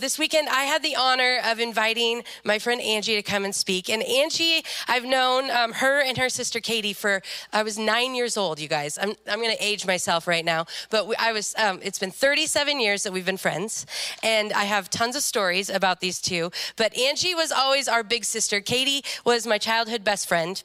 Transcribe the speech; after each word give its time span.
this 0.00 0.18
weekend 0.18 0.48
I 0.48 0.64
had 0.64 0.82
the 0.82 0.96
honor 0.96 1.40
of 1.44 1.58
inviting 1.58 2.22
my 2.44 2.58
friend 2.58 2.80
Angie 2.80 3.16
to 3.16 3.22
come 3.22 3.44
and 3.44 3.54
speak. 3.54 3.88
And 3.88 4.02
Angie, 4.02 4.62
I've 4.88 5.04
known 5.04 5.50
um, 5.50 5.72
her 5.72 6.02
and 6.02 6.16
her 6.18 6.28
sister 6.28 6.60
Katie 6.60 6.92
for, 6.92 7.22
I 7.52 7.62
was 7.62 7.78
nine 7.78 8.14
years 8.14 8.36
old, 8.36 8.60
you 8.60 8.68
guys. 8.68 8.98
I'm, 9.00 9.14
I'm 9.28 9.40
going 9.40 9.56
to 9.56 9.64
age 9.64 9.86
myself 9.86 10.26
right 10.26 10.44
now, 10.44 10.66
but 10.90 11.14
I 11.18 11.32
was, 11.32 11.54
um, 11.56 11.80
it's 11.82 11.98
been 11.98 12.10
37 12.10 12.80
years 12.80 13.02
that 13.04 13.12
we've 13.12 13.26
been 13.26 13.36
friends. 13.36 13.86
And 14.22 14.52
I 14.52 14.64
have 14.64 14.90
tons 14.90 15.16
of 15.16 15.22
stories 15.22 15.70
about 15.70 16.00
these 16.00 16.20
two. 16.20 16.50
But 16.76 16.96
Angie 16.96 17.34
was 17.34 17.52
always 17.52 17.88
our 17.88 18.02
big 18.02 18.24
sister. 18.24 18.60
Katie 18.60 19.02
was 19.24 19.46
my 19.46 19.58
childhood 19.58 20.04
best 20.04 20.28
friend. 20.28 20.62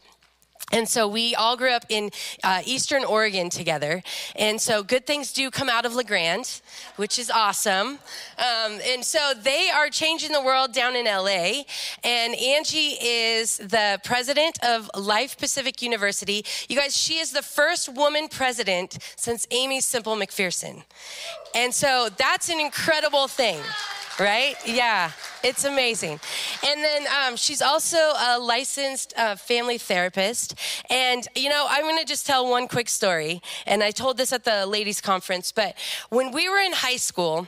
And 0.72 0.88
so 0.88 1.08
we 1.08 1.36
all 1.36 1.58
grew 1.58 1.72
up 1.72 1.86
in 1.90 2.12
uh, 2.44 2.62
Eastern 2.66 3.04
Oregon 3.04 3.50
together. 3.50 4.02
And 4.36 4.60
so 4.60 4.84
good 4.84 5.06
things 5.06 5.34
do 5.34 5.52
come 5.52 5.70
out 5.70 5.86
of 5.86 5.96
La 5.96 6.04
Grande, 6.04 6.50
which 6.96 7.20
is 7.20 7.30
awesome. 7.30 8.00
Um, 8.38 8.80
and 8.88 9.04
so 9.04 9.34
they 9.42 9.70
are 9.70 9.90
changing 9.90 10.32
the 10.32 10.42
world 10.42 10.74
down 10.74 10.96
in 10.96 11.06
LA. 11.06 11.64
And 12.04 12.36
Angie 12.36 12.98
is 13.02 13.58
the 13.58 14.00
president 14.04 14.64
of 14.64 14.90
Life 14.96 15.38
Pacific 15.38 15.82
University. 15.82 16.46
You 16.70 16.78
guys, 16.78 16.96
she 16.96 17.20
is 17.20 17.32
the 17.32 17.42
first 17.42 17.94
woman 17.94 18.28
president 18.30 18.98
since 19.16 19.48
Aimee 19.52 19.82
Semple 19.82 20.16
McPherson. 20.16 20.84
And 21.54 21.74
so 21.74 22.10
that's 22.18 22.50
an 22.50 22.60
incredible 22.60 23.28
thing 23.28 23.60
right? 24.20 24.56
Yeah, 24.66 25.12
it's 25.44 25.64
amazing. 25.64 26.20
And 26.66 26.84
then 26.84 27.06
um, 27.08 27.36
she's 27.36 27.62
also 27.62 27.98
a 27.98 28.40
licensed 28.40 29.14
uh, 29.18 29.36
family 29.36 29.78
therapist. 29.78 30.56
And, 30.90 31.28
you 31.36 31.50
know, 31.50 31.66
I'm 31.70 31.84
going 31.84 31.98
to 31.98 32.06
just 32.06 32.26
tell 32.26 32.50
one 32.50 32.68
quick 32.68 32.90
story. 32.90 33.42
And 33.66 33.84
I 33.84 33.92
told 33.92 34.18
this 34.18 34.34
at 34.34 34.44
the 34.44 34.66
ladies' 34.66 35.02
conference, 35.02 35.52
but 35.52 35.76
when 36.10 36.32
we 36.32 36.50
were 36.50 36.60
in 36.60 36.74
high 36.74 36.98
school, 36.98 37.48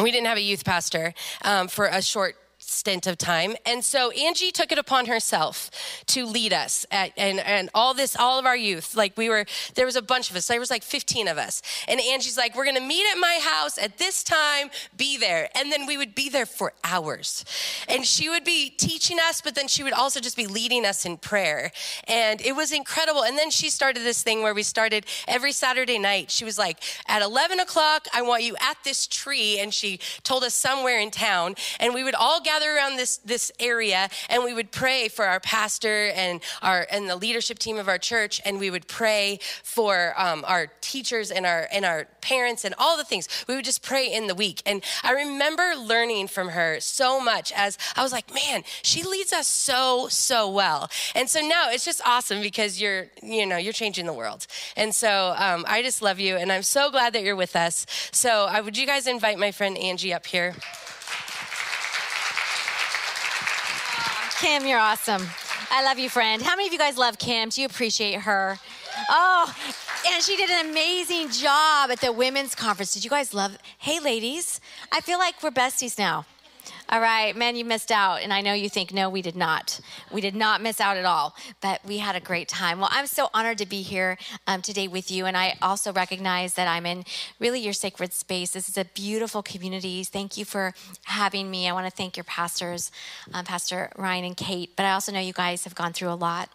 we 0.00 0.10
didn't 0.10 0.26
have 0.26 0.38
a 0.38 0.42
youth 0.42 0.64
pastor 0.64 1.12
um, 1.42 1.68
for 1.68 1.86
a 1.86 2.00
short 2.00 2.36
stint 2.72 3.06
of 3.06 3.18
time. 3.18 3.54
And 3.66 3.84
so 3.84 4.10
Angie 4.10 4.50
took 4.50 4.72
it 4.72 4.78
upon 4.78 5.06
herself 5.06 5.70
to 6.06 6.26
lead 6.26 6.52
us 6.52 6.86
at, 6.90 7.12
and, 7.16 7.38
and 7.40 7.70
all 7.74 7.94
this, 7.94 8.16
all 8.16 8.38
of 8.38 8.46
our 8.46 8.56
youth. 8.56 8.96
Like 8.96 9.16
we 9.16 9.28
were, 9.28 9.46
there 9.74 9.86
was 9.86 9.96
a 9.96 10.02
bunch 10.02 10.30
of 10.30 10.36
us. 10.36 10.46
There 10.46 10.60
was 10.60 10.70
like 10.70 10.82
15 10.82 11.28
of 11.28 11.38
us. 11.38 11.62
And 11.86 12.00
Angie's 12.00 12.36
like, 12.36 12.56
we're 12.56 12.64
going 12.64 12.76
to 12.76 12.82
meet 12.82 13.04
at 13.12 13.18
my 13.18 13.38
house 13.42 13.78
at 13.78 13.98
this 13.98 14.24
time, 14.24 14.70
be 14.96 15.18
there. 15.18 15.48
And 15.54 15.70
then 15.70 15.86
we 15.86 15.96
would 15.96 16.14
be 16.14 16.28
there 16.28 16.46
for 16.46 16.72
hours. 16.84 17.44
And 17.88 18.04
she 18.06 18.28
would 18.28 18.44
be 18.44 18.70
teaching 18.70 19.18
us, 19.28 19.40
but 19.40 19.54
then 19.54 19.68
she 19.68 19.82
would 19.82 19.92
also 19.92 20.20
just 20.20 20.36
be 20.36 20.46
leading 20.46 20.84
us 20.84 21.04
in 21.04 21.16
prayer. 21.16 21.72
And 22.08 22.40
it 22.40 22.56
was 22.56 22.72
incredible. 22.72 23.22
And 23.24 23.36
then 23.38 23.50
she 23.50 23.70
started 23.70 24.02
this 24.02 24.22
thing 24.22 24.42
where 24.42 24.54
we 24.54 24.62
started 24.62 25.06
every 25.28 25.52
Saturday 25.52 25.98
night. 25.98 26.30
She 26.30 26.44
was 26.44 26.58
like, 26.58 26.82
at 27.06 27.22
11 27.22 27.60
o'clock, 27.60 28.06
I 28.14 28.22
want 28.22 28.42
you 28.42 28.56
at 28.60 28.76
this 28.84 29.06
tree. 29.06 29.58
And 29.60 29.72
she 29.72 29.98
told 30.22 30.44
us 30.44 30.54
somewhere 30.54 30.98
in 30.98 31.10
town. 31.10 31.54
And 31.80 31.94
we 31.94 32.04
would 32.04 32.14
all 32.14 32.40
gather 32.40 32.61
gather 32.62 32.76
around 32.76 32.96
this, 32.96 33.18
this 33.18 33.52
area 33.58 34.08
and 34.28 34.44
we 34.44 34.54
would 34.54 34.70
pray 34.70 35.08
for 35.08 35.24
our 35.24 35.40
pastor 35.40 36.10
and, 36.14 36.40
our, 36.62 36.86
and 36.90 37.08
the 37.08 37.16
leadership 37.16 37.58
team 37.58 37.78
of 37.78 37.88
our 37.88 37.98
church. 37.98 38.40
And 38.44 38.58
we 38.58 38.70
would 38.70 38.86
pray 38.88 39.38
for 39.62 40.14
um, 40.16 40.44
our 40.46 40.68
teachers 40.80 41.30
and 41.30 41.46
our, 41.46 41.68
and 41.72 41.84
our 41.84 42.06
parents 42.20 42.64
and 42.64 42.74
all 42.78 42.96
the 42.96 43.04
things. 43.04 43.28
We 43.48 43.56
would 43.56 43.64
just 43.64 43.82
pray 43.82 44.12
in 44.12 44.26
the 44.26 44.34
week. 44.34 44.62
And 44.66 44.82
I 45.02 45.12
remember 45.12 45.74
learning 45.76 46.28
from 46.28 46.50
her 46.50 46.80
so 46.80 47.20
much 47.20 47.52
as 47.52 47.78
I 47.96 48.02
was 48.02 48.12
like, 48.12 48.32
man, 48.32 48.62
she 48.82 49.02
leads 49.02 49.32
us 49.32 49.48
so, 49.48 50.08
so 50.08 50.48
well. 50.48 50.90
And 51.14 51.28
so 51.28 51.40
now 51.40 51.70
it's 51.70 51.84
just 51.84 52.00
awesome 52.06 52.42
because 52.42 52.80
you're, 52.80 53.06
you 53.22 53.46
know, 53.46 53.56
you're 53.56 53.72
changing 53.72 54.06
the 54.06 54.12
world. 54.12 54.46
And 54.76 54.94
so 54.94 55.34
um, 55.36 55.64
I 55.68 55.82
just 55.82 56.02
love 56.02 56.20
you. 56.20 56.36
And 56.36 56.52
I'm 56.52 56.62
so 56.62 56.90
glad 56.90 57.12
that 57.14 57.22
you're 57.22 57.36
with 57.36 57.56
us. 57.56 57.86
So 58.12 58.46
uh, 58.46 58.62
would 58.64 58.76
you 58.76 58.86
guys 58.86 59.06
invite 59.06 59.38
my 59.38 59.50
friend 59.50 59.76
Angie 59.76 60.12
up 60.14 60.26
here? 60.26 60.54
Kim, 64.42 64.66
you're 64.66 64.80
awesome. 64.80 65.24
I 65.70 65.84
love 65.84 66.00
you, 66.00 66.10
friend. 66.10 66.42
How 66.42 66.56
many 66.56 66.66
of 66.66 66.72
you 66.72 66.78
guys 66.78 66.98
love 66.98 67.16
Kim? 67.16 67.48
Do 67.48 67.60
you 67.60 67.66
appreciate 67.68 68.22
her? 68.22 68.58
Oh, 69.08 69.54
and 70.08 70.20
she 70.20 70.36
did 70.36 70.50
an 70.50 70.68
amazing 70.68 71.30
job 71.30 71.92
at 71.92 72.00
the 72.00 72.10
women's 72.10 72.56
conference. 72.56 72.92
Did 72.92 73.04
you 73.04 73.10
guys 73.10 73.32
love? 73.32 73.56
Hey, 73.78 74.00
ladies, 74.00 74.60
I 74.90 75.00
feel 75.00 75.20
like 75.20 75.40
we're 75.44 75.52
besties 75.52 75.96
now. 75.96 76.26
All 76.88 77.00
right, 77.00 77.34
man, 77.34 77.56
you 77.56 77.64
missed 77.64 77.90
out. 77.90 78.22
And 78.22 78.32
I 78.32 78.40
know 78.42 78.52
you 78.52 78.68
think, 78.68 78.92
no, 78.92 79.08
we 79.08 79.22
did 79.22 79.36
not. 79.36 79.80
We 80.12 80.20
did 80.20 80.34
not 80.34 80.60
miss 80.60 80.80
out 80.80 80.96
at 80.96 81.04
all, 81.04 81.34
but 81.60 81.80
we 81.84 81.98
had 81.98 82.16
a 82.16 82.20
great 82.20 82.48
time. 82.48 82.80
Well, 82.80 82.90
I'm 82.92 83.06
so 83.06 83.30
honored 83.32 83.58
to 83.58 83.66
be 83.66 83.82
here 83.82 84.18
um, 84.46 84.60
today 84.60 84.88
with 84.88 85.10
you. 85.10 85.26
And 85.26 85.36
I 85.36 85.56
also 85.62 85.92
recognize 85.92 86.54
that 86.54 86.68
I'm 86.68 86.84
in 86.84 87.04
really 87.38 87.60
your 87.60 87.72
sacred 87.72 88.12
space. 88.12 88.50
This 88.50 88.68
is 88.68 88.76
a 88.76 88.84
beautiful 88.84 89.42
community. 89.42 90.04
Thank 90.04 90.36
you 90.36 90.44
for 90.44 90.74
having 91.04 91.50
me. 91.50 91.68
I 91.68 91.72
want 91.72 91.86
to 91.86 91.92
thank 91.96 92.16
your 92.16 92.24
pastors, 92.24 92.90
um, 93.32 93.44
Pastor 93.44 93.90
Ryan 93.96 94.24
and 94.24 94.36
Kate. 94.36 94.72
But 94.76 94.84
I 94.84 94.92
also 94.92 95.12
know 95.12 95.20
you 95.20 95.32
guys 95.32 95.64
have 95.64 95.74
gone 95.74 95.92
through 95.92 96.10
a 96.10 96.14
lot. 96.14 96.50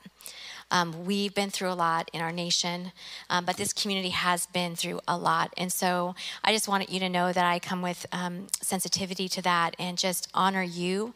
Um, 0.70 1.06
we've 1.06 1.34
been 1.34 1.50
through 1.50 1.72
a 1.72 1.76
lot 1.76 2.10
in 2.14 2.22
our 2.22 2.32
nation, 2.32 2.92
um, 3.30 3.46
but 3.46 3.58
this 3.58 3.72
community 3.72 4.10
has 4.10 4.48
been 4.48 4.76
through 4.76 5.00
a 5.08 5.18
lot. 5.18 5.54
And 5.58 5.72
so 5.72 6.16
I 6.44 6.52
just 6.52 6.68
wanted 6.68 6.90
you 6.90 7.00
to 7.00 7.10
know 7.10 7.32
that 7.32 7.46
I 7.46 7.60
come 7.60 7.82
with 7.82 8.06
um, 8.12 8.48
sensitivity 8.62 9.30
to 9.30 9.42
that 9.44 9.76
and 9.80 9.98
just 9.98 10.28
honor 10.34 10.64
you 10.64 11.14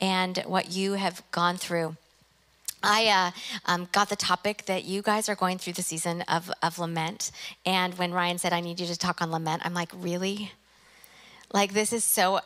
and 0.00 0.38
what 0.46 0.72
you 0.72 0.92
have 0.92 1.22
gone 1.32 1.56
through. 1.56 1.96
I 2.82 3.06
uh, 3.06 3.70
um, 3.70 3.88
got 3.92 4.08
the 4.08 4.16
topic 4.16 4.66
that 4.66 4.84
you 4.84 5.02
guys 5.02 5.28
are 5.28 5.36
going 5.36 5.58
through 5.58 5.74
the 5.74 5.82
season 5.82 6.22
of, 6.22 6.50
of 6.62 6.78
lament. 6.78 7.30
And 7.64 7.96
when 7.98 8.12
Ryan 8.12 8.38
said, 8.38 8.52
I 8.52 8.60
need 8.60 8.80
you 8.80 8.86
to 8.86 8.96
talk 8.96 9.22
on 9.22 9.30
lament, 9.30 9.62
I'm 9.64 9.74
like, 9.74 9.90
really? 9.94 10.52
Like, 11.52 11.74
this 11.74 11.92
is 11.92 12.04
so, 12.04 12.40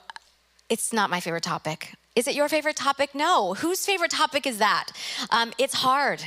it's 0.69 0.93
not 0.93 1.11
my 1.11 1.21
favorite 1.21 1.43
topic. 1.43 1.94
Is 2.15 2.27
it 2.27 2.34
your 2.34 2.49
favorite 2.49 2.77
topic? 2.77 3.15
No. 3.15 3.55
Whose 3.55 3.84
favorite 3.84 4.11
topic 4.11 4.47
is 4.47 4.59
that? 4.59 4.88
Um, 5.31 5.53
it's 5.59 5.75
hard. 5.75 6.23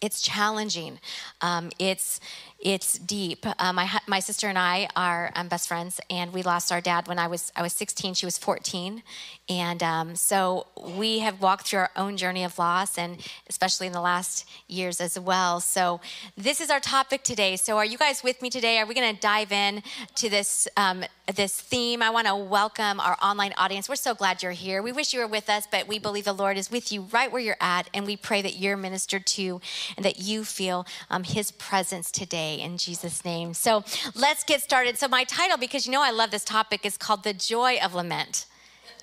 It's 0.00 0.20
challenging. 0.20 0.98
Um, 1.40 1.70
it's 1.78 2.20
it's 2.60 2.98
deep. 2.98 3.46
Uh, 3.60 3.72
my 3.72 3.88
my 4.08 4.18
sister 4.18 4.48
and 4.48 4.58
I 4.58 4.88
are 4.96 5.30
um, 5.36 5.46
best 5.46 5.68
friends, 5.68 6.00
and 6.10 6.32
we 6.32 6.42
lost 6.42 6.72
our 6.72 6.80
dad 6.80 7.06
when 7.06 7.16
I 7.16 7.28
was 7.28 7.52
I 7.54 7.62
was 7.62 7.72
16. 7.72 8.14
She 8.14 8.26
was 8.26 8.36
14, 8.36 9.04
and 9.48 9.80
um, 9.80 10.16
so 10.16 10.66
we 10.76 11.20
have 11.20 11.40
walked 11.40 11.68
through 11.68 11.80
our 11.80 11.90
own 11.94 12.16
journey 12.16 12.42
of 12.42 12.58
loss, 12.58 12.98
and 12.98 13.18
especially 13.48 13.86
in 13.86 13.92
the 13.92 14.00
last 14.00 14.48
years 14.66 15.00
as 15.00 15.16
well. 15.16 15.60
So 15.60 16.00
this 16.36 16.60
is 16.60 16.68
our 16.68 16.80
topic 16.80 17.22
today. 17.22 17.54
So 17.54 17.76
are 17.76 17.84
you 17.84 17.96
guys 17.96 18.24
with 18.24 18.42
me 18.42 18.50
today? 18.50 18.78
Are 18.78 18.86
we 18.86 18.94
going 18.94 19.14
to 19.14 19.20
dive 19.20 19.52
in 19.52 19.84
to 20.16 20.28
this 20.28 20.66
um, 20.76 21.04
this 21.32 21.60
theme? 21.60 22.02
I 22.02 22.10
want 22.10 22.26
to 22.26 22.34
welcome 22.34 22.98
our 22.98 23.16
online 23.22 23.54
audience. 23.56 23.88
We're 23.88 23.94
so 23.94 24.16
glad 24.16 24.42
you're 24.42 24.50
here. 24.50 24.82
We 24.82 24.90
wish 24.90 25.14
you 25.14 25.20
were 25.20 25.28
with 25.28 25.48
us, 25.48 25.68
but 25.70 25.86
we 25.86 26.00
believe 26.00 26.24
the 26.24 26.32
Lord 26.32 26.58
is 26.58 26.72
with 26.72 26.90
you 26.90 27.02
right 27.12 27.30
where 27.30 27.40
you're 27.40 27.56
at, 27.60 27.88
and 27.94 28.04
we 28.04 28.16
pray 28.16 28.42
that 28.42 28.56
you're 28.56 28.76
ministered 28.76 29.26
to 29.26 29.60
and 29.96 30.04
that 30.04 30.18
you 30.18 30.42
feel 30.42 30.88
um, 31.08 31.22
His 31.22 31.52
presence 31.52 32.10
today 32.10 32.47
today 32.48 32.62
in 32.62 32.76
Jesus' 32.78 33.24
name. 33.24 33.54
So 33.54 33.84
let's 34.14 34.44
get 34.44 34.62
started. 34.62 34.98
So, 34.98 35.08
my 35.08 35.24
title, 35.24 35.56
because 35.56 35.86
you 35.86 35.92
know 35.92 36.02
I 36.02 36.10
love 36.10 36.30
this 36.30 36.44
topic, 36.44 36.84
is 36.84 36.96
called 36.96 37.24
The 37.24 37.32
Joy 37.32 37.78
of 37.82 37.94
Lament. 37.94 38.46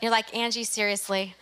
You're 0.02 0.12
like, 0.12 0.36
Angie, 0.36 0.64
seriously? 0.64 1.36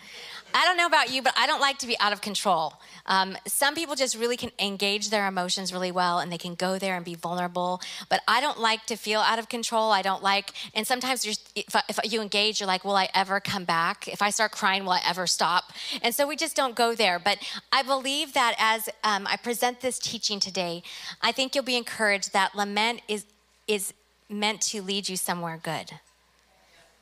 I 0.54 0.66
don't 0.66 0.78
know 0.78 0.86
about 0.86 1.12
you, 1.12 1.22
but 1.22 1.34
I 1.38 1.48
don't 1.48 1.60
like 1.60 1.80
to 1.80 1.88
be 1.88 1.98
out 2.00 2.14
of 2.14 2.22
control. 2.22 2.74
Um, 3.06 3.38
some 3.48 3.76
people 3.76 3.96
just 3.96 4.16
really 4.16 4.38
can 4.38 4.52
engage 4.60 5.10
their 5.10 5.28
emotions 5.28 5.74
really 5.74 5.92
well 5.92 6.20
and 6.20 6.32
they 6.32 6.38
can 6.38 6.56
go 6.56 6.78
there 6.78 6.96
and 6.96 7.04
be 7.04 7.16
vulnerable. 7.16 7.82
But 8.10 8.22
I 8.28 8.40
don't 8.40 8.60
like 8.60 8.86
to 8.86 8.96
feel 8.96 9.20
out 9.20 9.40
of 9.40 9.50
control. 9.50 9.92
I 9.92 10.02
don't 10.02 10.22
like, 10.22 10.52
and 10.74 10.86
sometimes 10.86 11.26
if, 11.26 11.76
if 11.90 12.00
you 12.12 12.22
engage, 12.22 12.60
you're 12.60 12.68
like, 12.68 12.86
will 12.86 12.96
I 12.96 13.10
ever 13.14 13.40
come 13.40 13.66
back? 13.66 14.08
If 14.08 14.22
I 14.22 14.30
start 14.30 14.52
crying, 14.52 14.84
will 14.84 14.92
I 14.92 15.02
ever 15.06 15.28
stop? 15.28 15.74
And 16.02 16.14
so 16.14 16.28
we 16.28 16.36
just 16.36 16.56
don't 16.56 16.76
go 16.76 16.94
there. 16.96 17.20
But 17.20 17.40
I 17.72 17.82
believe 17.82 18.34
that 18.34 18.56
as 18.60 18.90
um, 19.04 19.26
I 19.28 19.38
present 19.38 19.82
this 19.82 19.98
teaching 19.98 20.40
today, 20.40 20.84
I 21.22 21.32
think 21.32 21.56
you'll 21.56 21.64
be 21.64 21.78
encouraged 21.78 22.34
that 22.34 22.56
lament 22.56 23.02
is, 23.08 23.26
is 23.68 23.94
meant 24.30 24.62
to 24.62 24.82
lead 24.82 25.10
you 25.10 25.18
somewhere 25.18 25.60
good 25.62 25.94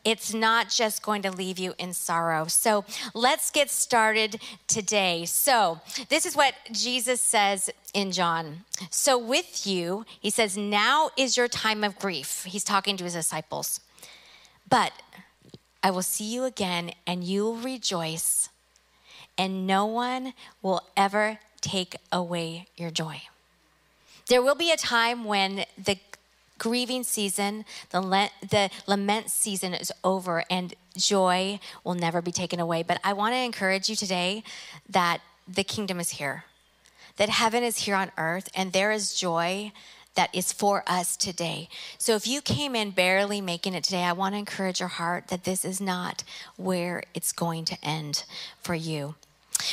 it's 0.03 0.33
not 0.33 0.69
just 0.69 1.03
going 1.03 1.21
to 1.21 1.31
leave 1.31 1.59
you 1.59 1.73
in 1.77 1.93
sorrow. 1.93 2.45
So 2.47 2.85
let's 3.13 3.51
get 3.51 3.69
started 3.69 4.41
today. 4.67 5.25
So, 5.25 5.79
this 6.09 6.25
is 6.25 6.35
what 6.35 6.55
Jesus 6.71 7.21
says 7.21 7.69
in 7.93 8.11
John. 8.11 8.65
So, 8.89 9.17
with 9.17 9.67
you, 9.67 10.05
he 10.19 10.29
says, 10.29 10.57
now 10.57 11.11
is 11.17 11.37
your 11.37 11.47
time 11.47 11.83
of 11.83 11.99
grief. 11.99 12.43
He's 12.45 12.63
talking 12.63 12.97
to 12.97 13.03
his 13.03 13.13
disciples. 13.13 13.79
But 14.69 14.91
I 15.83 15.91
will 15.91 16.01
see 16.01 16.31
you 16.33 16.45
again, 16.45 16.91
and 17.05 17.23
you 17.23 17.43
will 17.43 17.55
rejoice, 17.55 18.49
and 19.37 19.65
no 19.65 19.85
one 19.85 20.33
will 20.61 20.81
ever 20.95 21.39
take 21.59 21.95
away 22.11 22.67
your 22.77 22.91
joy. 22.91 23.23
There 24.27 24.41
will 24.41 24.55
be 24.55 24.71
a 24.71 24.77
time 24.77 25.25
when 25.25 25.65
the 25.77 25.97
grieving 26.61 27.03
season, 27.03 27.65
the, 27.89 27.99
lent, 27.99 28.31
the 28.47 28.69
lament 28.85 29.31
season 29.31 29.73
is 29.73 29.91
over, 30.03 30.43
and 30.47 30.75
joy 30.95 31.59
will 31.83 31.95
never 31.95 32.21
be 32.21 32.31
taken 32.31 32.59
away. 32.59 32.83
But 32.83 32.99
I 33.03 33.13
want 33.13 33.33
to 33.33 33.39
encourage 33.39 33.89
you 33.89 33.95
today 33.95 34.43
that 34.87 35.21
the 35.47 35.63
kingdom 35.63 35.99
is 35.99 36.11
here, 36.11 36.43
that 37.17 37.29
heaven 37.29 37.63
is 37.63 37.79
here 37.79 37.95
on 37.95 38.11
earth, 38.15 38.47
and 38.53 38.73
there 38.73 38.91
is 38.91 39.15
joy 39.15 39.71
that 40.13 40.29
is 40.35 40.53
for 40.53 40.83
us 40.85 41.17
today. 41.17 41.67
So 41.97 42.13
if 42.13 42.27
you 42.27 42.41
came 42.41 42.75
in 42.75 42.91
barely 42.91 43.41
making 43.41 43.73
it 43.73 43.83
today, 43.83 44.03
I 44.03 44.11
want 44.11 44.35
to 44.35 44.39
encourage 44.39 44.79
your 44.79 44.89
heart 44.89 45.29
that 45.29 45.45
this 45.45 45.65
is 45.65 45.81
not 45.81 46.23
where 46.57 47.01
it's 47.15 47.31
going 47.31 47.65
to 47.65 47.77
end 47.83 48.23
for 48.61 48.75
you. 48.75 49.15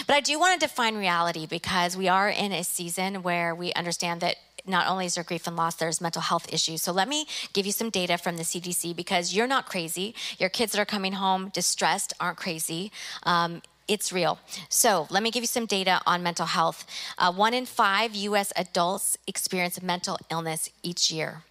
But 0.07 0.17
I 0.17 0.21
do 0.21 0.39
want 0.39 0.59
to 0.59 0.67
define 0.67 0.97
reality 0.97 1.47
because 1.47 1.99
we 1.99 2.09
are 2.09 2.31
in 2.31 2.53
a 2.53 2.65
season 2.65 3.23
where 3.23 3.55
we 3.55 3.75
understand 3.75 4.23
that 4.23 4.37
not 4.69 4.87
only 4.87 5.07
is 5.07 5.15
there 5.15 5.25
grief 5.25 5.47
and 5.47 5.57
loss, 5.57 5.75
there's 5.77 6.01
mental 6.01 6.23
health 6.23 6.53
issues. 6.53 6.83
So 6.83 6.93
let 6.93 7.09
me 7.09 7.27
give 7.53 7.67
you 7.67 7.73
some 7.73 7.91
data 7.91 8.19
from 8.19 8.37
the 8.37 8.43
CDC 8.43 8.95
because 8.95 9.35
you're 9.35 9.47
not 9.47 9.67
crazy. 9.67 10.15
Your 10.39 10.49
kids 10.49 10.73
that 10.73 10.81
are 10.81 10.85
coming 10.85 11.15
home 11.15 11.49
distressed 11.49 12.13
aren't 12.21 12.37
crazy. 12.37 12.93
Um, 13.25 13.63
it's 13.89 14.13
real. 14.13 14.39
So, 14.69 15.07
let 15.09 15.23
me 15.23 15.31
give 15.31 15.43
you 15.43 15.47
some 15.47 15.65
data 15.65 16.03
on 16.07 16.23
mental 16.23 16.45
health. 16.45 16.85
Uh, 17.17 17.33
one 17.33 17.55
in 17.55 17.65
five 17.65 18.15
US 18.15 18.53
adults 18.55 19.17
experience 19.27 19.83
mental 19.83 20.19
illness 20.31 20.69
each 20.83 21.11
year. 21.11 21.43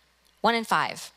One 0.41 0.53
in 0.53 0.63
five. 0.63 1.11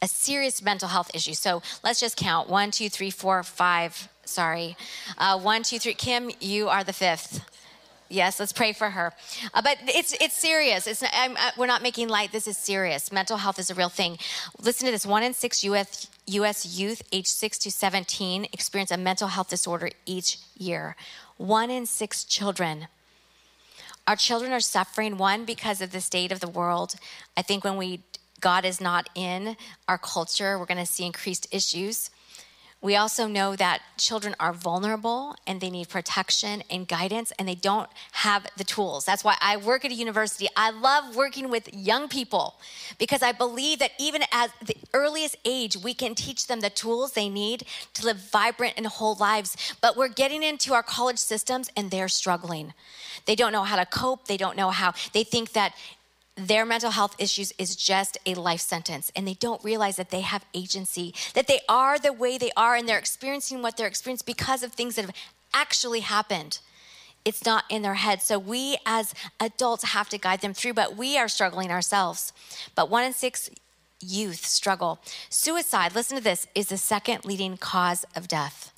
A 0.00 0.08
serious 0.08 0.62
mental 0.62 0.88
health 0.88 1.10
issue. 1.12 1.34
So, 1.34 1.62
let's 1.84 2.00
just 2.00 2.16
count 2.16 2.48
one, 2.48 2.70
two, 2.70 2.88
three, 2.88 3.10
four, 3.10 3.42
five. 3.42 4.08
Sorry. 4.24 4.78
Uh, 5.18 5.38
one, 5.38 5.62
two, 5.62 5.78
three. 5.78 5.92
Kim, 5.92 6.30
you 6.40 6.70
are 6.70 6.82
the 6.82 6.94
fifth. 6.94 7.44
Yes, 8.08 8.38
let's 8.38 8.52
pray 8.52 8.72
for 8.72 8.90
her. 8.90 9.12
Uh, 9.52 9.62
but 9.62 9.78
it's 9.86 10.12
it's 10.20 10.34
serious. 10.34 10.86
It's 10.86 11.02
not, 11.02 11.12
uh, 11.14 11.50
we're 11.56 11.66
not 11.66 11.82
making 11.82 12.08
light. 12.08 12.30
This 12.30 12.46
is 12.46 12.56
serious. 12.56 13.10
Mental 13.10 13.36
health 13.36 13.58
is 13.58 13.70
a 13.70 13.74
real 13.74 13.88
thing. 13.88 14.18
Listen 14.60 14.86
to 14.86 14.92
this. 14.92 15.04
One 15.04 15.22
in 15.22 15.34
six 15.34 15.64
U.S. 15.64 16.08
U.S. 16.26 16.78
youth 16.78 17.02
aged 17.12 17.28
six 17.28 17.58
to 17.58 17.70
seventeen 17.70 18.44
experience 18.52 18.90
a 18.90 18.96
mental 18.96 19.28
health 19.28 19.48
disorder 19.48 19.90
each 20.04 20.38
year. 20.56 20.96
One 21.36 21.70
in 21.70 21.84
six 21.86 22.24
children. 22.24 22.88
Our 24.06 24.16
children 24.16 24.52
are 24.52 24.60
suffering. 24.60 25.18
One 25.18 25.44
because 25.44 25.80
of 25.80 25.90
the 25.90 26.00
state 26.00 26.30
of 26.30 26.38
the 26.38 26.48
world. 26.48 26.94
I 27.36 27.42
think 27.42 27.64
when 27.64 27.76
we 27.76 28.00
God 28.40 28.64
is 28.64 28.80
not 28.80 29.08
in 29.14 29.56
our 29.88 29.98
culture, 29.98 30.58
we're 30.58 30.66
going 30.66 30.78
to 30.78 30.86
see 30.86 31.04
increased 31.04 31.48
issues. 31.50 32.10
We 32.86 32.94
also 32.94 33.26
know 33.26 33.56
that 33.56 33.82
children 33.98 34.36
are 34.38 34.52
vulnerable 34.52 35.34
and 35.44 35.60
they 35.60 35.70
need 35.70 35.88
protection 35.88 36.62
and 36.70 36.86
guidance, 36.86 37.32
and 37.36 37.48
they 37.48 37.56
don't 37.56 37.90
have 38.12 38.46
the 38.56 38.62
tools. 38.62 39.04
That's 39.04 39.24
why 39.24 39.36
I 39.40 39.56
work 39.56 39.84
at 39.84 39.90
a 39.90 39.94
university. 39.94 40.46
I 40.56 40.70
love 40.70 41.16
working 41.16 41.50
with 41.50 41.68
young 41.74 42.06
people 42.06 42.60
because 42.96 43.22
I 43.22 43.32
believe 43.32 43.80
that 43.80 43.90
even 43.98 44.22
at 44.30 44.52
the 44.64 44.76
earliest 44.94 45.34
age, 45.44 45.76
we 45.76 45.94
can 45.94 46.14
teach 46.14 46.46
them 46.46 46.60
the 46.60 46.70
tools 46.70 47.14
they 47.14 47.28
need 47.28 47.64
to 47.94 48.06
live 48.06 48.18
vibrant 48.18 48.74
and 48.76 48.86
whole 48.86 49.16
lives. 49.16 49.56
But 49.80 49.96
we're 49.96 50.06
getting 50.06 50.44
into 50.44 50.72
our 50.72 50.84
college 50.84 51.18
systems 51.18 51.68
and 51.76 51.90
they're 51.90 52.06
struggling. 52.06 52.72
They 53.24 53.34
don't 53.34 53.50
know 53.50 53.64
how 53.64 53.74
to 53.74 53.86
cope. 53.86 54.28
They 54.28 54.36
don't 54.36 54.56
know 54.56 54.70
how, 54.70 54.94
they 55.12 55.24
think 55.24 55.54
that 55.54 55.74
their 56.36 56.66
mental 56.66 56.90
health 56.90 57.16
issues 57.18 57.52
is 57.58 57.74
just 57.74 58.18
a 58.26 58.34
life 58.34 58.60
sentence 58.60 59.10
and 59.16 59.26
they 59.26 59.34
don't 59.34 59.64
realize 59.64 59.96
that 59.96 60.10
they 60.10 60.20
have 60.20 60.44
agency 60.52 61.14
that 61.34 61.46
they 61.46 61.60
are 61.68 61.98
the 61.98 62.12
way 62.12 62.36
they 62.36 62.50
are 62.56 62.76
and 62.76 62.88
they're 62.88 62.98
experiencing 62.98 63.62
what 63.62 63.76
they're 63.76 63.86
experiencing 63.86 64.24
because 64.26 64.62
of 64.62 64.72
things 64.72 64.96
that 64.96 65.06
have 65.06 65.14
actually 65.54 66.00
happened. 66.00 66.58
It's 67.24 67.44
not 67.44 67.64
in 67.70 67.82
their 67.82 67.94
head. 67.94 68.22
So 68.22 68.38
we 68.38 68.76
as 68.84 69.14
adults 69.40 69.84
have 69.84 70.08
to 70.10 70.18
guide 70.18 70.42
them 70.42 70.52
through 70.52 70.74
but 70.74 70.96
we 70.96 71.16
are 71.16 71.28
struggling 71.28 71.70
ourselves. 71.70 72.32
But 72.74 72.90
one 72.90 73.04
in 73.04 73.14
six 73.14 73.48
youth 74.00 74.44
struggle. 74.44 75.00
Suicide 75.30 75.94
listen 75.94 76.18
to 76.18 76.22
this 76.22 76.46
is 76.54 76.68
the 76.68 76.76
second 76.76 77.24
leading 77.24 77.56
cause 77.56 78.04
of 78.14 78.28
death. 78.28 78.72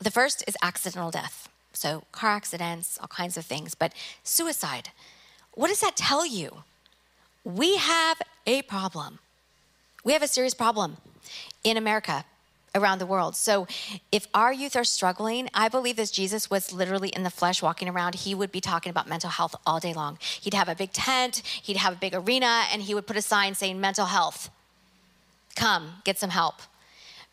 The 0.00 0.12
first 0.12 0.44
is 0.46 0.56
accidental 0.62 1.10
death. 1.10 1.48
So 1.72 2.04
car 2.12 2.30
accidents 2.30 2.96
all 3.00 3.08
kinds 3.08 3.36
of 3.36 3.44
things 3.44 3.74
but 3.74 3.92
suicide 4.22 4.90
what 5.54 5.68
does 5.68 5.80
that 5.80 5.96
tell 5.96 6.26
you? 6.26 6.62
We 7.44 7.76
have 7.76 8.20
a 8.46 8.62
problem. 8.62 9.18
We 10.04 10.12
have 10.12 10.22
a 10.22 10.28
serious 10.28 10.54
problem 10.54 10.96
in 11.64 11.76
America, 11.76 12.24
around 12.74 12.98
the 12.98 13.06
world. 13.06 13.36
So, 13.36 13.66
if 14.10 14.26
our 14.34 14.52
youth 14.52 14.76
are 14.76 14.84
struggling, 14.84 15.48
I 15.54 15.68
believe 15.68 15.98
as 15.98 16.10
Jesus 16.10 16.50
was 16.50 16.72
literally 16.72 17.10
in 17.10 17.22
the 17.22 17.30
flesh 17.30 17.62
walking 17.62 17.88
around, 17.88 18.16
he 18.16 18.34
would 18.34 18.50
be 18.50 18.60
talking 18.60 18.90
about 18.90 19.08
mental 19.08 19.30
health 19.30 19.54
all 19.66 19.78
day 19.78 19.92
long. 19.92 20.18
He'd 20.20 20.54
have 20.54 20.68
a 20.68 20.74
big 20.74 20.92
tent, 20.92 21.42
he'd 21.44 21.76
have 21.76 21.94
a 21.94 21.96
big 21.96 22.14
arena, 22.14 22.64
and 22.72 22.82
he 22.82 22.94
would 22.94 23.06
put 23.06 23.16
a 23.16 23.22
sign 23.22 23.54
saying, 23.54 23.80
Mental 23.80 24.06
health. 24.06 24.50
Come, 25.54 25.96
get 26.04 26.18
some 26.18 26.30
help. 26.30 26.56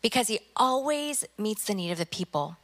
Because 0.02 0.28
he 0.28 0.40
always 0.56 1.24
meets 1.38 1.64
the 1.64 1.74
need 1.74 1.90
of 1.90 1.98
the 1.98 2.06
people. 2.06 2.56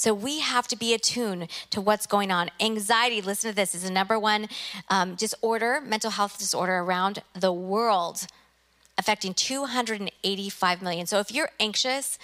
So 0.00 0.14
we 0.14 0.40
have 0.40 0.66
to 0.68 0.76
be 0.76 0.94
attuned 0.94 1.48
to 1.68 1.78
what's 1.82 2.06
going 2.06 2.30
on. 2.30 2.50
Anxiety, 2.58 3.20
listen 3.20 3.50
to 3.50 3.54
this, 3.54 3.74
is 3.74 3.82
the 3.82 3.90
number 3.90 4.18
one 4.18 4.48
um, 4.88 5.14
disorder, 5.14 5.82
mental 5.84 6.10
health 6.10 6.38
disorder 6.38 6.78
around 6.78 7.22
the 7.38 7.52
world, 7.52 8.26
affecting 8.96 9.34
285 9.34 10.80
million. 10.80 11.06
So 11.06 11.18
if 11.18 11.30
you're 11.30 11.50
anxious, 11.60 12.18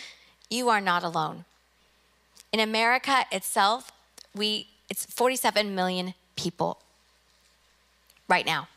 you 0.48 0.70
are 0.70 0.80
not 0.80 1.04
alone. 1.04 1.44
In 2.50 2.60
America 2.60 3.26
itself, 3.30 3.92
we 4.34 4.68
it's 4.88 5.04
47 5.04 5.74
million 5.74 6.14
people 6.34 6.78
right 8.26 8.46
now. 8.46 8.68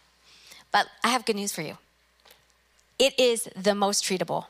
But 0.73 0.87
I 1.05 1.07
have 1.07 1.23
good 1.23 1.37
news 1.37 1.53
for 1.53 1.61
you. 1.61 1.77
It 2.97 3.17
is 3.17 3.47
the 3.55 3.75
most 3.75 4.03
treatable. 4.03 4.47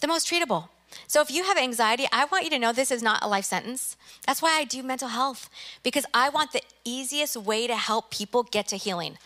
The 0.00 0.08
most 0.08 0.26
treatable. 0.28 0.68
So 1.06 1.20
if 1.20 1.30
you 1.30 1.44
have 1.44 1.58
anxiety, 1.58 2.06
I 2.12 2.24
want 2.26 2.44
you 2.44 2.50
to 2.50 2.58
know 2.58 2.72
this 2.72 2.90
is 2.90 3.02
not 3.02 3.22
a 3.22 3.28
life 3.28 3.44
sentence. 3.44 3.96
That's 4.26 4.42
why 4.42 4.58
I 4.58 4.64
do 4.64 4.82
mental 4.82 5.08
health, 5.08 5.48
because 5.82 6.06
I 6.12 6.28
want 6.28 6.52
the 6.52 6.62
easiest 6.84 7.36
way 7.36 7.66
to 7.66 7.76
help 7.76 8.10
people 8.10 8.42
get 8.42 8.68
to 8.68 8.76
healing. 8.76 9.18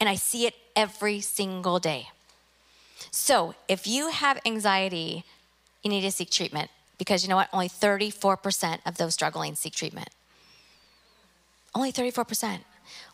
And 0.00 0.08
I 0.08 0.14
see 0.16 0.46
it 0.46 0.54
every 0.74 1.20
single 1.20 1.78
day. 1.78 2.08
So 3.10 3.54
if 3.68 3.86
you 3.86 4.08
have 4.08 4.40
anxiety, 4.44 5.24
you 5.82 5.90
need 5.90 6.02
to 6.02 6.10
seek 6.10 6.30
treatment 6.30 6.70
because 6.98 7.22
you 7.22 7.28
know 7.28 7.36
what? 7.36 7.48
Only 7.52 7.68
34% 7.68 8.78
of 8.86 8.96
those 8.96 9.14
struggling 9.14 9.54
seek 9.54 9.74
treatment. 9.74 10.08
Only 11.74 11.92
34%. 11.92 12.60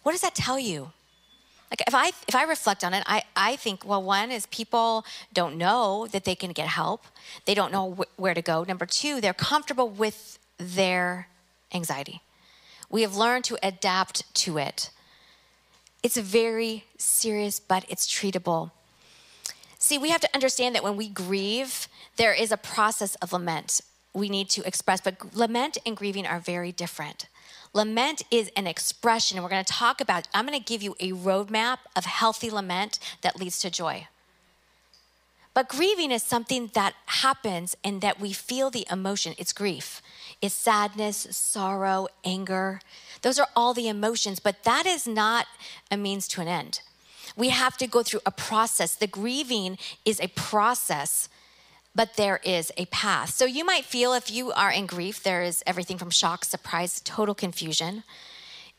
What 0.02 0.12
does 0.12 0.20
that 0.20 0.34
tell 0.34 0.58
you? 0.58 0.92
Like 1.70 1.82
if 1.86 1.94
i 1.94 2.08
if 2.26 2.34
i 2.34 2.44
reflect 2.44 2.82
on 2.84 2.94
it 2.94 3.02
i 3.06 3.22
i 3.36 3.56
think 3.56 3.84
well 3.84 4.02
one 4.02 4.30
is 4.30 4.46
people 4.46 5.04
don't 5.32 5.56
know 5.56 6.06
that 6.12 6.24
they 6.24 6.34
can 6.34 6.52
get 6.52 6.68
help. 6.68 7.04
They 7.44 7.54
don't 7.54 7.72
know 7.72 7.94
wh- 7.98 8.20
where 8.20 8.34
to 8.34 8.42
go. 8.42 8.64
Number 8.64 8.86
two 8.86 9.20
they're 9.20 9.34
comfortable 9.34 9.88
with 9.88 10.38
their 10.58 11.28
anxiety. 11.72 12.22
We 12.90 13.02
have 13.02 13.16
learned 13.16 13.44
to 13.44 13.58
adapt 13.62 14.34
to 14.42 14.58
it. 14.58 14.90
It's 16.02 16.16
very 16.16 16.84
serious 16.96 17.60
but 17.60 17.84
it's 17.88 18.06
treatable. 18.06 18.70
See 19.78 19.98
we 19.98 20.10
have 20.10 20.20
to 20.22 20.30
understand 20.34 20.74
that 20.74 20.82
when 20.82 20.96
we 20.96 21.08
grieve 21.08 21.88
there 22.16 22.32
is 22.32 22.50
a 22.52 22.56
process 22.56 23.14
of 23.16 23.32
lament 23.32 23.80
we 24.14 24.28
need 24.28 24.48
to 24.50 24.66
express 24.66 25.00
but 25.00 25.34
lament 25.34 25.78
and 25.86 25.96
grieving 25.96 26.26
are 26.26 26.40
very 26.40 26.72
different 26.72 27.26
Lament 27.72 28.22
is 28.30 28.50
an 28.56 28.66
expression, 28.66 29.36
and 29.36 29.44
we're 29.44 29.50
going 29.50 29.64
to 29.64 29.72
talk 29.72 30.00
about, 30.00 30.26
I'm 30.34 30.46
going 30.46 30.58
to 30.58 30.64
give 30.64 30.82
you 30.82 30.96
a 31.00 31.12
roadmap 31.12 31.78
of 31.94 32.04
healthy 32.04 32.50
lament 32.50 32.98
that 33.22 33.38
leads 33.38 33.58
to 33.60 33.70
joy. 33.70 34.08
But 35.54 35.68
grieving 35.68 36.12
is 36.12 36.22
something 36.22 36.70
that 36.74 36.94
happens 37.06 37.76
and 37.82 38.00
that 38.00 38.20
we 38.20 38.32
feel 38.32 38.70
the 38.70 38.86
emotion. 38.90 39.34
It's 39.38 39.52
grief, 39.52 40.00
it's 40.40 40.54
sadness, 40.54 41.26
sorrow, 41.30 42.06
anger. 42.24 42.80
Those 43.22 43.40
are 43.40 43.48
all 43.56 43.74
the 43.74 43.88
emotions, 43.88 44.38
but 44.38 44.62
that 44.62 44.86
is 44.86 45.06
not 45.06 45.46
a 45.90 45.96
means 45.96 46.28
to 46.28 46.40
an 46.40 46.48
end. 46.48 46.80
We 47.36 47.48
have 47.48 47.76
to 47.78 47.86
go 47.86 48.02
through 48.02 48.20
a 48.24 48.30
process. 48.30 48.94
The 48.94 49.06
grieving 49.06 49.78
is 50.04 50.20
a 50.20 50.28
process 50.28 51.28
but 51.98 52.14
there 52.14 52.38
is 52.44 52.70
a 52.76 52.86
path. 52.86 53.30
So 53.30 53.44
you 53.44 53.64
might 53.64 53.84
feel 53.84 54.12
if 54.12 54.30
you 54.30 54.52
are 54.52 54.70
in 54.70 54.86
grief, 54.86 55.20
there 55.20 55.42
is 55.42 55.64
everything 55.66 55.98
from 55.98 56.10
shock, 56.10 56.44
surprise, 56.44 57.00
total 57.00 57.34
confusion, 57.34 58.04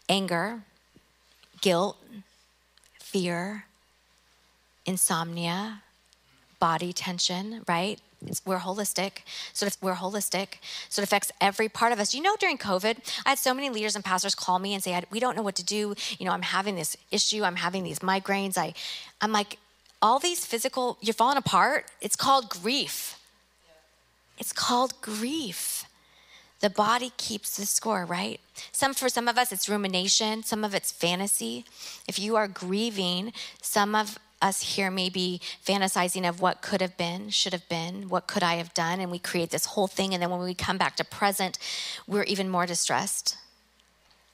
anger, 0.07 0.61
guilt, 1.59 1.97
fear, 2.97 3.65
insomnia, 4.85 5.81
body 6.61 6.93
tension, 6.93 7.65
right? 7.67 7.99
It's, 8.25 8.41
we're 8.45 8.59
holistic. 8.59 9.23
So 9.51 9.67
we're 9.81 9.95
holistic. 9.95 10.59
So 10.87 11.01
it 11.01 11.03
affects 11.03 11.29
every 11.41 11.67
part 11.67 11.91
of 11.91 11.99
us. 11.99 12.15
You 12.15 12.21
know, 12.21 12.37
during 12.39 12.57
COVID, 12.57 12.99
I 13.25 13.31
had 13.31 13.37
so 13.37 13.53
many 13.53 13.69
leaders 13.69 13.97
and 13.97 14.05
pastors 14.05 14.33
call 14.33 14.59
me 14.59 14.73
and 14.73 14.81
say, 14.81 14.97
"We 15.11 15.19
don't 15.19 15.35
know 15.35 15.43
what 15.43 15.55
to 15.55 15.63
do. 15.65 15.93
You 16.17 16.25
know, 16.25 16.31
I'm 16.31 16.41
having 16.41 16.75
this 16.75 16.95
issue. 17.11 17.43
I'm 17.43 17.57
having 17.57 17.83
these 17.83 17.99
migraines. 17.99 18.57
I, 18.57 18.73
I'm 19.19 19.33
like, 19.33 19.57
all 20.01 20.19
these 20.19 20.45
physical, 20.45 20.97
you're 21.01 21.13
falling 21.13 21.37
apart. 21.37 21.85
It's 22.01 22.15
called 22.15 22.49
grief. 22.49 23.19
It's 24.37 24.53
called 24.53 24.93
grief. 25.01 25.85
The 26.61 26.69
body 26.69 27.11
keeps 27.17 27.57
the 27.57 27.65
score, 27.65 28.05
right? 28.05 28.39
Some 28.71 28.93
for 28.93 29.09
some 29.09 29.27
of 29.27 29.37
us 29.37 29.51
it's 29.51 29.69
rumination, 29.69 30.43
some 30.43 30.63
of 30.63 30.73
it's 30.73 30.91
fantasy. 30.91 31.65
If 32.07 32.19
you 32.19 32.35
are 32.35 32.47
grieving, 32.47 33.33
some 33.61 33.95
of 33.95 34.17
us 34.41 34.75
here 34.75 34.91
may 34.91 35.09
be 35.09 35.41
fantasizing 35.65 36.27
of 36.27 36.41
what 36.41 36.61
could 36.61 36.81
have 36.81 36.97
been, 36.97 37.29
should 37.29 37.53
have 37.53 37.67
been, 37.69 38.09
what 38.09 38.27
could 38.27 38.43
I 38.43 38.55
have 38.55 38.73
done, 38.73 38.99
and 38.99 39.11
we 39.11 39.19
create 39.19 39.51
this 39.51 39.65
whole 39.65 39.87
thing. 39.87 40.13
And 40.13 40.21
then 40.21 40.29
when 40.29 40.39
we 40.39 40.53
come 40.53 40.77
back 40.77 40.95
to 40.97 41.03
present, 41.03 41.57
we're 42.07 42.23
even 42.23 42.49
more 42.49 42.65
distressed. 42.65 43.37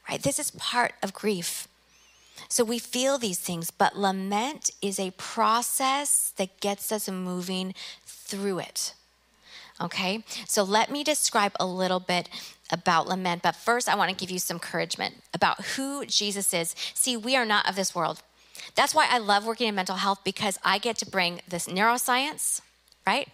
Right? 0.10 0.22
This 0.22 0.40
is 0.40 0.52
part 0.52 0.94
of 1.02 1.14
grief. 1.14 1.68
So 2.48 2.64
we 2.64 2.80
feel 2.80 3.18
these 3.18 3.40
things, 3.40 3.72
but 3.72 3.98
lament 3.98 4.72
is 4.82 5.00
a 5.00 5.12
process 5.12 6.34
that 6.38 6.60
gets 6.60 6.92
us 6.92 7.10
moving 7.10 7.74
through 8.06 8.60
it. 8.60 8.94
Okay, 9.82 10.24
so 10.46 10.64
let 10.64 10.90
me 10.90 11.04
describe 11.04 11.52
a 11.60 11.66
little 11.66 12.00
bit 12.00 12.30
about 12.72 13.08
lament, 13.08 13.44
but 13.44 13.56
first 13.56 13.90
I 13.90 13.96
want 13.96 14.10
to 14.10 14.16
give 14.16 14.32
you 14.32 14.40
some 14.40 14.56
encouragement 14.56 15.16
about 15.34 15.66
who 15.66 16.06
Jesus 16.06 16.54
is. 16.54 16.76
See, 16.94 17.18
we 17.18 17.36
are 17.36 17.46
not 17.46 17.68
of 17.68 17.76
this 17.76 17.94
world. 17.94 18.22
That's 18.76 18.96
why 18.96 19.08
I 19.10 19.18
love 19.18 19.46
working 19.46 19.68
in 19.68 19.76
mental 19.76 19.98
health 19.98 20.22
because 20.24 20.58
I 20.64 20.78
get 20.78 20.98
to 21.00 21.06
bring 21.06 21.42
this 21.48 21.68
neuroscience, 21.68 22.62
right? 23.06 23.28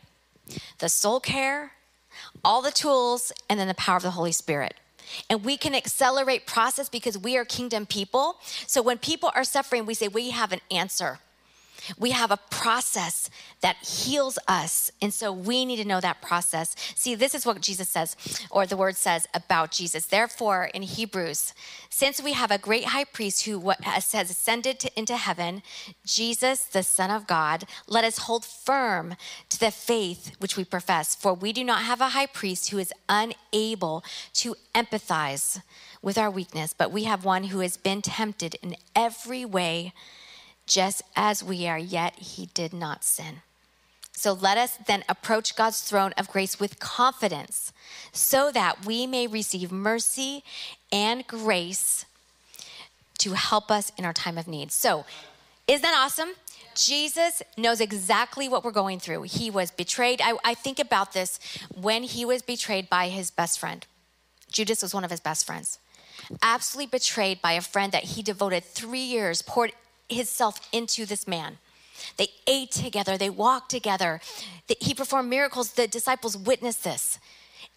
The 0.79 0.89
soul 0.89 1.19
care, 1.19 1.73
all 2.43 2.61
the 2.61 2.71
tools, 2.71 3.31
and 3.49 3.59
then 3.59 3.67
the 3.67 3.73
power 3.75 3.97
of 3.97 4.03
the 4.03 4.11
Holy 4.11 4.31
Spirit. 4.31 4.73
And 5.29 5.43
we 5.43 5.57
can 5.57 5.75
accelerate 5.75 6.45
process 6.45 6.89
because 6.89 7.17
we 7.17 7.37
are 7.37 7.45
kingdom 7.45 7.85
people. 7.85 8.37
So 8.67 8.81
when 8.81 8.97
people 8.97 9.31
are 9.35 9.43
suffering, 9.43 9.85
we 9.85 9.93
say 9.93 10.07
we 10.07 10.31
have 10.31 10.51
an 10.51 10.61
answer. 10.69 11.19
We 11.97 12.11
have 12.11 12.31
a 12.31 12.39
process 12.49 13.29
that 13.61 13.77
heals 13.77 14.37
us. 14.47 14.91
And 15.01 15.13
so 15.13 15.31
we 15.31 15.65
need 15.65 15.77
to 15.77 15.85
know 15.85 16.01
that 16.01 16.21
process. 16.21 16.75
See, 16.95 17.15
this 17.15 17.35
is 17.35 17.45
what 17.45 17.61
Jesus 17.61 17.89
says, 17.89 18.15
or 18.49 18.65
the 18.65 18.77
word 18.77 18.97
says 18.97 19.27
about 19.33 19.71
Jesus. 19.71 20.05
Therefore, 20.05 20.69
in 20.73 20.83
Hebrews, 20.83 21.53
since 21.89 22.21
we 22.21 22.33
have 22.33 22.51
a 22.51 22.57
great 22.57 22.85
high 22.85 23.03
priest 23.03 23.45
who 23.45 23.71
has 23.81 24.13
ascended 24.13 24.79
to, 24.79 24.99
into 24.99 25.17
heaven, 25.17 25.63
Jesus, 26.05 26.63
the 26.63 26.83
Son 26.83 27.09
of 27.09 27.27
God, 27.27 27.65
let 27.87 28.03
us 28.03 28.19
hold 28.19 28.45
firm 28.45 29.15
to 29.49 29.59
the 29.59 29.71
faith 29.71 30.35
which 30.39 30.57
we 30.57 30.63
profess. 30.63 31.15
For 31.15 31.33
we 31.33 31.53
do 31.53 31.63
not 31.63 31.83
have 31.83 32.01
a 32.01 32.09
high 32.09 32.27
priest 32.27 32.69
who 32.69 32.77
is 32.77 32.93
unable 33.09 34.03
to 34.33 34.55
empathize 34.73 35.61
with 36.01 36.17
our 36.17 36.31
weakness, 36.31 36.73
but 36.73 36.91
we 36.91 37.03
have 37.03 37.25
one 37.25 37.45
who 37.45 37.59
has 37.59 37.77
been 37.77 38.01
tempted 38.01 38.55
in 38.61 38.75
every 38.95 39.45
way 39.45 39.93
just 40.71 41.01
as 41.17 41.43
we 41.43 41.67
are, 41.67 41.77
yet 41.77 42.17
he 42.17 42.45
did 42.53 42.71
not 42.71 43.03
sin. 43.03 43.41
So 44.13 44.31
let 44.31 44.57
us 44.57 44.77
then 44.87 45.03
approach 45.09 45.55
God's 45.55 45.81
throne 45.81 46.13
of 46.17 46.29
grace 46.29 46.59
with 46.59 46.79
confidence 46.79 47.73
so 48.13 48.51
that 48.51 48.85
we 48.85 49.05
may 49.05 49.27
receive 49.27 49.71
mercy 49.71 50.43
and 50.91 51.27
grace 51.27 52.05
to 53.17 53.33
help 53.33 53.69
us 53.69 53.91
in 53.97 54.05
our 54.05 54.13
time 54.13 54.37
of 54.37 54.47
need. 54.47 54.71
So, 54.71 55.05
isn't 55.67 55.81
that 55.81 55.93
awesome? 55.93 56.29
Jesus 56.73 57.41
knows 57.57 57.81
exactly 57.81 58.47
what 58.47 58.63
we're 58.63 58.71
going 58.71 58.99
through. 58.99 59.23
He 59.23 59.49
was 59.51 59.71
betrayed. 59.71 60.21
I, 60.23 60.37
I, 60.43 60.53
think 60.53 60.79
about 60.79 61.13
this 61.13 61.39
when 61.75 62.03
he 62.03 62.23
was 62.25 62.41
betrayed 62.41 62.89
by 62.89 63.09
his 63.09 63.29
best 63.29 63.59
friend. 63.59 63.85
Judas 64.51 64.81
was 64.81 64.93
one 64.93 65.03
of 65.03 65.11
his 65.11 65.19
best 65.19 65.45
friends. 65.45 65.79
Absolutely 66.41 66.89
betrayed 66.89 67.41
by 67.41 67.53
a 67.53 67.61
friend 67.61 67.91
that 67.91 68.03
he 68.03 68.23
devoted 68.23 68.63
three 68.63 69.03
years, 69.03 69.41
poured 69.41 69.73
himself 70.11 70.67
into 70.71 71.05
this 71.05 71.27
man. 71.27 71.57
They 72.17 72.29
ate 72.47 72.71
together, 72.71 73.17
they 73.17 73.29
walked 73.29 73.69
together. 73.69 74.21
He 74.79 74.93
performed 74.93 75.29
miracles. 75.29 75.73
The 75.73 75.87
disciples 75.87 76.35
witnessed 76.35 76.83
this. 76.83 77.19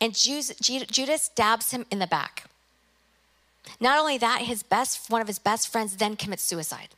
And 0.00 0.14
Judas 0.14 1.22
stabs 1.22 1.70
him 1.70 1.86
in 1.90 1.98
the 1.98 2.06
back. 2.06 2.44
Not 3.80 3.98
only 3.98 4.18
that, 4.18 4.42
his 4.42 4.62
best, 4.62 5.10
one 5.10 5.20
of 5.20 5.26
his 5.26 5.38
best 5.38 5.70
friends 5.70 5.96
then 5.96 6.16
commits 6.16 6.42
suicide. 6.42 6.88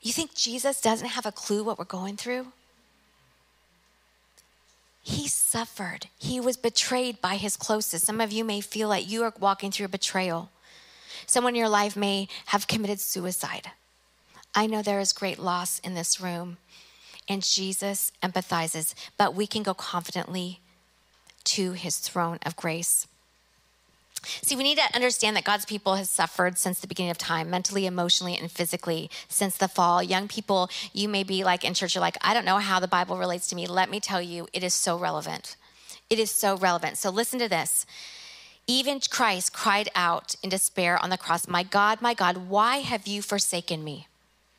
You 0.00 0.12
think 0.12 0.34
Jesus 0.34 0.80
doesn't 0.80 1.08
have 1.08 1.26
a 1.26 1.32
clue 1.32 1.64
what 1.64 1.78
we're 1.78 1.84
going 1.84 2.16
through? 2.16 2.48
He 5.02 5.26
suffered. 5.26 6.06
He 6.18 6.38
was 6.38 6.56
betrayed 6.56 7.20
by 7.20 7.36
his 7.36 7.56
closest. 7.56 8.04
Some 8.04 8.20
of 8.20 8.32
you 8.32 8.44
may 8.44 8.60
feel 8.60 8.88
like 8.88 9.10
you 9.10 9.22
are 9.22 9.32
walking 9.40 9.70
through 9.70 9.86
a 9.86 9.90
betrayal. 9.90 10.50
Someone 11.26 11.54
in 11.54 11.60
your 11.60 11.68
life 11.68 11.96
may 11.96 12.28
have 12.46 12.66
committed 12.66 13.00
suicide. 13.00 13.70
I 14.54 14.66
know 14.66 14.82
there 14.82 15.00
is 15.00 15.12
great 15.12 15.38
loss 15.38 15.78
in 15.80 15.94
this 15.94 16.20
room, 16.20 16.56
and 17.28 17.42
Jesus 17.42 18.12
empathizes, 18.22 18.94
but 19.16 19.34
we 19.34 19.46
can 19.46 19.62
go 19.62 19.74
confidently 19.74 20.60
to 21.44 21.72
his 21.72 21.98
throne 21.98 22.38
of 22.44 22.56
grace. 22.56 23.06
See, 24.24 24.56
we 24.56 24.64
need 24.64 24.78
to 24.78 24.94
understand 24.94 25.36
that 25.36 25.44
God's 25.44 25.64
people 25.64 25.94
has 25.94 26.10
suffered 26.10 26.58
since 26.58 26.80
the 26.80 26.88
beginning 26.88 27.10
of 27.10 27.18
time, 27.18 27.50
mentally, 27.50 27.86
emotionally, 27.86 28.36
and 28.36 28.50
physically, 28.50 29.10
since 29.28 29.56
the 29.56 29.68
fall. 29.68 30.02
Young 30.02 30.26
people, 30.26 30.68
you 30.92 31.08
may 31.08 31.22
be 31.22 31.44
like 31.44 31.64
in 31.64 31.74
church, 31.74 31.94
you're 31.94 32.00
like, 32.00 32.18
I 32.20 32.34
don't 32.34 32.44
know 32.44 32.58
how 32.58 32.80
the 32.80 32.88
Bible 32.88 33.16
relates 33.16 33.46
to 33.48 33.56
me. 33.56 33.66
Let 33.66 33.90
me 33.90 34.00
tell 34.00 34.20
you, 34.20 34.48
it 34.52 34.64
is 34.64 34.74
so 34.74 34.98
relevant. 34.98 35.56
It 36.10 36.18
is 36.18 36.30
so 36.30 36.56
relevant. 36.56 36.98
So 36.98 37.10
listen 37.10 37.38
to 37.38 37.48
this. 37.48 37.86
Even 38.70 39.00
Christ 39.00 39.54
cried 39.54 39.88
out 39.94 40.34
in 40.42 40.50
despair 40.50 41.02
on 41.02 41.08
the 41.08 41.16
cross, 41.16 41.48
My 41.48 41.62
God, 41.62 42.02
my 42.02 42.12
God, 42.12 42.48
why 42.48 42.76
have 42.76 43.06
you 43.06 43.22
forsaken 43.22 43.82
me? 43.82 44.06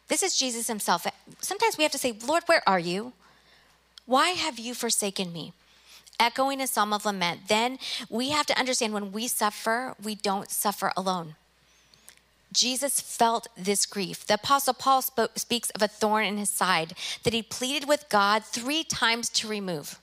This 0.07 0.23
is 0.23 0.35
Jesus 0.35 0.67
himself. 0.67 1.05
Sometimes 1.39 1.77
we 1.77 1.83
have 1.83 1.91
to 1.91 1.99
say, 1.99 2.17
Lord, 2.25 2.41
where 2.47 2.63
are 2.67 2.79
you? 2.79 3.13
Why 4.07 4.29
have 4.29 4.57
you 4.57 4.73
forsaken 4.73 5.31
me? 5.31 5.53
Echoing 6.19 6.59
a 6.59 6.65
psalm 6.65 6.91
of 6.91 7.05
lament. 7.05 7.41
Then 7.47 7.77
we 8.09 8.29
have 8.29 8.47
to 8.47 8.59
understand 8.59 8.93
when 8.93 9.11
we 9.11 9.27
suffer, 9.27 9.93
we 10.03 10.15
don't 10.15 10.49
suffer 10.49 10.91
alone. 10.97 11.35
Jesus 12.51 12.99
felt 12.99 13.47
this 13.55 13.85
grief. 13.85 14.25
The 14.25 14.33
Apostle 14.33 14.73
Paul 14.73 15.03
spoke, 15.03 15.37
speaks 15.37 15.69
of 15.69 15.83
a 15.83 15.87
thorn 15.87 16.25
in 16.25 16.37
his 16.37 16.49
side 16.49 16.93
that 17.23 17.33
he 17.33 17.43
pleaded 17.43 17.87
with 17.87 18.09
God 18.09 18.43
three 18.43 18.83
times 18.83 19.29
to 19.29 19.47
remove. 19.47 19.99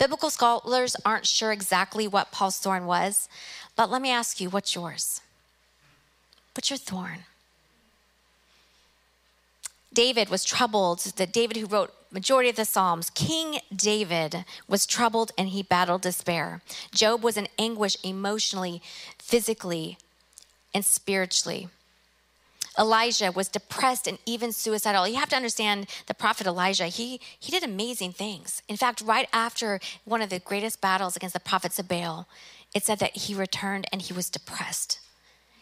Biblical 0.00 0.30
scholars 0.30 0.96
aren't 1.04 1.26
sure 1.26 1.52
exactly 1.52 2.08
what 2.08 2.32
Paul's 2.32 2.56
thorn 2.56 2.86
was, 2.86 3.28
but 3.76 3.90
let 3.90 4.00
me 4.00 4.10
ask 4.10 4.40
you, 4.40 4.48
what's 4.48 4.74
yours? 4.74 5.20
What's 6.54 6.70
your 6.70 6.78
thorn? 6.78 7.18
David 9.92 10.30
was 10.30 10.42
troubled, 10.42 11.00
the 11.00 11.26
David 11.26 11.58
who 11.58 11.66
wrote 11.66 11.92
majority 12.10 12.48
of 12.48 12.56
the 12.56 12.64
Psalms, 12.64 13.10
King 13.10 13.58
David 13.76 14.46
was 14.66 14.86
troubled 14.86 15.32
and 15.36 15.50
he 15.50 15.62
battled 15.62 16.00
despair. 16.00 16.62
Job 16.94 17.22
was 17.22 17.36
in 17.36 17.48
anguish 17.58 17.98
emotionally, 18.02 18.80
physically, 19.18 19.98
and 20.72 20.82
spiritually. 20.82 21.68
Elijah 22.78 23.32
was 23.32 23.48
depressed 23.48 24.06
and 24.06 24.18
even 24.26 24.52
suicidal. 24.52 25.06
You 25.06 25.16
have 25.16 25.28
to 25.30 25.36
understand 25.36 25.88
the 26.06 26.14
prophet 26.14 26.46
Elijah, 26.46 26.86
he, 26.86 27.20
he 27.38 27.50
did 27.50 27.62
amazing 27.62 28.12
things. 28.12 28.62
In 28.68 28.76
fact, 28.76 29.00
right 29.00 29.28
after 29.32 29.80
one 30.04 30.22
of 30.22 30.30
the 30.30 30.38
greatest 30.38 30.80
battles 30.80 31.16
against 31.16 31.34
the 31.34 31.40
prophets 31.40 31.78
of 31.78 31.88
Baal, 31.88 32.28
it 32.74 32.84
said 32.84 33.00
that 33.00 33.16
he 33.16 33.34
returned 33.34 33.86
and 33.92 34.00
he 34.00 34.12
was 34.12 34.30
depressed 34.30 35.00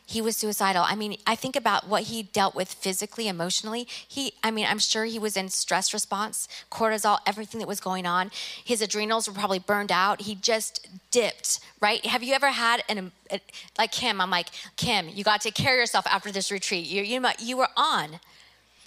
he 0.08 0.22
was 0.22 0.38
suicidal. 0.38 0.84
I 0.86 0.94
mean, 0.94 1.18
I 1.26 1.34
think 1.34 1.54
about 1.54 1.86
what 1.86 2.04
he 2.04 2.22
dealt 2.22 2.54
with 2.54 2.72
physically, 2.72 3.28
emotionally. 3.28 3.86
He, 4.08 4.32
I 4.42 4.50
mean, 4.50 4.64
I'm 4.66 4.78
sure 4.78 5.04
he 5.04 5.18
was 5.18 5.36
in 5.36 5.50
stress 5.50 5.92
response, 5.92 6.48
cortisol, 6.70 7.18
everything 7.26 7.58
that 7.60 7.68
was 7.68 7.78
going 7.78 8.06
on. 8.06 8.30
His 8.64 8.80
adrenals 8.80 9.28
were 9.28 9.34
probably 9.34 9.58
burned 9.58 9.92
out. 9.92 10.22
He 10.22 10.34
just 10.34 10.88
dipped, 11.10 11.60
right? 11.82 12.06
Have 12.06 12.22
you 12.22 12.32
ever 12.32 12.48
had 12.48 12.82
an, 12.88 13.12
like 13.76 13.92
Kim, 13.92 14.18
I'm 14.18 14.30
like, 14.30 14.48
Kim, 14.76 15.10
you 15.10 15.24
got 15.24 15.42
to 15.42 15.50
care 15.50 15.76
yourself 15.76 16.06
after 16.06 16.32
this 16.32 16.50
retreat. 16.50 16.86
You, 16.86 17.02
you, 17.02 17.22
you 17.38 17.58
were 17.58 17.68
on. 17.76 18.18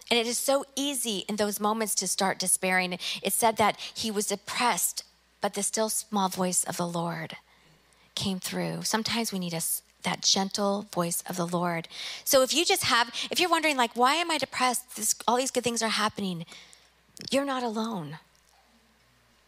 And 0.09 0.19
it 0.19 0.25
is 0.25 0.39
so 0.39 0.65
easy 0.75 1.23
in 1.29 1.35
those 1.35 1.59
moments 1.59 1.93
to 1.95 2.07
start 2.07 2.39
despairing. 2.39 2.97
It 3.21 3.33
said 3.33 3.57
that 3.57 3.79
he 3.79 4.09
was 4.09 4.25
depressed, 4.25 5.03
but 5.39 5.53
the 5.53 5.61
still 5.61 5.89
small 5.89 6.29
voice 6.29 6.63
of 6.63 6.77
the 6.77 6.87
Lord 6.87 7.37
came 8.15 8.39
through. 8.39 8.81
Sometimes 8.85 9.31
we 9.31 9.37
need 9.37 9.53
a, 9.53 9.61
that 10.03 10.21
gentle 10.21 10.87
voice 10.93 11.23
of 11.27 11.35
the 11.35 11.47
Lord. 11.47 11.87
So 12.23 12.41
if 12.41 12.53
you 12.53 12.65
just 12.65 12.83
have, 12.83 13.13
if 13.29 13.39
you're 13.39 13.49
wondering, 13.49 13.77
like, 13.77 13.95
why 13.95 14.15
am 14.15 14.31
I 14.31 14.37
depressed? 14.37 14.95
This, 14.95 15.15
all 15.27 15.37
these 15.37 15.51
good 15.51 15.63
things 15.63 15.81
are 15.81 15.89
happening. 15.89 16.45
You're 17.29 17.45
not 17.45 17.63
alone. 17.63 18.17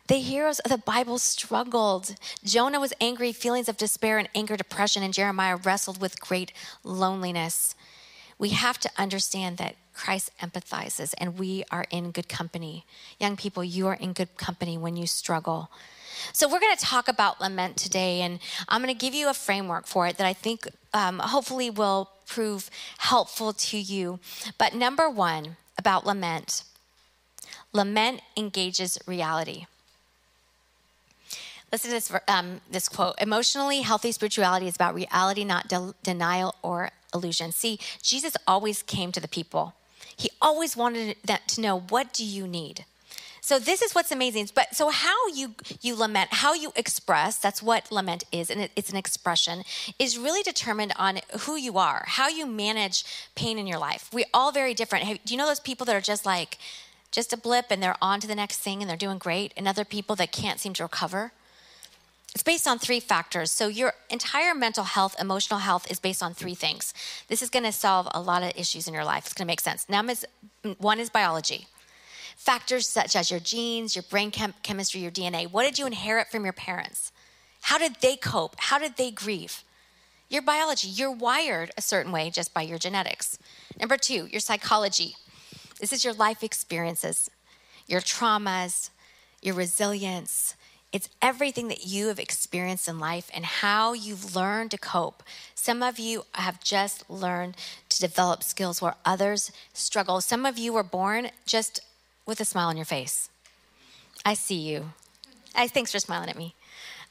The 0.08 0.16
heroes 0.16 0.60
of 0.60 0.70
the 0.70 0.78
Bible 0.78 1.18
struggled. 1.18 2.16
Jonah 2.44 2.80
was 2.80 2.94
angry, 3.00 3.32
feelings 3.32 3.70
of 3.70 3.78
despair 3.78 4.18
and 4.18 4.28
anger, 4.36 4.58
depression, 4.58 5.02
and 5.02 5.14
Jeremiah 5.14 5.56
wrestled 5.56 6.02
with 6.02 6.20
great 6.20 6.52
loneliness. 6.84 7.74
We 8.38 8.50
have 8.50 8.78
to 8.80 8.92
understand 8.98 9.58
that 9.58 9.76
Christ 9.94 10.32
empathizes 10.42 11.14
and 11.18 11.40
we 11.40 11.64
are 11.72 11.86
in 11.90 12.12
good 12.12 12.28
company. 12.28 12.86
Young 13.20 13.38
people, 13.38 13.64
you 13.64 13.88
are 13.88 13.94
in 13.94 14.12
good 14.12 14.36
company 14.36 14.78
when 14.78 14.98
you 14.98 15.08
struggle. 15.08 15.70
So, 16.32 16.48
we're 16.48 16.60
going 16.60 16.76
to 16.76 16.84
talk 16.84 17.08
about 17.08 17.42
lament 17.42 17.78
today, 17.78 18.22
and 18.22 18.40
I'm 18.68 18.82
going 18.82 18.94
to 18.94 19.00
give 19.00 19.14
you 19.14 19.30
a 19.30 19.34
framework 19.34 19.86
for 19.88 20.08
it 20.08 20.18
that 20.18 20.28
I 20.28 20.34
think 20.34 20.68
um, 20.94 21.20
hopefully 21.20 21.70
will 21.70 22.10
prove 22.26 22.70
helpful 23.00 23.54
to 23.54 23.78
you. 23.78 24.20
But 24.58 24.74
number 24.74 25.10
one 25.10 25.58
about 25.78 26.06
lament 26.06 26.64
lament 27.74 28.22
engages 28.38 28.98
reality. 29.06 29.66
Listen 31.72 31.90
to 31.90 31.96
this, 31.96 32.14
um, 32.28 32.62
this 32.70 32.88
quote 32.88 33.16
Emotionally 33.20 33.82
healthy 33.82 34.12
spirituality 34.12 34.68
is 34.68 34.76
about 34.76 34.94
reality, 34.94 35.44
not 35.44 35.68
de- 35.68 35.96
denial 36.04 36.56
or 36.62 36.92
illusion. 37.14 37.52
See, 37.52 37.80
Jesus 38.02 38.38
always 38.48 38.84
came 38.84 39.12
to 39.12 39.20
the 39.20 39.28
people. 39.28 39.74
He 40.16 40.30
always 40.40 40.78
wanted 40.78 41.18
them 41.26 41.40
to 41.48 41.62
know 41.62 41.80
what 41.80 42.14
do 42.14 42.24
you 42.24 42.48
need? 42.48 42.86
So 43.44 43.60
this 43.60 43.82
is 43.82 43.94
what's 43.94 44.10
amazing. 44.10 44.50
But 44.56 44.74
so 44.74 44.90
how 44.90 45.28
you 45.28 45.56
you 45.82 45.96
lament, 45.96 46.30
how 46.32 46.54
you 46.54 46.72
express, 46.78 47.38
that's 47.38 47.62
what 47.62 47.92
lament 47.92 48.24
is, 48.32 48.50
and 48.50 48.62
it, 48.62 48.72
it's 48.78 48.90
an 48.90 48.96
expression, 48.96 49.64
is 50.00 50.18
really 50.18 50.44
determined 50.44 50.94
on 50.96 51.20
who 51.42 51.58
you 51.58 51.78
are, 51.78 52.06
how 52.08 52.30
you 52.30 52.46
manage 52.46 53.04
pain 53.36 53.60
in 53.60 53.68
your 53.68 53.80
life. 53.80 54.10
We're 54.14 54.32
all 54.34 54.54
very 54.54 54.74
different. 54.74 55.26
Do 55.26 55.34
you 55.34 55.38
know 55.38 55.46
those 55.46 55.60
people 55.60 55.86
that 55.88 55.96
are 55.96 56.00
just 56.00 56.26
like 56.26 56.58
just 57.12 57.34
a 57.34 57.38
blip 57.38 57.66
and 57.70 57.84
they're 57.84 57.98
on 58.02 58.22
to 58.22 58.28
the 58.28 58.34
next 58.34 58.60
thing 58.60 58.82
and 58.82 58.90
they're 58.90 58.96
doing 58.96 59.18
great, 59.18 59.54
and 59.58 59.68
other 59.68 59.84
people 59.84 60.16
that 60.16 60.32
can't 60.32 60.62
seem 60.62 60.72
to 60.76 60.84
recover? 60.84 61.34
It's 62.34 62.44
based 62.44 62.66
on 62.66 62.80
three 62.80 63.02
factors. 63.02 63.52
So, 63.52 63.68
your 63.68 63.94
entire 64.10 64.56
mental 64.56 64.86
health, 64.86 65.18
emotional 65.20 65.60
health 65.60 65.92
is 65.92 66.00
based 66.00 66.24
on 66.24 66.34
three 66.34 66.56
things. 66.56 66.94
This 67.28 67.42
is 67.42 67.50
going 67.50 67.66
to 67.66 67.74
solve 67.74 68.08
a 68.12 68.22
lot 68.22 68.42
of 68.42 68.54
issues 68.56 68.88
in 68.88 68.94
your 68.94 69.04
life. 69.04 69.26
It's 69.26 69.34
going 69.34 69.46
to 69.46 69.52
make 69.52 69.60
sense. 69.60 69.86
Now, 69.90 70.02
one 70.78 71.02
is 71.02 71.10
biology. 71.10 71.68
Factors 72.44 72.90
such 72.90 73.16
as 73.16 73.32
your 73.32 73.40
genes, 73.40 73.96
your 73.96 74.04
brain 74.04 74.30
chem- 74.30 74.54
chemistry, 74.64 75.00
your 75.00 75.12
DNA. 75.12 75.50
What 75.50 75.64
did 75.64 75.80
you 75.80 75.88
inherit 75.88 76.28
from 76.28 76.44
your 76.44 76.52
parents? 76.52 77.14
How 77.62 77.78
did 77.78 77.96
they 78.02 78.18
cope? 78.18 78.56
How 78.58 78.78
did 78.78 78.98
they 78.98 79.12
grieve? 79.12 79.64
Your 80.28 80.42
biology, 80.42 80.90
you're 80.90 81.10
wired 81.10 81.72
a 81.78 81.82
certain 81.82 82.12
way 82.12 82.30
just 82.30 82.54
by 82.54 82.64
your 82.64 82.78
genetics. 82.78 83.40
Number 83.80 83.96
two, 83.96 84.28
your 84.30 84.42
psychology. 84.42 85.16
This 85.80 85.94
is 85.94 86.04
your 86.04 86.14
life 86.14 86.44
experiences, 86.44 87.32
your 87.88 88.02
traumas, 88.02 88.90
your 89.42 89.56
resilience. 89.56 90.56
It's 90.92 91.08
everything 91.22 91.70
that 91.70 91.88
you 91.88 92.10
have 92.10 92.20
experienced 92.20 92.90
in 92.90 93.00
life 93.00 93.32
and 93.34 93.46
how 93.46 93.94
you've 93.94 94.36
learned 94.36 94.72
to 94.72 94.78
cope. 94.78 95.24
Some 95.56 95.82
of 95.82 95.98
you 95.98 96.26
have 96.34 96.62
just 96.62 97.10
learned 97.10 97.56
to 97.88 98.02
develop 98.02 98.44
skills 98.44 98.82
where 98.82 98.96
others 99.06 99.50
struggle. 99.72 100.20
Some 100.20 100.46
of 100.46 100.58
you 100.58 100.74
were 100.74 100.84
born 100.84 101.30
just 101.46 101.80
with 102.26 102.40
a 102.40 102.46
smile 102.46 102.70
on 102.70 102.78
your 102.78 102.86
face. 102.86 103.30
I 104.26 104.34
see 104.34 104.56
you. 104.56 104.94
I, 105.56 105.68
thanks 105.68 105.92
for 105.92 106.00
smiling 106.00 106.30
at 106.30 106.38
me. 106.38 106.56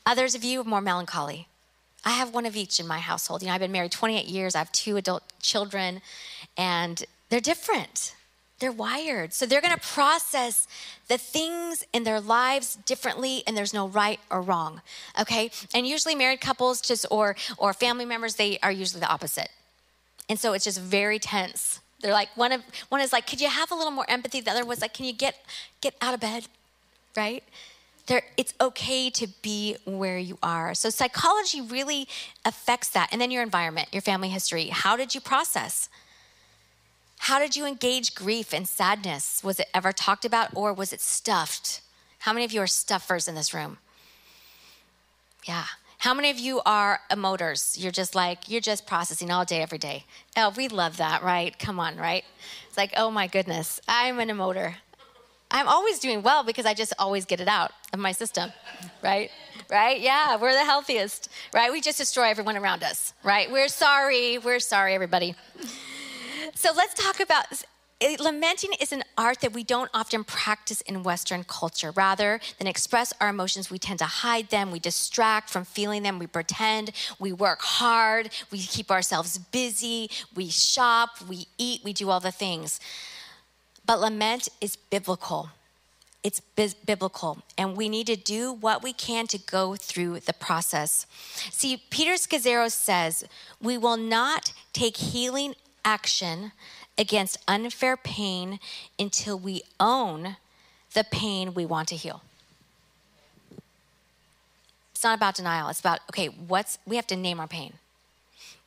Others 0.06 0.34
of 0.34 0.42
you 0.44 0.60
are 0.60 0.64
more 0.64 0.80
melancholy. 0.80 1.48
I 2.04 2.10
have 2.10 2.34
one 2.34 2.46
of 2.46 2.56
each 2.56 2.80
in 2.80 2.86
my 2.86 2.98
household. 2.98 3.42
You 3.42 3.48
know, 3.48 3.54
I've 3.54 3.60
been 3.60 3.72
married 3.72 3.92
28 3.92 4.26
years. 4.26 4.54
I 4.54 4.58
have 4.58 4.72
two 4.72 4.96
adult 4.96 5.22
children, 5.40 6.00
and 6.56 7.04
they're 7.28 7.40
different. 7.40 8.14
They're 8.58 8.72
wired. 8.72 9.32
So 9.32 9.44
they're 9.44 9.60
going 9.60 9.74
to 9.74 9.88
process 9.88 10.68
the 11.08 11.18
things 11.18 11.84
in 11.92 12.04
their 12.04 12.20
lives 12.20 12.76
differently 12.86 13.42
and 13.44 13.56
there's 13.56 13.74
no 13.74 13.88
right 13.88 14.20
or 14.30 14.40
wrong. 14.40 14.82
Okay? 15.20 15.50
And 15.74 15.84
usually 15.84 16.14
married 16.14 16.40
couples 16.40 16.80
just 16.80 17.04
or 17.10 17.34
or 17.58 17.72
family 17.72 18.04
members 18.04 18.36
they 18.36 18.60
are 18.62 18.70
usually 18.70 19.00
the 19.00 19.10
opposite. 19.10 19.48
And 20.28 20.38
so 20.38 20.52
it's 20.52 20.64
just 20.64 20.80
very 20.80 21.18
tense. 21.18 21.80
They're 22.02 22.12
like 22.12 22.28
one 22.36 22.52
of 22.52 22.62
one 22.90 23.00
is 23.00 23.12
like, 23.12 23.26
"Could 23.26 23.40
you 23.40 23.48
have 23.48 23.70
a 23.70 23.74
little 23.74 23.92
more 23.92 24.08
empathy?" 24.08 24.40
The 24.40 24.50
other 24.50 24.64
was 24.64 24.80
like, 24.80 24.92
"Can 24.92 25.06
you 25.06 25.12
get 25.12 25.36
get 25.80 25.94
out 26.02 26.12
of 26.14 26.20
bed?" 26.20 26.46
Right? 27.16 27.44
There, 28.06 28.22
it's 28.36 28.52
okay 28.60 29.10
to 29.10 29.28
be 29.42 29.76
where 29.84 30.18
you 30.18 30.36
are. 30.42 30.74
So 30.74 30.90
psychology 30.90 31.60
really 31.60 32.08
affects 32.44 32.88
that. 32.90 33.08
And 33.12 33.20
then 33.20 33.30
your 33.30 33.42
environment, 33.44 33.88
your 33.92 34.02
family 34.02 34.28
history. 34.28 34.68
How 34.68 34.96
did 34.96 35.14
you 35.14 35.20
process? 35.20 35.88
How 37.20 37.38
did 37.38 37.54
you 37.54 37.64
engage 37.64 38.16
grief 38.16 38.52
and 38.52 38.66
sadness? 38.66 39.44
Was 39.44 39.60
it 39.60 39.68
ever 39.72 39.92
talked 39.92 40.24
about 40.24 40.56
or 40.56 40.72
was 40.72 40.92
it 40.92 41.00
stuffed? 41.00 41.80
How 42.20 42.32
many 42.32 42.44
of 42.44 42.52
you 42.52 42.60
are 42.60 42.66
stuffers 42.66 43.28
in 43.28 43.36
this 43.36 43.54
room? 43.54 43.78
Yeah. 45.44 45.66
How 46.02 46.14
many 46.14 46.30
of 46.30 46.38
you 46.40 46.60
are 46.66 46.98
emoters? 47.10 47.78
You're 47.78 47.92
just 47.92 48.16
like, 48.16 48.50
you're 48.50 48.60
just 48.60 48.88
processing 48.88 49.30
all 49.30 49.44
day, 49.44 49.62
every 49.62 49.78
day. 49.78 50.04
Oh, 50.36 50.52
we 50.56 50.66
love 50.66 50.96
that, 50.96 51.22
right? 51.22 51.56
Come 51.60 51.78
on, 51.78 51.96
right? 51.96 52.24
It's 52.66 52.76
like, 52.76 52.92
oh 52.96 53.08
my 53.12 53.28
goodness, 53.28 53.80
I'm 53.86 54.18
an 54.18 54.28
emoter. 54.28 54.74
I'm 55.52 55.68
always 55.68 56.00
doing 56.00 56.22
well 56.22 56.42
because 56.42 56.66
I 56.66 56.74
just 56.74 56.92
always 56.98 57.24
get 57.24 57.40
it 57.40 57.46
out 57.46 57.70
of 57.92 58.00
my 58.00 58.10
system, 58.10 58.50
right? 59.00 59.30
Right? 59.70 60.00
Yeah, 60.00 60.34
we're 60.38 60.54
the 60.54 60.64
healthiest, 60.64 61.28
right? 61.54 61.70
We 61.70 61.80
just 61.80 61.98
destroy 61.98 62.24
everyone 62.24 62.56
around 62.56 62.82
us, 62.82 63.12
right? 63.22 63.48
We're 63.48 63.68
sorry. 63.68 64.38
We're 64.38 64.58
sorry, 64.58 64.96
everybody. 64.96 65.36
So 66.56 66.70
let's 66.76 66.94
talk 66.94 67.20
about 67.20 67.62
lamenting 68.20 68.70
is 68.80 68.92
an 68.92 69.04
art 69.16 69.40
that 69.40 69.52
we 69.52 69.64
don't 69.64 69.90
often 69.94 70.24
practice 70.24 70.80
in 70.82 71.02
Western 71.02 71.44
culture. 71.44 71.90
Rather 71.92 72.40
than 72.58 72.66
express 72.66 73.12
our 73.20 73.28
emotions, 73.28 73.70
we 73.70 73.78
tend 73.78 73.98
to 74.00 74.04
hide 74.04 74.48
them, 74.50 74.70
we 74.70 74.78
distract 74.78 75.50
from 75.50 75.64
feeling 75.64 76.02
them, 76.02 76.18
we 76.18 76.26
pretend, 76.26 76.92
we 77.18 77.32
work 77.32 77.60
hard, 77.60 78.30
we 78.50 78.58
keep 78.58 78.90
ourselves 78.90 79.38
busy, 79.38 80.10
we 80.34 80.48
shop, 80.48 81.10
we 81.28 81.46
eat, 81.58 81.82
we 81.84 81.92
do 81.92 82.10
all 82.10 82.20
the 82.20 82.32
things. 82.32 82.80
But 83.86 84.00
lament 84.00 84.48
is 84.60 84.76
biblical. 84.76 85.50
It's 86.22 86.38
bi- 86.38 86.68
biblical, 86.86 87.42
and 87.58 87.76
we 87.76 87.88
need 87.88 88.06
to 88.06 88.14
do 88.14 88.52
what 88.52 88.80
we 88.80 88.92
can 88.92 89.26
to 89.26 89.38
go 89.38 89.74
through 89.74 90.20
the 90.20 90.32
process. 90.32 91.04
See, 91.50 91.82
Peter 91.90 92.12
Scazzero 92.12 92.70
says, 92.70 93.24
We 93.60 93.76
will 93.76 93.96
not 93.96 94.52
take 94.72 94.96
healing 94.96 95.56
action 95.84 96.52
against 96.98 97.38
unfair 97.48 97.96
pain 97.96 98.58
until 98.98 99.38
we 99.38 99.62
own 99.80 100.36
the 100.94 101.04
pain 101.04 101.54
we 101.54 101.64
want 101.64 101.88
to 101.88 101.96
heal. 101.96 102.22
It's 104.92 105.04
not 105.04 105.16
about 105.16 105.34
denial. 105.34 105.68
It's 105.68 105.80
about, 105.80 106.00
okay, 106.10 106.26
what's, 106.26 106.78
we 106.86 106.96
have 106.96 107.06
to 107.08 107.16
name 107.16 107.40
our 107.40 107.48
pain. 107.48 107.72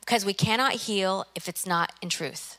Because 0.00 0.24
we 0.24 0.34
cannot 0.34 0.72
heal 0.72 1.24
if 1.34 1.48
it's 1.48 1.66
not 1.66 1.92
in 2.02 2.08
truth. 2.08 2.58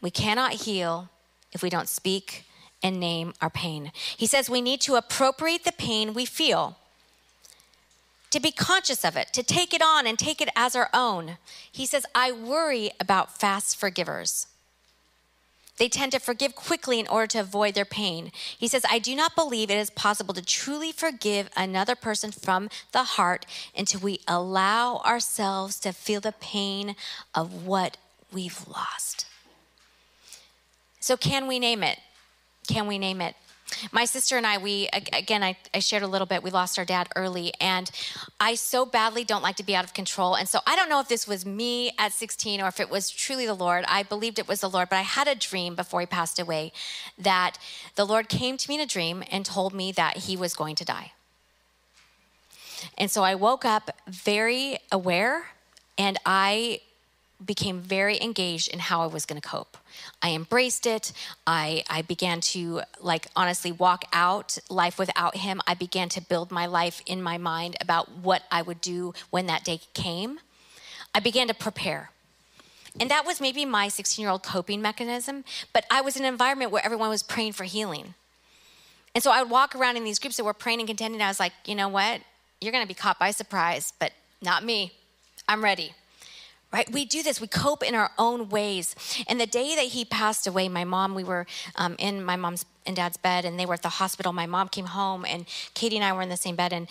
We 0.00 0.10
cannot 0.10 0.52
heal 0.52 1.08
if 1.52 1.62
we 1.62 1.70
don't 1.70 1.88
speak 1.88 2.44
and 2.82 3.00
name 3.00 3.32
our 3.40 3.50
pain. 3.50 3.90
He 4.16 4.26
says 4.26 4.48
we 4.48 4.60
need 4.60 4.80
to 4.82 4.94
appropriate 4.94 5.64
the 5.64 5.72
pain 5.72 6.14
we 6.14 6.26
feel 6.26 6.76
to 8.36 8.42
be 8.42 8.52
conscious 8.52 9.02
of 9.02 9.16
it, 9.16 9.32
to 9.32 9.42
take 9.42 9.72
it 9.72 9.80
on 9.80 10.06
and 10.06 10.18
take 10.18 10.42
it 10.42 10.50
as 10.54 10.76
our 10.76 10.90
own. 10.92 11.38
He 11.72 11.86
says, 11.86 12.04
I 12.14 12.32
worry 12.32 12.90
about 13.00 13.38
fast 13.38 13.78
forgivers. 13.78 14.46
They 15.78 15.88
tend 15.88 16.12
to 16.12 16.18
forgive 16.18 16.54
quickly 16.54 17.00
in 17.00 17.06
order 17.06 17.26
to 17.28 17.40
avoid 17.40 17.74
their 17.74 17.86
pain. 17.86 18.30
He 18.58 18.68
says, 18.68 18.84
I 18.90 18.98
do 18.98 19.16
not 19.16 19.34
believe 19.34 19.70
it 19.70 19.78
is 19.78 19.88
possible 19.88 20.34
to 20.34 20.44
truly 20.44 20.92
forgive 20.92 21.48
another 21.56 21.94
person 21.94 22.30
from 22.30 22.68
the 22.92 23.04
heart 23.04 23.46
until 23.76 24.00
we 24.00 24.20
allow 24.28 24.98
ourselves 24.98 25.80
to 25.80 25.92
feel 25.92 26.20
the 26.20 26.32
pain 26.32 26.94
of 27.34 27.66
what 27.66 27.96
we've 28.30 28.68
lost. 28.68 29.26
So, 31.00 31.16
can 31.16 31.46
we 31.46 31.58
name 31.58 31.82
it? 31.82 32.00
Can 32.68 32.86
we 32.86 32.98
name 32.98 33.22
it? 33.22 33.34
My 33.90 34.04
sister 34.04 34.36
and 34.36 34.46
I, 34.46 34.58
we, 34.58 34.88
again, 35.12 35.42
I, 35.42 35.56
I, 35.74 35.80
shared 35.80 36.02
a 36.02 36.06
little 36.06 36.26
bit, 36.26 36.42
we 36.42 36.50
lost 36.50 36.78
our 36.78 36.84
dad 36.84 37.08
early, 37.16 37.52
and 37.60 37.90
I 38.38 38.54
so 38.54 38.86
badly 38.86 39.24
don't 39.24 39.42
like 39.42 39.56
to 39.56 39.64
be 39.64 39.74
out 39.74 39.84
of 39.84 39.92
control. 39.92 40.36
And 40.36 40.48
so 40.48 40.60
I 40.66 40.76
don't 40.76 40.88
know 40.88 41.00
if 41.00 41.08
this 41.08 41.26
was 41.26 41.44
me 41.44 41.90
at 41.98 42.12
16 42.12 42.60
or 42.60 42.68
if 42.68 42.78
it 42.78 42.90
was 42.90 43.10
truly 43.10 43.44
the 43.44 43.54
Lord. 43.54 43.84
I 43.88 44.04
believed 44.04 44.38
it 44.38 44.46
was 44.46 44.60
the 44.60 44.70
Lord, 44.70 44.88
but 44.88 44.96
I 44.96 45.02
had 45.02 45.26
a 45.26 45.34
dream 45.34 45.74
before 45.74 46.00
he 46.00 46.06
passed 46.06 46.38
away 46.38 46.72
that 47.18 47.58
the 47.96 48.06
Lord 48.06 48.28
came 48.28 48.56
to 48.56 48.68
me 48.68 48.76
in 48.76 48.80
a 48.80 48.86
dream 48.86 49.24
and 49.30 49.44
told 49.44 49.74
me 49.74 49.90
that 49.92 50.18
he 50.18 50.36
was 50.36 50.54
going 50.54 50.76
to 50.76 50.84
die. 50.84 51.12
And 52.96 53.10
so 53.10 53.24
I 53.24 53.34
woke 53.34 53.64
up 53.64 53.90
very 54.06 54.78
aware 54.92 55.48
and 55.98 56.18
I 56.24 56.80
became 57.44 57.80
very 57.80 58.20
engaged 58.20 58.68
in 58.68 58.78
how 58.78 59.02
I 59.02 59.06
was 59.06 59.26
going 59.26 59.40
to 59.40 59.46
cope. 59.46 59.76
I 60.22 60.30
embraced 60.30 60.86
it. 60.86 61.12
I, 61.46 61.84
I 61.88 62.02
began 62.02 62.40
to, 62.52 62.82
like, 63.00 63.28
honestly 63.36 63.72
walk 63.72 64.04
out 64.12 64.58
life 64.70 64.98
without 64.98 65.36
him. 65.36 65.60
I 65.66 65.74
began 65.74 66.08
to 66.10 66.20
build 66.20 66.50
my 66.50 66.66
life 66.66 67.02
in 67.06 67.22
my 67.22 67.36
mind 67.36 67.76
about 67.80 68.10
what 68.10 68.42
I 68.50 68.62
would 68.62 68.80
do 68.80 69.12
when 69.30 69.46
that 69.46 69.64
day 69.64 69.80
came. 69.92 70.40
I 71.14 71.20
began 71.20 71.48
to 71.48 71.54
prepare. 71.54 72.10
And 72.98 73.10
that 73.10 73.26
was 73.26 73.40
maybe 73.40 73.66
my 73.66 73.88
16 73.88 74.22
year 74.22 74.30
old 74.30 74.42
coping 74.42 74.80
mechanism, 74.80 75.44
but 75.74 75.84
I 75.90 76.00
was 76.00 76.16
in 76.16 76.24
an 76.24 76.32
environment 76.32 76.70
where 76.70 76.84
everyone 76.84 77.10
was 77.10 77.22
praying 77.22 77.52
for 77.52 77.64
healing. 77.64 78.14
And 79.14 79.22
so 79.22 79.30
I 79.30 79.42
would 79.42 79.50
walk 79.50 79.74
around 79.74 79.96
in 79.96 80.04
these 80.04 80.18
groups 80.18 80.36
that 80.38 80.44
were 80.44 80.54
praying 80.54 80.80
and 80.80 80.88
contending. 80.88 81.20
I 81.20 81.28
was 81.28 81.40
like, 81.40 81.52
you 81.66 81.74
know 81.74 81.88
what? 81.88 82.22
You're 82.60 82.72
going 82.72 82.84
to 82.84 82.88
be 82.88 82.94
caught 82.94 83.18
by 83.18 83.30
surprise, 83.32 83.92
but 83.98 84.12
not 84.40 84.64
me. 84.64 84.92
I'm 85.48 85.62
ready 85.62 85.92
right? 86.76 86.92
We 86.92 87.06
do 87.06 87.22
this, 87.22 87.40
we 87.40 87.46
cope 87.46 87.82
in 87.82 87.94
our 87.94 88.10
own 88.18 88.50
ways. 88.50 88.94
And 89.28 89.40
the 89.40 89.46
day 89.46 89.74
that 89.76 89.86
he 89.86 90.04
passed 90.04 90.46
away, 90.46 90.68
my 90.68 90.84
mom, 90.84 91.14
we 91.14 91.24
were 91.24 91.46
um, 91.76 91.96
in 91.98 92.22
my 92.22 92.36
mom's 92.36 92.66
and 92.84 92.94
dad's 92.94 93.16
bed, 93.16 93.44
and 93.44 93.58
they 93.58 93.66
were 93.66 93.74
at 93.74 93.82
the 93.82 93.88
hospital. 93.88 94.32
My 94.32 94.46
mom 94.46 94.68
came 94.68 94.84
home, 94.84 95.24
and 95.24 95.44
Katie 95.74 95.96
and 95.96 96.04
I 96.04 96.12
were 96.12 96.22
in 96.22 96.28
the 96.28 96.36
same 96.36 96.54
bed, 96.54 96.72
and, 96.72 96.86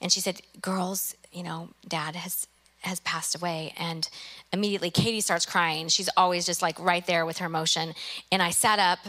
and 0.00 0.12
she 0.12 0.20
said, 0.20 0.42
Girls, 0.60 1.16
you 1.32 1.42
know, 1.42 1.70
dad 1.88 2.14
has 2.16 2.46
has 2.82 3.00
passed 3.00 3.34
away 3.34 3.74
and 3.76 4.08
immediately 4.54 4.90
katie 4.90 5.20
starts 5.20 5.44
crying 5.44 5.86
she's 5.86 6.08
always 6.16 6.46
just 6.46 6.62
like 6.62 6.80
right 6.80 7.06
there 7.06 7.26
with 7.26 7.36
her 7.36 7.44
emotion 7.44 7.92
and 8.32 8.42
i 8.42 8.48
sat 8.48 8.78
up 8.78 9.00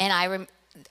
and 0.00 0.12
i 0.12 0.26
rem- 0.26 0.48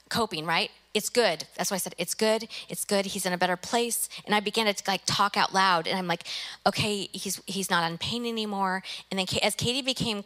coping 0.08 0.46
right 0.46 0.70
it's 0.94 1.08
good. 1.08 1.44
That's 1.56 1.70
why 1.70 1.76
I 1.76 1.78
said 1.78 1.94
it's 1.98 2.14
good. 2.14 2.48
It's 2.68 2.84
good. 2.84 3.06
He's 3.06 3.24
in 3.24 3.32
a 3.32 3.38
better 3.38 3.56
place. 3.56 4.08
And 4.26 4.34
I 4.34 4.40
began 4.40 4.72
to 4.72 4.82
like 4.86 5.02
talk 5.06 5.36
out 5.36 5.54
loud, 5.54 5.86
and 5.86 5.98
I'm 5.98 6.06
like, 6.06 6.24
okay, 6.66 7.08
he's 7.12 7.40
he's 7.46 7.70
not 7.70 7.82
on 7.82 7.98
pain 7.98 8.26
anymore. 8.26 8.82
And 9.10 9.18
then 9.18 9.26
as 9.42 9.54
Katie 9.54 9.82
became 9.82 10.24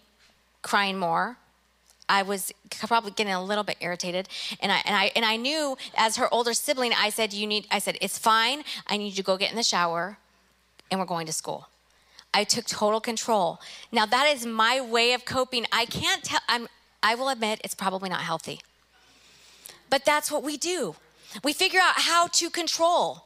crying 0.63 0.99
more, 0.99 1.37
I 2.09 2.23
was 2.23 2.53
probably 2.71 3.13
getting 3.13 3.33
a 3.33 3.43
little 3.43 3.65
bit 3.65 3.77
irritated, 3.81 4.29
and 4.61 4.73
I 4.73 4.83
and 4.85 4.97
I 4.97 5.13
and 5.15 5.25
I 5.25 5.37
knew 5.37 5.77
as 5.97 6.17
her 6.17 6.33
older 6.33 6.55
sibling, 6.55 6.93
I 6.93 7.11
said, 7.11 7.33
"You 7.33 7.47
need." 7.47 7.67
I 7.71 7.79
said, 7.79 7.99
"It's 8.01 8.19
fine. 8.19 8.65
I 8.87 8.97
need 8.97 9.09
you 9.09 9.17
to 9.17 9.23
go 9.23 9.37
get 9.37 9.51
in 9.51 9.57
the 9.57 9.63
shower, 9.63 10.19
and 10.91 11.01
we're 11.01 11.07
going 11.07 11.27
to 11.27 11.33
school." 11.33 11.69
I 12.35 12.45
took 12.45 12.67
total 12.67 13.01
control. 13.01 13.61
Now 13.91 14.05
that 14.07 14.27
is 14.29 14.45
my 14.45 14.81
way 14.81 15.15
of 15.15 15.25
coping. 15.25 15.67
I 15.73 15.87
can't 15.87 16.23
tell. 16.23 16.41
I'm. 16.49 16.69
I 17.03 17.15
will 17.15 17.29
admit 17.29 17.61
it's 17.63 17.75
probably 17.75 18.09
not 18.09 18.21
healthy, 18.21 18.61
but 19.91 20.05
that's 20.05 20.31
what 20.31 20.43
we 20.43 20.57
do. 20.57 20.97
We 21.43 21.53
figure 21.53 21.81
out 21.81 21.95
how 21.97 22.29
to 22.29 22.51
control. 22.51 23.25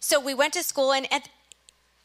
So 0.00 0.20
we 0.20 0.34
went 0.34 0.52
to 0.54 0.62
school, 0.62 0.92
and 0.92 1.10
at, 1.12 1.28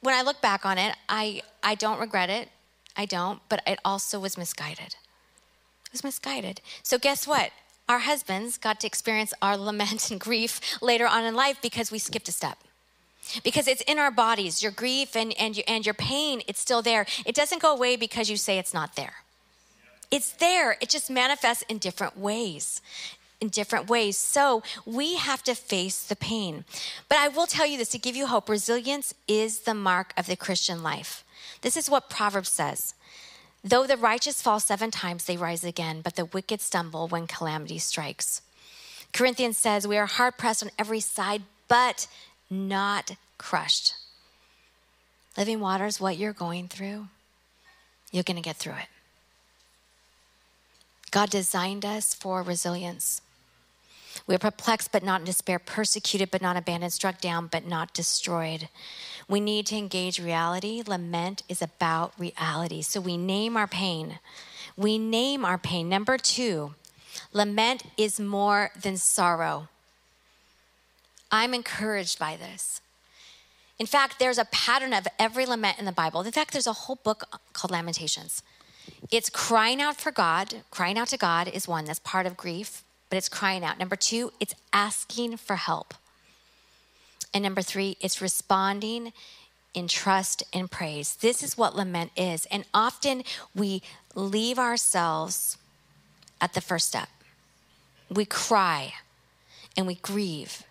when 0.01 0.15
I 0.15 0.21
look 0.21 0.41
back 0.41 0.65
on 0.65 0.77
it, 0.77 0.95
I 1.07 1.41
I 1.61 1.75
don't 1.75 1.99
regret 1.99 2.29
it. 2.29 2.49
I 2.95 3.05
don't, 3.05 3.39
but 3.49 3.61
it 3.65 3.79
also 3.83 4.19
was 4.19 4.37
misguided. 4.37 4.95
It 5.85 5.91
was 5.91 6.03
misguided. 6.03 6.61
So 6.83 6.97
guess 6.97 7.27
what? 7.27 7.51
Our 7.89 7.99
husbands 7.99 8.57
got 8.57 8.79
to 8.81 8.87
experience 8.87 9.33
our 9.41 9.57
lament 9.57 10.11
and 10.11 10.19
grief 10.19 10.59
later 10.81 11.07
on 11.07 11.25
in 11.25 11.35
life 11.35 11.57
because 11.61 11.91
we 11.91 11.99
skipped 11.99 12.29
a 12.29 12.31
step 12.31 12.57
because 13.43 13.67
it's 13.67 13.81
in 13.81 13.99
our 13.99 14.11
bodies 14.11 14.61
your 14.61 14.71
grief 14.71 15.15
and, 15.15 15.33
and, 15.39 15.57
your, 15.57 15.63
and 15.67 15.85
your 15.85 15.93
pain 15.93 16.41
it's 16.47 16.59
still 16.59 16.81
there 16.81 17.05
it 17.25 17.33
doesn't 17.33 17.61
go 17.61 17.73
away 17.73 17.95
because 17.95 18.29
you 18.29 18.37
say 18.37 18.57
it's 18.57 18.73
not 18.73 18.95
there 18.95 19.13
it's 20.11 20.33
there 20.33 20.77
it 20.81 20.89
just 20.89 21.09
manifests 21.09 21.63
in 21.69 21.77
different 21.77 22.17
ways 22.17 22.81
in 23.43 23.49
different 23.49 23.89
ways 23.89 24.17
so 24.17 24.63
we 24.86 25.15
have 25.15 25.43
to 25.43 25.53
face 25.53 26.03
the 26.03 26.15
pain 26.15 26.63
but 27.10 27.17
i 27.17 27.27
will 27.27 27.47
tell 27.47 27.67
you 27.67 27.77
this 27.77 27.89
to 27.89 28.06
give 28.06 28.15
you 28.15 28.27
hope 28.27 28.49
resilience 28.49 29.13
is 29.27 29.62
the 29.62 29.73
mark 29.73 30.13
of 30.17 30.27
the 30.27 30.36
christian 30.45 30.82
life 30.82 31.23
this 31.62 31.77
is 31.77 31.89
what 31.89 32.10
proverbs 32.10 32.49
says 32.49 32.93
though 33.63 33.86
the 33.86 33.97
righteous 33.97 34.41
fall 34.41 34.60
seven 34.60 34.91
times 34.91 35.25
they 35.25 35.38
rise 35.38 35.63
again 35.63 36.01
but 36.01 36.15
the 36.15 36.25
wicked 36.25 36.62
stumble 36.62 37.08
when 37.08 37.27
calamity 37.27 37.77
strikes 37.77 38.41
corinthians 39.12 39.58
says 39.58 39.88
we 39.88 39.97
are 39.97 40.06
hard 40.06 40.38
pressed 40.38 40.63
on 40.63 40.69
every 40.79 40.99
side 40.99 41.43
but 41.67 42.08
not 42.49 43.15
crushed. 43.38 43.95
Living 45.38 45.60
water 45.60 45.86
is 45.86 45.99
what 45.99 46.17
you're 46.17 46.34
going 46.34 46.67
through. 46.67 47.08
You're 48.12 48.23
going 48.23 48.38
to 48.38 48.43
get 48.43 48.58
through 48.58 48.73
it. 48.73 48.88
God 51.12 51.29
designed 51.29 51.84
us 51.84 52.13
for 52.13 52.43
resilience. 52.43 53.22
We 54.25 54.36
are 54.36 54.39
perplexed 54.39 54.91
but 54.91 55.03
not 55.03 55.21
in 55.21 55.25
despair, 55.25 55.59
persecuted 55.59 56.31
but 56.31 56.41
not 56.41 56.55
abandoned, 56.55 56.93
struck 56.93 57.19
down 57.19 57.47
but 57.47 57.65
not 57.67 57.93
destroyed. 57.93 58.69
We 59.27 59.39
need 59.39 59.65
to 59.67 59.75
engage 59.75 60.19
reality. 60.19 60.81
Lament 60.86 61.43
is 61.49 61.62
about 61.62 62.13
reality. 62.17 62.81
So 62.81 63.01
we 63.01 63.17
name 63.17 63.57
our 63.57 63.67
pain. 63.67 64.19
We 64.77 64.97
name 64.97 65.43
our 65.43 65.57
pain. 65.57 65.89
Number 65.89 66.17
two, 66.17 66.73
lament 67.33 67.83
is 67.97 68.19
more 68.19 68.71
than 68.81 68.97
sorrow. 68.97 69.67
I'm 71.31 71.53
encouraged 71.53 72.19
by 72.19 72.38
this. 72.38 72.79
In 73.79 73.88
fact, 73.88 74.19
there's 74.19 74.38
a 74.38 74.45
pattern 74.45 74.93
of 74.93 75.07
every 75.19 75.45
lament 75.45 75.79
in 75.79 75.86
the 75.86 75.91
Bible. 75.91 76.21
In 76.21 76.31
fact, 76.31 76.53
there's 76.53 76.67
a 76.67 76.73
whole 76.73 76.99
book 77.03 77.23
called 77.53 77.71
Lamentations. 77.71 78.43
It's 79.12 79.29
crying 79.29 79.81
out 79.81 79.99
for 79.99 80.12
God. 80.12 80.62
Crying 80.69 80.97
out 80.97 81.07
to 81.09 81.17
God 81.17 81.47
is 81.47 81.67
one 81.67 81.86
that's 81.86 81.99
part 81.99 82.25
of 82.25 82.38
grief, 82.38 82.82
but 83.13 83.17
it's 83.19 83.30
crying 83.30 83.63
out. 83.63 83.78
Number 83.78 83.95
two, 83.95 84.34
it's 84.39 84.56
asking 84.73 85.38
for 85.38 85.56
help. 85.56 85.93
And 87.32 87.43
number 87.43 87.62
three, 87.62 87.95
it's 88.02 88.23
responding 88.23 89.13
in 89.76 89.88
trust 89.88 90.41
and 90.52 90.71
praise. 90.71 91.15
This 91.17 91.43
is 91.43 91.56
what 91.56 91.76
lament 91.76 92.10
is. 92.17 92.47
And 92.47 92.65
often 92.73 93.21
we 93.54 93.84
leave 94.15 94.58
ourselves 94.58 95.60
at 96.41 96.56
the 96.56 96.60
first 96.60 96.88
step. 96.88 97.08
We 98.10 98.26
cry 98.26 98.93
and 99.78 99.86
we 99.86 99.93
grieve 99.93 100.63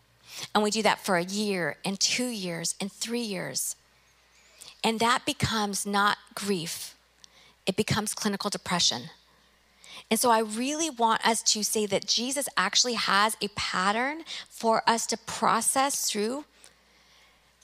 and 0.52 0.64
we 0.64 0.72
do 0.72 0.82
that 0.82 0.98
for 0.98 1.16
a 1.16 1.22
year 1.22 1.76
and 1.84 2.00
two 2.00 2.26
years 2.26 2.74
and 2.80 2.90
three 2.90 3.20
years. 3.20 3.76
And 4.82 4.98
that 4.98 5.24
becomes 5.24 5.86
not 5.86 6.18
grief, 6.34 6.96
it 7.66 7.76
becomes 7.76 8.14
clinical 8.14 8.50
depression. 8.50 9.10
And 10.12 10.20
so 10.20 10.30
I 10.30 10.40
really 10.40 10.90
want 10.90 11.26
us 11.26 11.42
to 11.54 11.64
say 11.64 11.86
that 11.86 12.06
Jesus 12.06 12.46
actually 12.54 12.92
has 12.92 13.34
a 13.40 13.48
pattern 13.56 14.24
for 14.46 14.82
us 14.86 15.06
to 15.06 15.16
process 15.16 16.10
through 16.10 16.44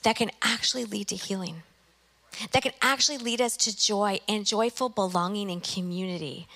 that 0.01 0.15
can 0.15 0.31
actually 0.41 0.83
lead 0.83 1.09
to 1.09 1.15
healing, 1.15 1.61
that 2.51 2.63
can 2.63 2.71
actually 2.81 3.19
lead 3.19 3.39
us 3.39 3.55
to 3.57 3.77
joy 3.77 4.19
and 4.27 4.47
joyful 4.47 4.89
belonging 4.89 5.51
and 5.51 5.61
community. 5.61 6.47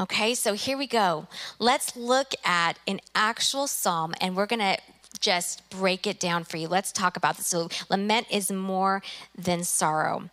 Okay, 0.00 0.34
so 0.34 0.54
here 0.54 0.78
we 0.78 0.86
go. 0.86 1.26
Let's 1.58 1.94
look 1.94 2.32
at 2.42 2.78
an 2.88 2.98
actual 3.14 3.66
psalm, 3.66 4.14
and 4.18 4.34
we're 4.34 4.46
going 4.46 4.60
to 4.60 4.78
just 5.20 5.68
break 5.68 6.06
it 6.06 6.20
down 6.20 6.44
for 6.44 6.56
you. 6.56 6.68
Let's 6.68 6.90
talk 6.90 7.18
about 7.18 7.36
this. 7.36 7.48
So, 7.48 7.68
lament 7.90 8.28
is 8.30 8.50
more 8.50 9.02
than 9.36 9.62
sorrow. 9.62 10.30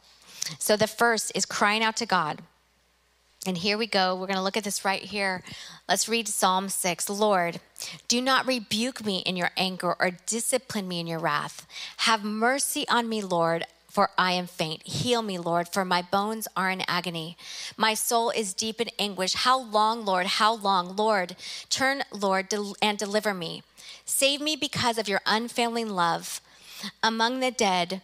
So, 0.58 0.78
the 0.78 0.88
first 0.88 1.34
is 1.36 1.46
crying 1.46 1.84
out 1.84 1.98
to 1.98 2.06
God. 2.06 2.42
And 3.46 3.58
here 3.58 3.78
we 3.78 3.88
go. 3.88 4.16
We're 4.16 4.28
going 4.28 4.38
to 4.38 4.44
look 4.44 4.58
at 4.58 4.66
this 4.66 4.84
right 4.84 5.02
here. 5.02 5.44
Let's 5.88 6.10
read 6.10 6.28
Psalm 6.28 6.68
6. 6.68 7.10
Lord, 7.10 7.62
do 8.10 8.22
not 8.22 8.46
rebuke 8.46 9.06
me 9.06 9.20
in 9.20 9.38
your 9.38 9.52
anger 9.56 9.96
or 9.98 10.12
discipline 10.26 10.90
me 10.90 11.00
in 11.00 11.08
your 11.08 11.20
wrath. 11.20 11.66
Have 11.98 12.24
mercy 12.24 12.86
on 12.90 13.08
me, 13.08 13.22
Lord, 13.22 13.66
for 13.90 14.10
I 14.18 14.34
am 14.34 14.46
faint. 14.46 14.84
Heal 14.84 15.22
me, 15.22 15.38
Lord, 15.38 15.70
for 15.70 15.86
my 15.86 16.02
bones 16.02 16.50
are 16.58 16.70
in 16.70 16.84
agony. 16.86 17.38
My 17.78 17.94
soul 17.94 18.30
is 18.30 18.54
deep 18.54 18.82
in 18.82 18.90
anguish. 19.00 19.34
How 19.34 19.58
long, 19.58 20.04
Lord? 20.04 20.26
How 20.26 20.54
long? 20.54 20.98
Lord, 20.98 21.38
turn, 21.70 22.04
Lord, 22.12 22.54
and 22.82 22.98
deliver 22.98 23.34
me. 23.34 23.64
Save 24.04 24.42
me 24.42 24.58
because 24.58 24.98
of 24.98 25.08
your 25.08 25.22
unfailing 25.26 25.90
love. 25.90 26.42
Among 27.02 27.40
the 27.40 27.52
dead, 27.52 28.02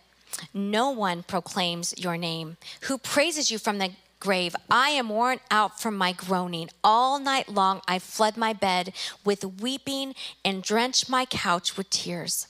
no 0.53 0.89
one 0.89 1.23
proclaims 1.23 1.93
your 1.97 2.17
name. 2.17 2.57
Who 2.81 2.97
praises 2.97 3.51
you 3.51 3.57
from 3.57 3.79
the 3.79 3.91
grave? 4.25 4.55
I 4.71 4.89
am 4.89 5.09
worn 5.09 5.39
out 5.51 5.79
from 5.79 5.95
my 5.95 6.11
groaning. 6.11 6.69
All 6.83 7.19
night 7.19 7.47
long 7.47 7.81
I 7.87 7.99
fled 7.99 8.37
my 8.37 8.53
bed 8.53 8.93
with 9.23 9.61
weeping 9.61 10.15
and 10.43 10.63
drenched 10.63 11.09
my 11.09 11.25
couch 11.25 11.77
with 11.77 11.89
tears. 11.89 12.47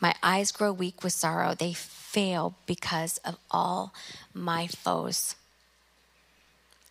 My 0.00 0.14
eyes 0.22 0.50
grow 0.50 0.72
weak 0.72 1.04
with 1.04 1.12
sorrow. 1.12 1.54
They 1.54 1.74
fail 1.74 2.54
because 2.66 3.18
of 3.18 3.36
all 3.50 3.92
my 4.32 4.66
foes. 4.66 5.36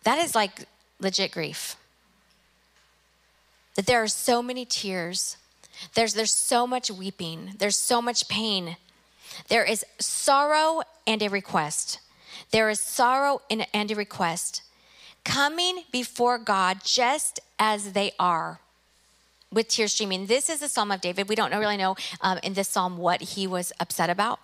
That 0.04 0.18
is 0.18 0.34
like 0.34 0.66
legit 1.00 1.32
grief. 1.32 1.76
That 3.74 3.86
there 3.86 4.02
are 4.02 4.08
so 4.08 4.42
many 4.42 4.64
tears 4.64 5.36
there's, 5.94 6.14
there's 6.14 6.32
so 6.32 6.66
much 6.66 6.90
weeping, 6.90 7.54
there's 7.58 7.76
so 7.76 8.00
much 8.00 8.28
pain. 8.28 8.76
There 9.48 9.64
is 9.64 9.84
sorrow 9.98 10.82
and 11.06 11.22
a 11.22 11.28
request. 11.28 11.98
There 12.52 12.68
is 12.68 12.80
sorrow 12.80 13.40
and 13.50 13.90
a 13.90 13.94
request 13.94 14.62
coming 15.24 15.84
before 15.90 16.38
God 16.38 16.80
just 16.84 17.40
as 17.58 17.92
they 17.92 18.12
are 18.18 18.60
with 19.50 19.68
tears 19.68 19.94
streaming. 19.94 20.26
This 20.26 20.50
is 20.50 20.60
the 20.60 20.68
Psalm 20.68 20.90
of 20.90 21.00
David. 21.00 21.28
We 21.28 21.34
don't 21.34 21.52
really 21.52 21.76
know 21.76 21.96
um, 22.20 22.38
in 22.42 22.52
this 22.54 22.68
psalm 22.68 22.98
what 22.98 23.22
he 23.22 23.46
was 23.46 23.72
upset 23.80 24.10
about. 24.10 24.38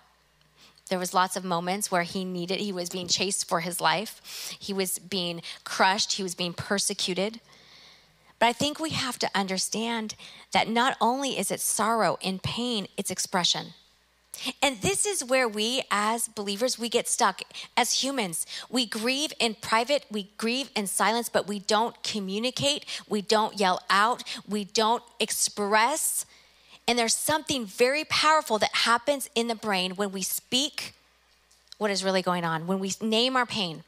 There 0.89 0.99
was 0.99 1.13
lots 1.13 1.35
of 1.35 1.43
moments 1.43 1.91
where 1.91 2.03
he 2.03 2.25
needed, 2.25 2.59
he 2.59 2.71
was 2.71 2.89
being 2.89 3.07
chased 3.07 3.47
for 3.47 3.59
his 3.59 3.79
life. 3.79 4.55
He 4.59 4.73
was 4.73 4.97
being 4.97 5.41
crushed. 5.63 6.13
He 6.13 6.23
was 6.23 6.33
being 6.33 6.53
persecuted. 6.53 7.39
But 8.39 8.47
I 8.47 8.53
think 8.53 8.79
we 8.79 8.89
have 8.91 9.19
to 9.19 9.29
understand 9.35 10.15
that 10.51 10.67
not 10.67 10.97
only 10.99 11.37
is 11.37 11.51
it 11.51 11.59
sorrow 11.59 12.17
and 12.23 12.41
pain, 12.41 12.87
it's 12.97 13.11
expression. 13.11 13.73
And 14.61 14.81
this 14.81 15.05
is 15.05 15.23
where 15.23 15.47
we 15.47 15.83
as 15.91 16.27
believers 16.27 16.79
we 16.79 16.89
get 16.89 17.07
stuck 17.07 17.41
as 17.75 18.03
humans. 18.03 18.45
We 18.69 18.85
grieve 18.85 19.33
in 19.39 19.55
private, 19.55 20.05
we 20.11 20.29
grieve 20.37 20.69
in 20.75 20.87
silence, 20.87 21.29
but 21.29 21.47
we 21.47 21.59
don't 21.59 22.01
communicate, 22.03 22.85
we 23.07 23.21
don't 23.21 23.59
yell 23.59 23.81
out, 23.89 24.23
we 24.47 24.65
don't 24.65 25.03
express. 25.19 26.25
And 26.87 26.97
there's 26.97 27.15
something 27.15 27.65
very 27.65 28.03
powerful 28.05 28.57
that 28.59 28.73
happens 28.73 29.29
in 29.35 29.47
the 29.47 29.55
brain 29.55 29.91
when 29.91 30.11
we 30.11 30.21
speak 30.21 30.93
what 31.77 31.91
is 31.91 32.03
really 32.03 32.21
going 32.21 32.43
on, 32.45 32.67
when 32.67 32.79
we 32.79 32.91
name 33.01 33.35
our 33.35 33.45
pain. 33.45 33.83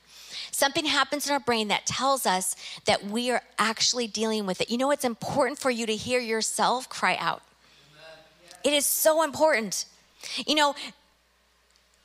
Something 0.51 0.85
happens 0.85 1.27
in 1.27 1.33
our 1.33 1.39
brain 1.39 1.69
that 1.69 1.85
tells 1.85 2.25
us 2.25 2.55
that 2.85 3.03
we 3.03 3.31
are 3.31 3.41
actually 3.57 4.07
dealing 4.07 4.45
with 4.45 4.61
it. 4.61 4.69
You 4.69 4.77
know, 4.77 4.91
it's 4.91 5.05
important 5.05 5.59
for 5.59 5.69
you 5.69 5.85
to 5.85 5.95
hear 5.95 6.19
yourself 6.19 6.89
cry 6.89 7.15
out. 7.19 7.41
It 8.63 8.73
is 8.73 8.85
so 8.85 9.23
important. 9.23 9.85
You 10.45 10.55
know, 10.55 10.75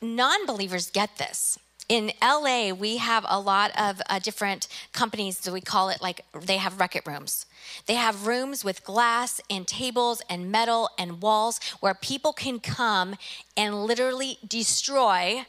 non 0.01 0.47
believers 0.47 0.91
get 0.91 1.19
this. 1.19 1.59
In 1.89 2.11
LA, 2.21 2.73
we 2.73 2.97
have 2.97 3.25
a 3.29 3.39
lot 3.39 3.71
of 3.79 4.03
uh, 4.11 4.19
different 4.19 4.67
companies 4.93 5.39
that 5.41 5.53
we 5.53 5.61
call 5.61 5.89
it 5.89 6.03
like 6.03 6.23
they 6.35 6.57
have 6.57 6.81
Wreck-It 6.81 7.07
rooms. 7.07 7.47
They 7.87 7.95
have 7.95 8.27
rooms 8.27 8.65
with 8.65 8.83
glass 8.83 9.41
and 9.49 9.69
tables 9.69 10.21
and 10.29 10.51
metal 10.51 10.91
and 10.99 11.23
walls 11.23 11.61
where 11.79 11.95
people 11.95 12.33
can 12.33 12.59
come 12.59 13.15
and 13.57 13.85
literally 13.85 14.39
destroy 14.47 15.47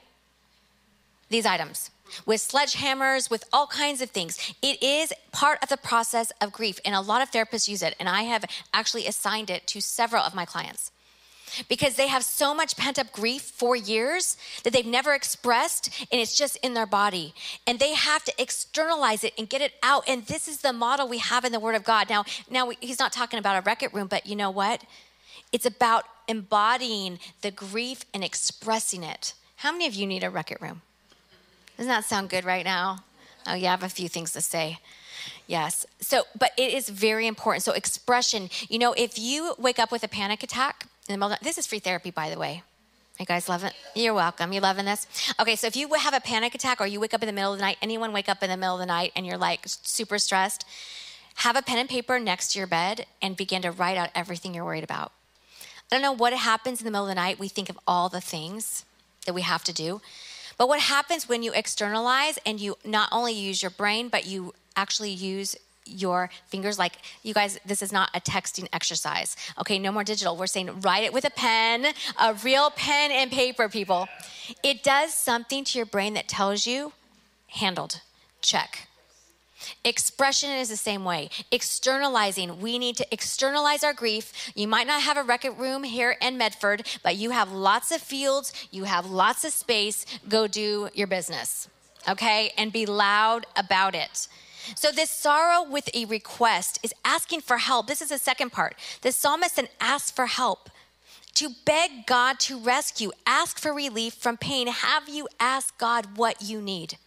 these 1.29 1.45
items 1.45 1.89
with 2.25 2.39
sledgehammers, 2.39 3.29
with 3.29 3.43
all 3.51 3.67
kinds 3.67 4.01
of 4.01 4.11
things. 4.11 4.53
It 4.61 4.81
is 4.81 5.11
part 5.31 5.59
of 5.61 5.69
the 5.69 5.77
process 5.77 6.31
of 6.39 6.53
grief, 6.53 6.79
and 6.85 6.95
a 6.95 7.01
lot 7.01 7.21
of 7.21 7.31
therapists 7.31 7.67
use 7.67 7.81
it. 7.81 7.95
And 7.99 8.07
I 8.07 8.23
have 8.23 8.45
actually 8.73 9.07
assigned 9.07 9.49
it 9.49 9.67
to 9.67 9.81
several 9.81 10.23
of 10.23 10.35
my 10.35 10.45
clients 10.45 10.91
because 11.67 11.95
they 11.95 12.07
have 12.07 12.23
so 12.23 12.53
much 12.53 12.77
pent 12.77 12.99
up 12.99 13.11
grief 13.11 13.41
for 13.41 13.75
years 13.75 14.37
that 14.63 14.73
they've 14.73 14.85
never 14.85 15.13
expressed 15.13 16.05
and 16.11 16.21
it's 16.21 16.35
just 16.35 16.57
in 16.57 16.73
their 16.73 16.85
body. 16.85 17.33
And 17.65 17.79
they 17.79 17.93
have 17.93 18.23
to 18.25 18.33
externalize 18.41 19.23
it 19.23 19.33
and 19.37 19.49
get 19.49 19.61
it 19.61 19.73
out. 19.83 20.03
And 20.07 20.25
this 20.25 20.47
is 20.47 20.61
the 20.61 20.73
model 20.73 21.07
we 21.07 21.19
have 21.19 21.45
in 21.45 21.51
the 21.51 21.59
word 21.59 21.75
of 21.75 21.83
god. 21.83 22.09
Now 22.09 22.25
now 22.49 22.71
he's 22.79 22.99
not 22.99 23.13
talking 23.13 23.39
about 23.39 23.57
a 23.57 23.65
record 23.65 23.93
room 23.93 24.07
but 24.07 24.25
you 24.25 24.35
know 24.35 24.51
what? 24.51 24.83
It's 25.51 25.65
about 25.65 26.05
embodying 26.27 27.19
the 27.41 27.51
grief 27.51 28.03
and 28.13 28.23
expressing 28.23 29.03
it. 29.03 29.33
How 29.57 29.71
many 29.71 29.87
of 29.87 29.93
you 29.93 30.05
need 30.05 30.23
a 30.23 30.29
record 30.29 30.61
room? 30.61 30.81
Doesn't 31.77 31.89
that 31.89 32.05
sound 32.05 32.29
good 32.29 32.43
right 32.45 32.65
now? 32.65 33.03
Oh 33.45 33.53
yeah 33.53 33.69
i 33.69 33.71
have 33.71 33.83
a 33.83 33.89
few 33.89 34.09
things 34.09 34.33
to 34.33 34.41
say. 34.41 34.79
Yes. 35.47 35.85
So, 36.01 36.23
but 36.37 36.51
it 36.57 36.73
is 36.73 36.89
very 36.89 37.25
important. 37.25 37.63
So, 37.63 37.71
expression, 37.71 38.49
you 38.69 38.77
know, 38.77 38.93
if 38.93 39.17
you 39.17 39.53
wake 39.57 39.79
up 39.79 39.91
with 39.91 40.03
a 40.03 40.07
panic 40.07 40.43
attack, 40.43 40.87
this 41.41 41.57
is 41.57 41.65
free 41.67 41.79
therapy, 41.79 42.11
by 42.11 42.29
the 42.29 42.37
way. 42.37 42.63
You 43.19 43.25
guys 43.25 43.49
love 43.49 43.63
it? 43.63 43.73
You're 43.95 44.13
welcome. 44.13 44.53
You 44.53 44.61
loving 44.61 44.85
this? 44.85 45.07
Okay, 45.39 45.55
so 45.55 45.65
if 45.65 45.75
you 45.75 45.91
have 45.95 46.13
a 46.13 46.19
panic 46.19 46.53
attack 46.53 46.79
or 46.79 46.85
you 46.85 46.99
wake 46.99 47.15
up 47.15 47.23
in 47.23 47.27
the 47.27 47.33
middle 47.33 47.53
of 47.53 47.57
the 47.57 47.65
night, 47.65 47.77
anyone 47.81 48.13
wake 48.13 48.29
up 48.29 48.43
in 48.43 48.49
the 48.49 48.57
middle 48.57 48.75
of 48.75 48.79
the 48.79 48.85
night 48.85 49.11
and 49.15 49.25
you're 49.25 49.37
like 49.37 49.61
super 49.65 50.19
stressed, 50.19 50.65
have 51.35 51.55
a 51.55 51.63
pen 51.63 51.79
and 51.79 51.89
paper 51.89 52.19
next 52.19 52.51
to 52.53 52.59
your 52.59 52.67
bed 52.67 53.07
and 53.21 53.35
begin 53.35 53.63
to 53.63 53.71
write 53.71 53.97
out 53.97 54.09
everything 54.13 54.53
you're 54.53 54.65
worried 54.65 54.83
about. 54.83 55.11
I 55.91 55.95
don't 55.95 56.01
know 56.03 56.11
what 56.11 56.33
happens 56.33 56.79
in 56.79 56.85
the 56.85 56.91
middle 56.91 57.05
of 57.05 57.09
the 57.09 57.15
night. 57.15 57.39
We 57.39 57.47
think 57.47 57.69
of 57.69 57.79
all 57.87 58.09
the 58.09 58.21
things 58.21 58.85
that 59.25 59.33
we 59.33 59.41
have 59.41 59.63
to 59.63 59.73
do. 59.73 60.01
But 60.57 60.67
what 60.67 60.79
happens 60.79 61.27
when 61.27 61.43
you 61.43 61.53
externalize 61.53 62.37
and 62.45 62.59
you 62.59 62.77
not 62.83 63.09
only 63.11 63.33
use 63.33 63.61
your 63.61 63.71
brain, 63.71 64.09
but 64.09 64.27
you 64.27 64.53
actually 64.75 65.11
use 65.11 65.55
your 65.87 66.29
fingers 66.47 66.77
like 66.77 66.93
you 67.23 67.33
guys 67.33 67.59
this 67.65 67.81
is 67.81 67.91
not 67.91 68.09
a 68.13 68.19
texting 68.19 68.67
exercise 68.73 69.35
okay 69.59 69.79
no 69.79 69.91
more 69.91 70.03
digital 70.03 70.35
we're 70.35 70.47
saying 70.47 70.81
write 70.81 71.03
it 71.03 71.13
with 71.13 71.25
a 71.25 71.29
pen 71.31 71.87
a 72.19 72.33
real 72.35 72.69
pen 72.71 73.11
and 73.11 73.31
paper 73.31 73.69
people 73.69 74.07
it 74.63 74.83
does 74.83 75.13
something 75.13 75.63
to 75.63 75.77
your 75.77 75.85
brain 75.85 76.13
that 76.13 76.27
tells 76.27 76.65
you 76.65 76.93
handled 77.47 78.01
check 78.41 78.87
Expression 79.83 80.51
is 80.51 80.69
the 80.69 80.77
same 80.77 81.03
way. 81.03 81.29
Externalizing. 81.51 82.61
We 82.61 82.77
need 82.77 82.97
to 82.97 83.07
externalize 83.11 83.83
our 83.83 83.93
grief. 83.93 84.51
You 84.55 84.67
might 84.67 84.87
not 84.87 85.01
have 85.01 85.17
a 85.17 85.23
record 85.23 85.57
room 85.57 85.83
here 85.83 86.15
in 86.21 86.37
Medford, 86.37 86.87
but 87.03 87.15
you 87.15 87.31
have 87.31 87.51
lots 87.51 87.91
of 87.91 88.01
fields, 88.01 88.53
you 88.71 88.83
have 88.83 89.09
lots 89.09 89.43
of 89.43 89.51
space. 89.51 90.05
Go 90.29 90.47
do 90.47 90.89
your 90.93 91.07
business, 91.07 91.67
okay? 92.07 92.51
And 92.57 92.71
be 92.71 92.85
loud 92.85 93.45
about 93.55 93.95
it. 93.95 94.27
So, 94.75 94.91
this 94.91 95.09
sorrow 95.09 95.63
with 95.63 95.89
a 95.93 96.05
request 96.05 96.79
is 96.83 96.93
asking 97.05 97.41
for 97.41 97.57
help. 97.57 97.87
This 97.87 98.01
is 98.01 98.09
the 98.09 98.17
second 98.17 98.51
part. 98.51 98.75
The 99.01 99.11
psalmist 99.11 99.55
then 99.55 99.67
asks 99.79 100.11
for 100.11 100.25
help 100.25 100.69
to 101.35 101.49
beg 101.65 102.07
God 102.07 102.39
to 102.41 102.59
rescue, 102.59 103.11
ask 103.27 103.59
for 103.59 103.71
relief 103.71 104.15
from 104.15 104.37
pain. 104.37 104.67
Have 104.67 105.07
you 105.07 105.27
asked 105.39 105.77
God 105.77 106.17
what 106.17 106.41
you 106.41 106.59
need? 106.59 106.97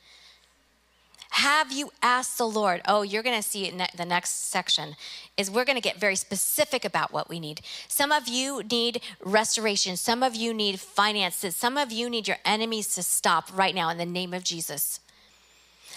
Have 1.30 1.72
you 1.72 1.90
asked 2.02 2.38
the 2.38 2.46
Lord? 2.46 2.80
Oh, 2.86 3.02
you're 3.02 3.22
going 3.22 3.40
to 3.40 3.48
see 3.48 3.66
it 3.66 3.72
in 3.72 3.82
the 3.96 4.04
next 4.04 4.50
section 4.50 4.96
is 5.36 5.50
we're 5.50 5.64
going 5.64 5.76
to 5.76 5.82
get 5.82 5.98
very 5.98 6.16
specific 6.16 6.84
about 6.84 7.12
what 7.12 7.28
we 7.28 7.40
need. 7.40 7.60
Some 7.88 8.12
of 8.12 8.28
you 8.28 8.62
need 8.62 9.00
restoration. 9.24 9.96
Some 9.96 10.22
of 10.22 10.34
you 10.34 10.52
need 10.52 10.78
finances. 10.78 11.56
Some 11.56 11.76
of 11.76 11.90
you 11.90 12.10
need 12.10 12.28
your 12.28 12.38
enemies 12.44 12.94
to 12.94 13.02
stop 13.02 13.48
right 13.56 13.74
now 13.74 13.90
in 13.90 13.98
the 13.98 14.06
name 14.06 14.34
of 14.34 14.44
Jesus. 14.44 15.00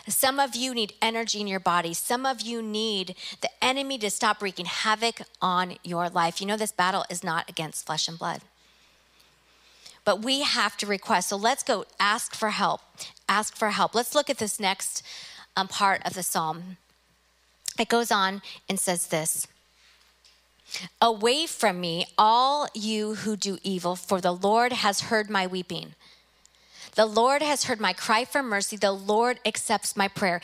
Some 0.08 0.40
of 0.40 0.56
you 0.56 0.74
need 0.74 0.94
energy 1.02 1.40
in 1.40 1.48
your 1.48 1.62
body. 1.62 1.94
Some 1.94 2.26
of 2.26 2.42
you 2.42 2.62
need 2.62 3.16
the 3.42 3.50
enemy 3.64 3.98
to 4.00 4.10
stop 4.10 4.42
wreaking 4.42 4.66
havoc 4.66 5.22
on 5.42 5.78
your 5.84 6.10
life. 6.10 6.42
You 6.42 6.48
know, 6.48 6.58
this 6.58 6.74
battle 6.74 7.06
is 7.10 7.24
not 7.24 7.50
against 7.50 7.86
flesh 7.86 8.08
and 8.08 8.20
blood. 8.20 8.42
But 10.04 10.22
we 10.22 10.42
have 10.42 10.76
to 10.78 10.86
request. 10.86 11.30
So 11.30 11.38
let's 11.38 11.64
go 11.64 11.86
ask 12.00 12.36
for 12.36 12.50
help. 12.50 12.82
Ask 13.30 13.56
for 13.56 13.70
help. 13.70 13.96
Let's 13.96 14.14
look 14.14 14.30
at 14.30 14.40
this 14.40 14.60
next 14.60 15.04
um, 15.56 15.70
part 15.70 16.02
of 16.06 16.14
the 16.14 16.24
psalm. 16.24 16.78
It 17.80 17.88
goes 17.88 18.12
on 18.12 18.42
and 18.68 18.80
says 18.80 19.08
this 19.08 19.48
Away 21.02 21.46
from 21.46 21.80
me, 21.80 22.08
all 22.18 22.68
you 22.74 23.16
who 23.16 23.36
do 23.36 23.58
evil, 23.64 23.96
for 23.96 24.20
the 24.20 24.34
Lord 24.34 24.74
has 24.74 25.02
heard 25.02 25.30
my 25.30 25.48
weeping. 25.48 25.94
The 26.96 27.06
Lord 27.06 27.42
has 27.42 27.66
heard 27.66 27.80
my 27.80 27.94
cry 27.94 28.26
for 28.26 28.44
mercy. 28.44 28.78
The 28.78 28.92
Lord 28.92 29.40
accepts 29.46 29.98
my 29.98 30.08
prayer. 30.08 30.42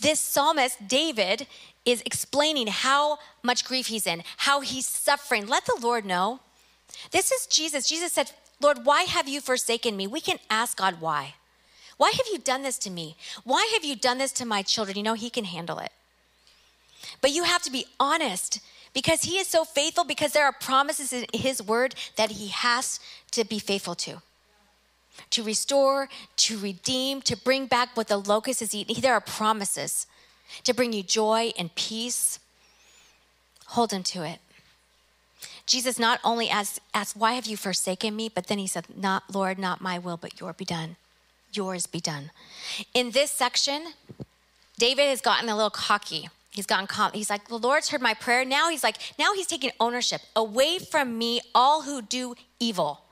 This 0.00 0.20
psalmist, 0.20 0.88
David, 0.88 1.46
is 1.84 2.02
explaining 2.04 2.66
how 2.66 3.18
much 3.42 3.64
grief 3.64 3.86
he's 3.86 4.06
in, 4.06 4.22
how 4.38 4.60
he's 4.60 4.86
suffering. 4.86 5.46
Let 5.46 5.64
the 5.66 5.78
Lord 5.80 6.04
know. 6.04 6.40
This 7.10 7.30
is 7.32 7.46
Jesus. 7.46 7.88
Jesus 7.88 8.12
said, 8.12 8.32
Lord, 8.60 8.84
why 8.84 9.02
have 9.02 9.28
you 9.28 9.40
forsaken 9.40 9.96
me? 9.96 10.06
We 10.06 10.20
can 10.20 10.38
ask 10.50 10.76
God 10.76 11.00
why. 11.00 11.34
Why 11.96 12.10
have 12.10 12.26
you 12.32 12.38
done 12.38 12.62
this 12.62 12.78
to 12.78 12.90
me? 12.90 13.16
Why 13.44 13.70
have 13.74 13.84
you 13.84 13.96
done 13.96 14.18
this 14.18 14.32
to 14.32 14.44
my 14.44 14.62
children? 14.62 14.96
You 14.96 15.02
know, 15.02 15.14
He 15.14 15.30
can 15.30 15.44
handle 15.44 15.78
it. 15.78 15.92
But 17.20 17.30
you 17.30 17.44
have 17.44 17.62
to 17.62 17.70
be 17.70 17.86
honest 17.98 18.60
because 18.92 19.22
He 19.22 19.38
is 19.38 19.46
so 19.46 19.64
faithful, 19.64 20.04
because 20.04 20.32
there 20.32 20.44
are 20.44 20.52
promises 20.52 21.12
in 21.12 21.26
His 21.32 21.62
word 21.62 21.94
that 22.16 22.32
He 22.32 22.48
has 22.48 23.00
to 23.32 23.44
be 23.44 23.58
faithful 23.58 23.94
to 23.96 24.22
to 25.30 25.42
restore, 25.42 26.08
to 26.36 26.58
redeem, 26.58 27.22
to 27.22 27.36
bring 27.36 27.66
back 27.66 27.96
what 27.96 28.08
the 28.08 28.18
locust 28.18 28.60
has 28.60 28.74
eaten. 28.74 29.00
There 29.00 29.14
are 29.14 29.20
promises 29.20 30.06
to 30.64 30.74
bring 30.74 30.92
you 30.92 31.02
joy 31.02 31.52
and 31.58 31.74
peace. 31.74 32.38
Hold 33.68 33.92
him 33.92 34.02
to 34.04 34.22
it. 34.24 34.40
Jesus 35.66 35.98
not 35.98 36.18
only 36.24 36.48
asked, 36.48 36.80
asked, 36.94 37.16
Why 37.16 37.34
have 37.34 37.46
you 37.46 37.56
forsaken 37.56 38.16
me? 38.16 38.28
but 38.28 38.46
then 38.46 38.58
he 38.58 38.66
said, 38.66 38.86
Not, 38.96 39.24
Lord, 39.32 39.58
not 39.58 39.80
my 39.80 39.98
will, 39.98 40.16
but 40.16 40.40
your 40.40 40.54
be 40.54 40.64
done. 40.64 40.96
Yours 41.52 41.86
be 41.86 42.00
done. 42.00 42.30
In 42.94 43.10
this 43.10 43.30
section, 43.30 43.88
David 44.78 45.08
has 45.08 45.20
gotten 45.20 45.48
a 45.48 45.54
little 45.54 45.70
cocky. 45.70 46.28
He's 46.50 46.66
gotten 46.66 46.86
calm. 46.86 47.12
He's 47.12 47.30
like, 47.30 47.48
The 47.48 47.58
Lord's 47.58 47.90
heard 47.90 48.00
my 48.00 48.14
prayer. 48.14 48.44
Now 48.44 48.70
he's 48.70 48.82
like, 48.82 48.96
Now 49.18 49.34
he's 49.34 49.46
taking 49.46 49.70
ownership. 49.78 50.22
Away 50.34 50.78
from 50.78 51.18
me, 51.18 51.40
all 51.54 51.82
who 51.82 52.00
do 52.00 52.34
evil. 52.58 53.02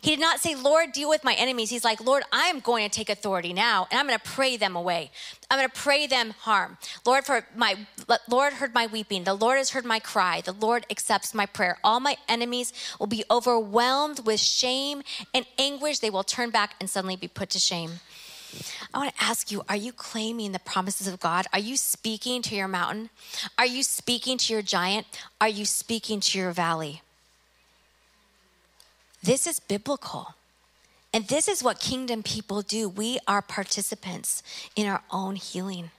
He 0.00 0.10
did 0.10 0.20
not 0.20 0.40
say, 0.40 0.54
Lord, 0.54 0.92
deal 0.92 1.08
with 1.08 1.24
my 1.24 1.34
enemies. 1.34 1.70
He's 1.70 1.84
like, 1.84 2.00
Lord, 2.00 2.22
I 2.32 2.46
am 2.46 2.60
going 2.60 2.88
to 2.88 2.94
take 2.94 3.08
authority 3.08 3.52
now 3.52 3.86
and 3.90 3.98
I'm 3.98 4.06
going 4.06 4.18
to 4.18 4.24
pray 4.24 4.56
them 4.56 4.76
away. 4.76 5.10
I'm 5.50 5.58
going 5.58 5.68
to 5.68 5.80
pray 5.80 6.06
them 6.06 6.30
harm. 6.30 6.78
Lord, 7.06 7.24
for 7.24 7.46
my 7.56 7.76
Lord 8.28 8.54
heard 8.54 8.74
my 8.74 8.86
weeping. 8.86 9.24
The 9.24 9.34
Lord 9.34 9.58
has 9.58 9.70
heard 9.70 9.84
my 9.84 9.98
cry. 9.98 10.40
The 10.40 10.52
Lord 10.52 10.86
accepts 10.90 11.34
my 11.34 11.46
prayer. 11.46 11.78
All 11.82 12.00
my 12.00 12.16
enemies 12.28 12.72
will 12.98 13.06
be 13.06 13.24
overwhelmed 13.30 14.26
with 14.26 14.40
shame 14.40 15.02
and 15.34 15.46
anguish. 15.58 15.98
They 15.98 16.10
will 16.10 16.24
turn 16.24 16.50
back 16.50 16.74
and 16.80 16.88
suddenly 16.88 17.16
be 17.16 17.28
put 17.28 17.50
to 17.50 17.58
shame. 17.58 18.00
I 18.94 18.98
want 18.98 19.14
to 19.14 19.22
ask 19.22 19.50
you 19.50 19.62
are 19.68 19.76
you 19.76 19.92
claiming 19.92 20.52
the 20.52 20.58
promises 20.58 21.06
of 21.06 21.20
God? 21.20 21.46
Are 21.52 21.58
you 21.58 21.76
speaking 21.76 22.42
to 22.42 22.54
your 22.54 22.68
mountain? 22.68 23.10
Are 23.58 23.66
you 23.66 23.82
speaking 23.82 24.38
to 24.38 24.52
your 24.52 24.62
giant? 24.62 25.06
Are 25.40 25.48
you 25.48 25.64
speaking 25.64 26.20
to 26.20 26.38
your 26.38 26.52
valley? 26.52 27.02
This 29.22 29.46
is 29.46 29.60
biblical. 29.60 30.34
And 31.12 31.26
this 31.26 31.48
is 31.48 31.62
what 31.62 31.80
kingdom 31.80 32.22
people 32.22 32.62
do. 32.62 32.88
We 32.88 33.18
are 33.26 33.42
participants 33.42 34.42
in 34.76 34.86
our 34.86 35.02
own 35.10 35.36
healing. 35.36 35.90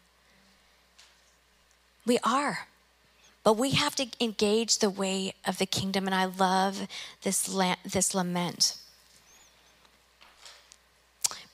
We 2.05 2.19
are. 2.23 2.67
But 3.43 3.58
we 3.58 3.71
have 3.71 3.95
to 3.95 4.08
engage 4.19 4.77
the 4.77 4.89
way 4.89 5.34
of 5.45 5.58
the 5.58 5.65
kingdom. 5.65 6.05
And 6.05 6.13
I 6.13 6.25
love 6.25 6.88
this, 7.23 7.49
la- 7.49 7.75
this 7.84 8.13
lament. 8.13 8.75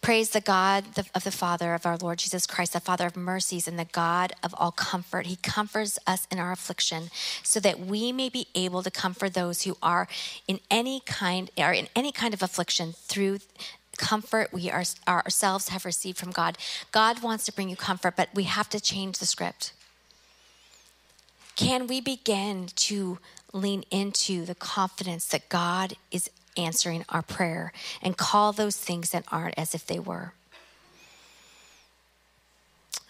Praise 0.06 0.30
the 0.30 0.40
God 0.40 0.86
of 1.16 1.24
the 1.24 1.32
Father 1.32 1.74
of 1.74 1.84
our 1.84 1.98
Lord 1.98 2.20
Jesus 2.20 2.46
Christ, 2.46 2.74
the 2.74 2.80
Father 2.80 3.08
of 3.08 3.18
mercies 3.18 3.68
and 3.68 3.80
the 3.80 3.86
God 3.86 4.34
of 4.44 4.54
all 4.56 4.70
comfort. 4.70 5.26
He 5.26 5.38
comforts 5.38 5.98
us 6.06 6.28
in 6.32 6.38
our 6.38 6.52
affliction 6.52 7.10
so 7.42 7.60
that 7.62 7.80
we 7.80 8.12
may 8.12 8.30
be 8.30 8.46
able 8.54 8.84
to 8.84 8.92
comfort 8.92 9.34
those 9.34 9.64
who 9.64 9.78
are 9.82 10.08
in 10.48 10.60
any 10.70 11.00
kind 11.08 11.50
are 11.58 11.74
in 11.74 11.88
any 11.96 12.12
kind 12.12 12.36
of 12.36 12.44
affliction 12.44 12.94
through 12.94 13.40
comfort 13.98 14.54
we 14.54 14.70
are, 14.70 14.84
ourselves 15.08 15.70
have 15.70 15.86
received 15.86 16.20
from 16.20 16.30
God. 16.30 16.60
God 16.92 17.24
wants 17.24 17.44
to 17.46 17.52
bring 17.52 17.70
you 17.70 17.76
comfort, 17.76 18.16
but 18.16 18.30
we 18.32 18.44
have 18.44 18.70
to 18.70 18.80
change 18.80 19.18
the 19.18 19.26
script. 19.26 19.74
Can 21.56 21.88
we 21.88 22.00
begin 22.00 22.68
to 22.76 23.18
lean 23.54 23.84
into 23.90 24.46
the 24.46 24.54
confidence 24.54 25.26
that 25.30 25.50
God 25.50 25.96
is 26.12 26.30
answering 26.58 27.06
our 27.10 27.22
prayer 27.22 27.72
and 28.02 28.18
call 28.18 28.52
those 28.52 28.78
things 28.78 29.12
that 29.12 29.26
aren't 29.32 29.58
as 29.58 29.76
if 29.76 29.86
they 29.86 30.00
were. 30.00 30.34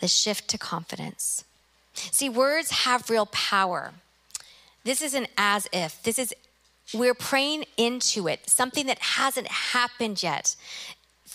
The 0.02 0.08
shift 0.08 0.48
to 0.50 0.58
confidence. 0.58 1.44
See, 1.94 2.30
words 2.30 2.72
have 2.72 3.10
real 3.10 3.28
power. 3.28 3.94
This 4.84 5.02
isn't 5.02 5.30
as 5.38 5.68
if, 5.74 6.02
this 6.04 6.20
is, 6.20 6.34
we're 6.94 7.14
praying 7.14 7.66
into 7.78 8.28
it, 8.28 8.50
something 8.50 8.86
that 8.88 9.00
hasn't 9.00 9.48
happened 9.48 10.22
yet. 10.22 10.56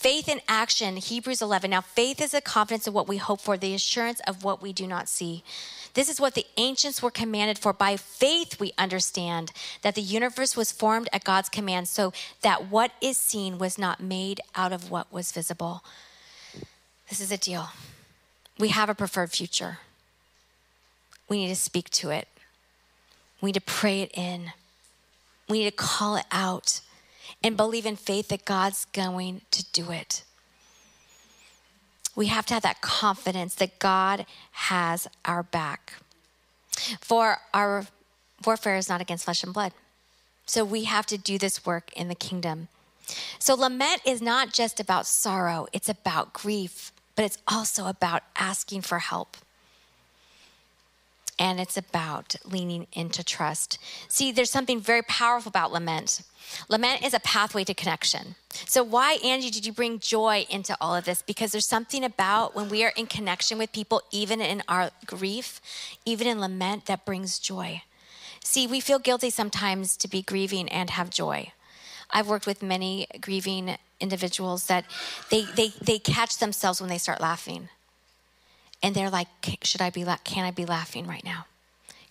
Faith 0.00 0.30
in 0.30 0.40
action, 0.48 0.96
Hebrews 0.96 1.42
11. 1.42 1.72
Now, 1.72 1.82
faith 1.82 2.22
is 2.22 2.30
the 2.30 2.40
confidence 2.40 2.86
of 2.86 2.94
what 2.94 3.06
we 3.06 3.18
hope 3.18 3.38
for, 3.38 3.58
the 3.58 3.74
assurance 3.74 4.18
of 4.26 4.42
what 4.42 4.62
we 4.62 4.72
do 4.72 4.86
not 4.86 5.10
see. 5.10 5.44
This 5.92 6.08
is 6.08 6.18
what 6.18 6.32
the 6.32 6.46
ancients 6.56 7.02
were 7.02 7.10
commanded 7.10 7.58
for. 7.58 7.74
By 7.74 7.98
faith, 7.98 8.58
we 8.58 8.72
understand 8.78 9.52
that 9.82 9.94
the 9.94 10.00
universe 10.00 10.56
was 10.56 10.72
formed 10.72 11.10
at 11.12 11.22
God's 11.22 11.50
command, 11.50 11.86
so 11.86 12.14
that 12.40 12.70
what 12.70 12.92
is 13.02 13.18
seen 13.18 13.58
was 13.58 13.76
not 13.76 14.00
made 14.00 14.40
out 14.54 14.72
of 14.72 14.90
what 14.90 15.12
was 15.12 15.32
visible. 15.32 15.84
This 17.10 17.20
is 17.20 17.30
a 17.30 17.36
deal. 17.36 17.68
We 18.58 18.68
have 18.68 18.88
a 18.88 18.94
preferred 18.94 19.32
future. 19.32 19.80
We 21.28 21.36
need 21.36 21.48
to 21.48 21.56
speak 21.56 21.90
to 21.90 22.08
it, 22.08 22.26
we 23.42 23.48
need 23.48 23.52
to 23.52 23.60
pray 23.60 24.00
it 24.00 24.12
in, 24.14 24.52
we 25.46 25.58
need 25.58 25.70
to 25.70 25.76
call 25.76 26.16
it 26.16 26.24
out 26.32 26.80
and 27.42 27.56
believe 27.56 27.86
in 27.86 27.96
faith 27.96 28.28
that 28.28 28.44
God's 28.44 28.84
going 28.86 29.42
to 29.50 29.64
do 29.72 29.90
it. 29.90 30.22
We 32.14 32.26
have 32.26 32.46
to 32.46 32.54
have 32.54 32.62
that 32.64 32.80
confidence 32.80 33.54
that 33.56 33.78
God 33.78 34.26
has 34.52 35.06
our 35.24 35.42
back. 35.42 35.94
For 37.00 37.38
our 37.54 37.86
warfare 38.44 38.76
is 38.76 38.88
not 38.88 39.00
against 39.00 39.24
flesh 39.24 39.42
and 39.42 39.54
blood. 39.54 39.72
So 40.46 40.64
we 40.64 40.84
have 40.84 41.06
to 41.06 41.18
do 41.18 41.38
this 41.38 41.64
work 41.64 41.92
in 41.94 42.08
the 42.08 42.14
kingdom. 42.14 42.68
So 43.38 43.54
lament 43.54 44.02
is 44.04 44.20
not 44.20 44.52
just 44.52 44.80
about 44.80 45.06
sorrow, 45.06 45.66
it's 45.72 45.88
about 45.88 46.32
grief, 46.32 46.92
but 47.16 47.24
it's 47.24 47.38
also 47.46 47.86
about 47.86 48.22
asking 48.36 48.82
for 48.82 48.98
help 48.98 49.36
and 51.40 51.58
it's 51.58 51.78
about 51.78 52.36
leaning 52.44 52.86
into 52.92 53.24
trust. 53.24 53.78
See, 54.08 54.30
there's 54.30 54.50
something 54.50 54.78
very 54.78 55.02
powerful 55.02 55.48
about 55.48 55.72
lament. 55.72 56.20
Lament 56.68 57.02
is 57.02 57.14
a 57.14 57.20
pathway 57.20 57.64
to 57.64 57.72
connection. 57.72 58.34
So, 58.66 58.82
why, 58.82 59.14
Angie, 59.24 59.50
did 59.50 59.64
you 59.64 59.72
bring 59.72 60.00
joy 60.00 60.46
into 60.50 60.76
all 60.80 60.94
of 60.94 61.06
this? 61.06 61.22
Because 61.22 61.50
there's 61.52 61.66
something 61.66 62.04
about 62.04 62.54
when 62.54 62.68
we 62.68 62.84
are 62.84 62.92
in 62.94 63.06
connection 63.06 63.56
with 63.56 63.72
people, 63.72 64.02
even 64.10 64.42
in 64.42 64.62
our 64.68 64.90
grief, 65.06 65.60
even 66.04 66.26
in 66.26 66.40
lament, 66.40 66.86
that 66.86 67.06
brings 67.06 67.38
joy. 67.38 67.82
See, 68.44 68.66
we 68.66 68.80
feel 68.80 68.98
guilty 68.98 69.30
sometimes 69.30 69.96
to 69.96 70.08
be 70.08 70.22
grieving 70.22 70.68
and 70.68 70.90
have 70.90 71.08
joy. 71.08 71.52
I've 72.10 72.28
worked 72.28 72.46
with 72.46 72.62
many 72.62 73.06
grieving 73.20 73.76
individuals 73.98 74.66
that 74.66 74.84
they, 75.30 75.44
they, 75.56 75.68
they 75.80 75.98
catch 75.98 76.38
themselves 76.38 76.80
when 76.80 76.90
they 76.90 76.98
start 76.98 77.20
laughing 77.20 77.68
and 78.82 78.94
they're 78.94 79.10
like, 79.10 79.28
should 79.62 79.82
I 79.82 79.90
be, 79.90 80.04
la- 80.04 80.16
can 80.24 80.44
I 80.44 80.50
be 80.50 80.64
laughing 80.64 81.06
right 81.06 81.24
now? 81.24 81.46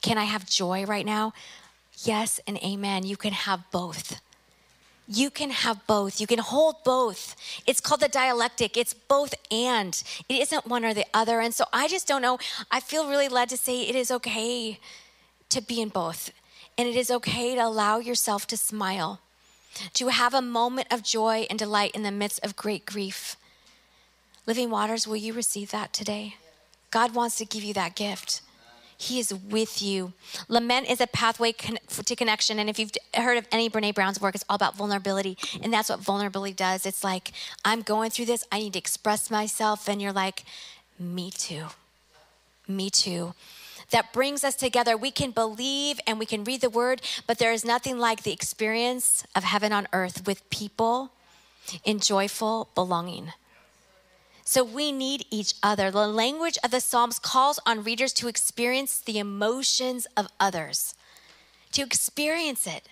Can 0.02 0.18
I 0.18 0.26
have 0.26 0.46
joy 0.46 0.86
right 0.86 1.06
now? 1.06 1.34
Yes 2.04 2.40
and 2.48 2.58
amen. 2.64 3.06
You 3.06 3.18
can 3.18 3.34
have 3.34 3.64
both. 3.72 4.22
You 5.12 5.32
can 5.32 5.50
have 5.50 5.86
both. 5.88 6.22
You 6.22 6.28
can 6.28 6.38
hold 6.40 6.84
both. 6.84 7.36
It's 7.66 7.82
called 7.82 8.02
the 8.02 8.08
dialectic. 8.08 8.78
It's 8.78 8.94
both 8.94 9.34
and. 9.52 10.02
It 10.30 10.40
isn't 10.42 10.68
one 10.68 10.86
or 10.86 10.94
the 10.94 11.06
other. 11.14 11.40
And 11.40 11.54
so 11.54 11.66
I 11.74 11.88
just 11.88 12.08
don't 12.08 12.22
know. 12.22 12.38
I 12.70 12.80
feel 12.80 13.10
really 13.10 13.28
led 13.28 13.50
to 13.50 13.58
say 13.58 13.82
it 13.82 13.96
is 13.96 14.12
okay 14.12 14.80
to 15.50 15.62
be 15.62 15.82
in 15.82 15.90
both. 15.90 16.32
And 16.78 16.88
it 16.88 16.96
is 16.96 17.10
okay 17.10 17.56
to 17.56 17.66
allow 17.66 17.98
yourself 17.98 18.46
to 18.48 18.58
smile, 18.58 19.20
to 19.96 20.08
have 20.10 20.36
a 20.36 20.42
moment 20.42 20.88
of 20.92 21.04
joy 21.04 21.48
and 21.50 21.58
delight 21.58 21.92
in 21.96 22.04
the 22.04 22.12
midst 22.12 22.40
of 22.46 22.56
great 22.56 22.86
grief. 22.86 23.36
Living 24.46 24.70
Waters, 24.70 25.08
will 25.08 25.18
you 25.18 25.34
receive 25.34 25.72
that 25.72 25.92
today? 25.92 26.36
God 26.92 27.14
wants 27.14 27.36
to 27.38 27.46
give 27.46 27.64
you 27.64 27.74
that 27.74 27.96
gift. 27.96 28.42
He 28.98 29.18
is 29.20 29.34
with 29.34 29.82
you. 29.82 30.12
Lament 30.50 30.90
is 30.90 31.00
a 31.00 31.08
pathway 31.08 31.54
to 31.54 32.16
connection. 32.18 32.60
And 32.60 32.70
if 32.70 32.78
you've 32.78 32.92
heard 33.14 33.38
of 33.38 33.48
any 33.50 33.70
Brene 33.70 33.96
Brown's 33.96 34.20
work, 34.20 34.36
it's 34.36 34.44
all 34.50 34.58
about 34.58 34.76
vulnerability. 34.76 35.38
And 35.64 35.72
that's 35.72 35.88
what 35.88 36.00
vulnerability 36.00 36.54
does. 36.54 36.86
It's 36.86 37.02
like, 37.02 37.32
I'm 37.64 37.82
going 37.82 38.10
through 38.10 38.26
this, 38.26 38.46
I 38.52 38.60
need 38.60 38.74
to 38.74 38.80
express 38.80 39.32
myself. 39.32 39.88
And 39.88 40.02
you're 40.02 40.12
like, 40.12 40.44
me 41.00 41.32
too. 41.32 41.68
Me 42.68 42.90
too. 42.90 43.34
That 43.92 44.12
brings 44.12 44.44
us 44.44 44.56
together. 44.56 44.98
We 44.98 45.12
can 45.12 45.32
believe 45.32 46.02
and 46.06 46.20
we 46.20 46.26
can 46.26 46.44
read 46.44 46.60
the 46.60 46.70
word, 46.70 47.02
but 47.26 47.40
there 47.40 47.54
is 47.54 47.64
nothing 47.64 47.98
like 47.98 48.24
the 48.24 48.34
experience 48.34 49.24
of 49.34 49.44
heaven 49.46 49.72
on 49.72 49.88
earth 49.94 50.28
with 50.28 50.48
people 50.50 51.12
in 51.86 52.00
joyful 52.00 52.70
belonging. 52.76 53.32
So 54.50 54.64
we 54.64 54.92
need 54.92 55.28
each 55.30 55.54
other. 55.62 55.92
The 55.92 56.08
language 56.08 56.58
of 56.64 56.72
the 56.72 56.82
Psalms 56.82 57.20
calls 57.20 57.60
on 57.68 57.84
readers 57.84 58.12
to 58.14 58.28
experience 58.28 59.00
the 59.00 59.20
emotions 59.20 60.08
of 60.18 60.28
others, 60.40 60.96
to 61.74 61.84
experience 61.84 62.66
it 62.66 62.88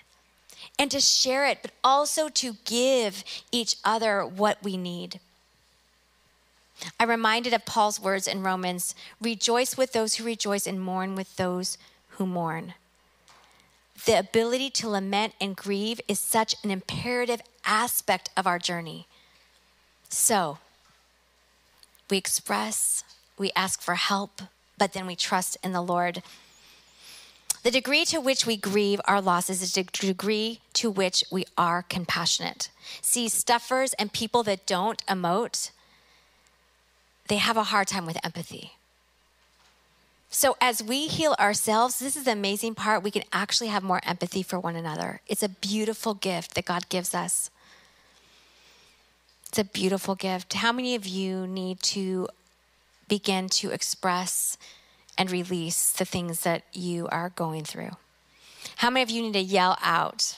and 0.77 0.91
to 0.91 0.99
share 0.99 1.47
it, 1.47 1.63
but 1.63 1.71
also 1.83 2.29
to 2.29 2.57
give 2.63 3.23
each 3.51 3.77
other 3.83 4.23
what 4.23 4.61
we 4.61 4.77
need. 4.77 5.19
I'm 6.99 7.09
reminded 7.09 7.53
of 7.53 7.65
Paul's 7.65 7.99
words 7.99 8.27
in 8.27 8.43
Romans 8.43 8.93
rejoice 9.19 9.75
with 9.75 9.93
those 9.93 10.13
who 10.13 10.25
rejoice 10.25 10.67
and 10.67 10.79
mourn 10.79 11.15
with 11.15 11.37
those 11.37 11.79
who 12.09 12.27
mourn. 12.27 12.75
The 14.05 14.19
ability 14.19 14.69
to 14.69 14.89
lament 14.89 15.33
and 15.41 15.55
grieve 15.55 16.01
is 16.07 16.19
such 16.19 16.53
an 16.63 16.69
imperative 16.69 17.41
aspect 17.65 18.29
of 18.37 18.45
our 18.45 18.59
journey. 18.59 19.07
So, 20.07 20.59
we 22.09 22.17
express, 22.17 23.03
we 23.37 23.51
ask 23.55 23.81
for 23.81 23.95
help, 23.95 24.41
but 24.77 24.93
then 24.93 25.07
we 25.07 25.15
trust 25.15 25.57
in 25.63 25.71
the 25.73 25.81
Lord. 25.81 26.23
The 27.63 27.71
degree 27.71 28.05
to 28.05 28.21
which 28.21 28.45
we 28.45 28.55
grieve 28.55 29.01
our 29.05 29.19
losses 29.19 29.61
is 29.61 29.73
the 29.73 29.83
degree 29.83 30.61
to 30.73 30.89
which 30.89 31.23
we 31.31 31.45
are 31.57 31.83
compassionate. 31.83 32.69
See, 33.01 33.27
stuffers 33.27 33.93
and 33.93 34.13
people 34.13 34.43
that 34.43 34.65
don't 34.65 35.05
emote, 35.07 35.71
they 37.27 37.37
have 37.37 37.57
a 37.57 37.63
hard 37.63 37.87
time 37.87 38.05
with 38.05 38.23
empathy. 38.23 38.73
So, 40.29 40.55
as 40.61 40.83
we 40.83 41.07
heal 41.07 41.35
ourselves, 41.39 41.99
this 41.99 42.15
is 42.15 42.25
the 42.25 42.31
amazing 42.31 42.75
part. 42.75 43.03
We 43.03 43.11
can 43.11 43.23
actually 43.31 43.67
have 43.67 43.83
more 43.83 44.01
empathy 44.03 44.43
for 44.43 44.59
one 44.59 44.75
another. 44.75 45.21
It's 45.27 45.43
a 45.43 45.49
beautiful 45.49 46.13
gift 46.13 46.53
that 46.55 46.65
God 46.65 46.89
gives 46.89 47.15
us. 47.15 47.49
It's 49.49 49.60
a 49.60 49.63
beautiful 49.63 50.15
gift. 50.15 50.53
How 50.55 50.73
many 50.73 50.93
of 50.95 51.07
you 51.07 51.47
need 51.47 51.81
to 51.83 52.27
begin 53.07 53.47
to 53.49 53.71
express 53.71 54.57
and 55.17 55.31
release 55.31 55.91
the 55.93 56.03
things 56.03 56.41
that 56.41 56.63
you 56.73 57.07
are 57.07 57.29
going 57.29 57.63
through? 57.63 57.91
How 58.77 58.89
many 58.89 59.03
of 59.03 59.10
you 59.10 59.21
need 59.21 59.33
to 59.33 59.39
yell 59.39 59.77
out? 59.81 60.38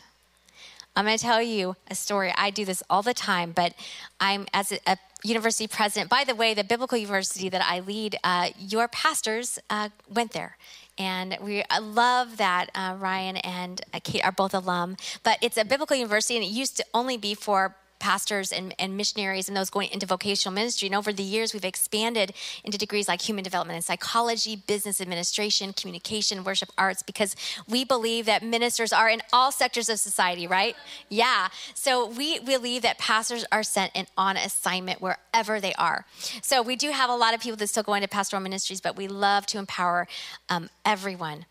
I'm 0.96 1.06
going 1.06 1.18
to 1.18 1.24
tell 1.24 1.42
you 1.42 1.76
a 1.90 1.96
story. 1.96 2.32
I 2.38 2.52
do 2.52 2.66
this 2.66 2.84
all 2.88 3.02
the 3.02 3.16
time, 3.16 3.52
but 3.52 3.74
I'm 4.20 4.46
as 4.54 4.72
a, 4.72 4.80
a 4.86 4.98
university 5.24 5.68
president. 5.68 6.10
By 6.10 6.24
the 6.24 6.36
way, 6.36 6.54
the 6.54 6.64
biblical 6.64 6.98
university 6.98 7.50
that 7.50 7.64
I 7.64 7.80
lead, 7.80 8.16
uh, 8.24 8.50
your 8.60 8.88
pastors 8.88 9.58
uh, 9.72 9.90
went 10.08 10.34
there. 10.34 10.58
And 11.00 11.36
we 11.42 11.64
love 11.82 12.38
that 12.38 12.70
uh, 12.76 12.96
Ryan 13.00 13.38
and 13.38 13.82
uh, 13.92 14.00
Kate 14.04 14.24
are 14.24 14.32
both 14.32 14.54
alum. 14.54 14.98
But 15.24 15.40
it's 15.42 15.58
a 15.58 15.66
biblical 15.66 15.96
university, 15.96 16.36
and 16.36 16.46
it 16.46 16.52
used 16.52 16.78
to 16.78 16.86
only 16.94 17.18
be 17.18 17.34
for 17.34 17.76
pastors 18.00 18.52
and, 18.52 18.74
and 18.80 18.98
missionaries 18.98 19.48
and 19.48 19.56
those 19.56 19.70
going 19.70 19.90
into 19.92 20.06
vocational 20.06 20.54
ministry. 20.54 20.88
And 20.88 20.96
over 20.96 21.12
the 21.12 21.24
years, 21.24 21.54
we've 21.54 21.66
expanded 21.66 22.34
into 22.64 22.78
degrees 22.78 23.08
like 23.08 23.22
human 23.22 23.44
development 23.44 23.76
and 23.76 23.84
psychology, 23.84 24.56
business 24.56 25.02
administration, 25.02 25.74
communication, 25.74 26.44
worship 26.44 26.70
arts, 26.78 27.04
because 27.04 27.36
we 27.68 27.84
believe 27.84 28.26
that 28.26 28.44
ministers 28.44 28.92
are 28.94 29.10
in 29.10 29.22
all 29.32 29.52
sectors 29.52 29.90
of 29.90 30.00
society, 30.00 30.48
right? 30.48 30.76
Yeah. 31.10 31.50
So 31.74 32.08
we 32.08 32.40
believe 32.40 32.82
that 32.84 32.98
pastors 32.98 33.46
are 33.52 33.64
sent 33.64 33.92
and 33.96 34.08
on 34.18 34.38
assignment 34.38 35.02
wherever 35.02 35.60
they 35.60 35.74
are. 35.74 36.06
So 36.42 36.62
we 36.62 36.76
do 36.76 36.92
have 36.92 37.10
a 37.10 37.16
lot 37.16 37.34
of 37.34 37.42
people 37.42 37.58
that 37.58 37.68
still 37.68 37.84
go 37.84 37.94
into 37.94 38.08
pastoral 38.08 38.42
ministries, 38.42 38.82
but 38.82 38.96
we 38.96 39.08
love 39.08 39.46
to 39.48 39.58
empower 39.58 40.08
um, 40.50 40.70
everyone. 40.86 41.46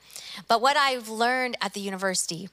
But 0.49 0.61
what 0.61 0.77
I've 0.77 1.09
learned 1.09 1.57
at 1.61 1.75
the 1.75 1.81
university 1.81 2.49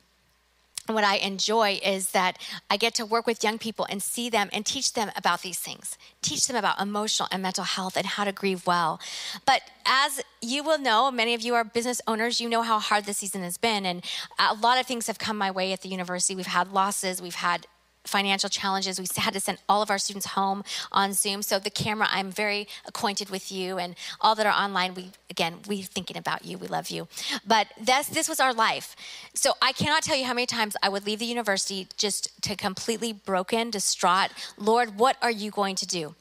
what 0.87 1.03
I 1.03 1.15
enjoy 1.17 1.79
is 1.83 2.11
that 2.11 2.37
I 2.69 2.77
get 2.77 2.93
to 2.95 3.05
work 3.05 3.25
with 3.25 3.43
young 3.43 3.57
people 3.57 3.85
and 3.89 4.01
see 4.01 4.29
them 4.29 4.49
and 4.53 4.65
teach 4.65 4.93
them 4.93 5.11
about 5.15 5.41
these 5.41 5.59
things, 5.59 5.97
teach 6.21 6.47
them 6.47 6.55
about 6.55 6.79
emotional 6.79 7.27
and 7.31 7.41
mental 7.41 7.63
health 7.63 7.97
and 7.97 8.05
how 8.05 8.23
to 8.23 8.31
grieve 8.31 8.67
well. 8.67 8.99
But 9.45 9.61
as 9.85 10.21
you 10.41 10.63
will 10.63 10.79
know, 10.79 11.09
many 11.11 11.33
of 11.33 11.41
you 11.41 11.55
are 11.55 11.63
business 11.63 12.01
owners, 12.07 12.39
you 12.39 12.49
know 12.49 12.61
how 12.61 12.79
hard 12.79 13.05
this 13.05 13.17
season 13.17 13.41
has 13.41 13.57
been. 13.57 13.85
And 13.85 14.03
a 14.37 14.53
lot 14.53 14.79
of 14.79 14.85
things 14.85 15.07
have 15.07 15.17
come 15.17 15.37
my 15.37 15.51
way 15.51 15.73
at 15.73 15.81
the 15.81 15.89
university. 15.89 16.35
We've 16.35 16.45
had 16.45 16.71
losses, 16.71 17.21
we've 17.21 17.35
had 17.35 17.67
financial 18.05 18.49
challenges. 18.49 18.99
We 18.99 19.07
had 19.17 19.33
to 19.33 19.39
send 19.39 19.57
all 19.67 19.81
of 19.81 19.89
our 19.89 19.97
students 19.97 20.27
home 20.27 20.63
on 20.91 21.13
Zoom. 21.13 21.41
So 21.41 21.59
the 21.59 21.69
camera, 21.69 22.07
I'm 22.09 22.31
very 22.31 22.67
acquainted 22.85 23.29
with 23.29 23.51
you, 23.51 23.77
and 23.77 23.95
all 24.21 24.35
that 24.35 24.45
are 24.45 24.53
online. 24.53 24.93
We 24.93 25.11
again, 25.29 25.55
we 25.67 25.81
thinking 25.81 26.17
about 26.17 26.45
you. 26.45 26.57
We 26.57 26.67
love 26.67 26.89
you. 26.89 27.07
But 27.45 27.67
this 27.79 28.07
this 28.07 28.29
was 28.29 28.39
our 28.39 28.53
life. 28.53 28.95
So 29.33 29.53
I 29.61 29.71
cannot 29.71 30.03
tell 30.03 30.17
you 30.17 30.25
how 30.25 30.33
many 30.33 30.45
times 30.45 30.75
I 30.81 30.89
would 30.89 31.05
leave 31.05 31.19
the 31.19 31.25
university 31.25 31.87
just 31.97 32.41
to 32.43 32.55
completely 32.55 33.13
broken, 33.13 33.69
distraught. 33.69 34.31
Lord, 34.57 34.97
what 34.97 35.17
are 35.21 35.31
you 35.31 35.51
going 35.51 35.75
to 35.75 35.85
do? 35.85 36.15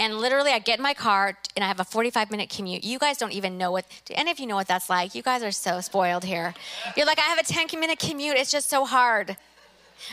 And 0.00 0.16
literally, 0.16 0.50
I 0.50 0.60
get 0.60 0.78
in 0.78 0.82
my 0.82 0.94
car 0.94 1.36
and 1.54 1.62
I 1.62 1.68
have 1.68 1.78
a 1.78 1.84
45 1.84 2.30
minute 2.30 2.48
commute. 2.48 2.82
You 2.82 2.98
guys 2.98 3.18
don't 3.18 3.32
even 3.32 3.58
know 3.58 3.70
what, 3.70 3.84
do 4.06 4.14
any 4.16 4.30
of 4.30 4.40
you 4.40 4.46
know 4.46 4.54
what 4.56 4.66
that's 4.66 4.88
like? 4.88 5.14
You 5.14 5.22
guys 5.22 5.42
are 5.42 5.52
so 5.52 5.82
spoiled 5.82 6.24
here. 6.24 6.54
You're 6.96 7.04
like, 7.04 7.18
I 7.18 7.22
have 7.22 7.38
a 7.38 7.42
10 7.42 7.78
minute 7.78 7.98
commute. 7.98 8.36
It's 8.38 8.50
just 8.50 8.70
so 8.70 8.86
hard. 8.86 9.36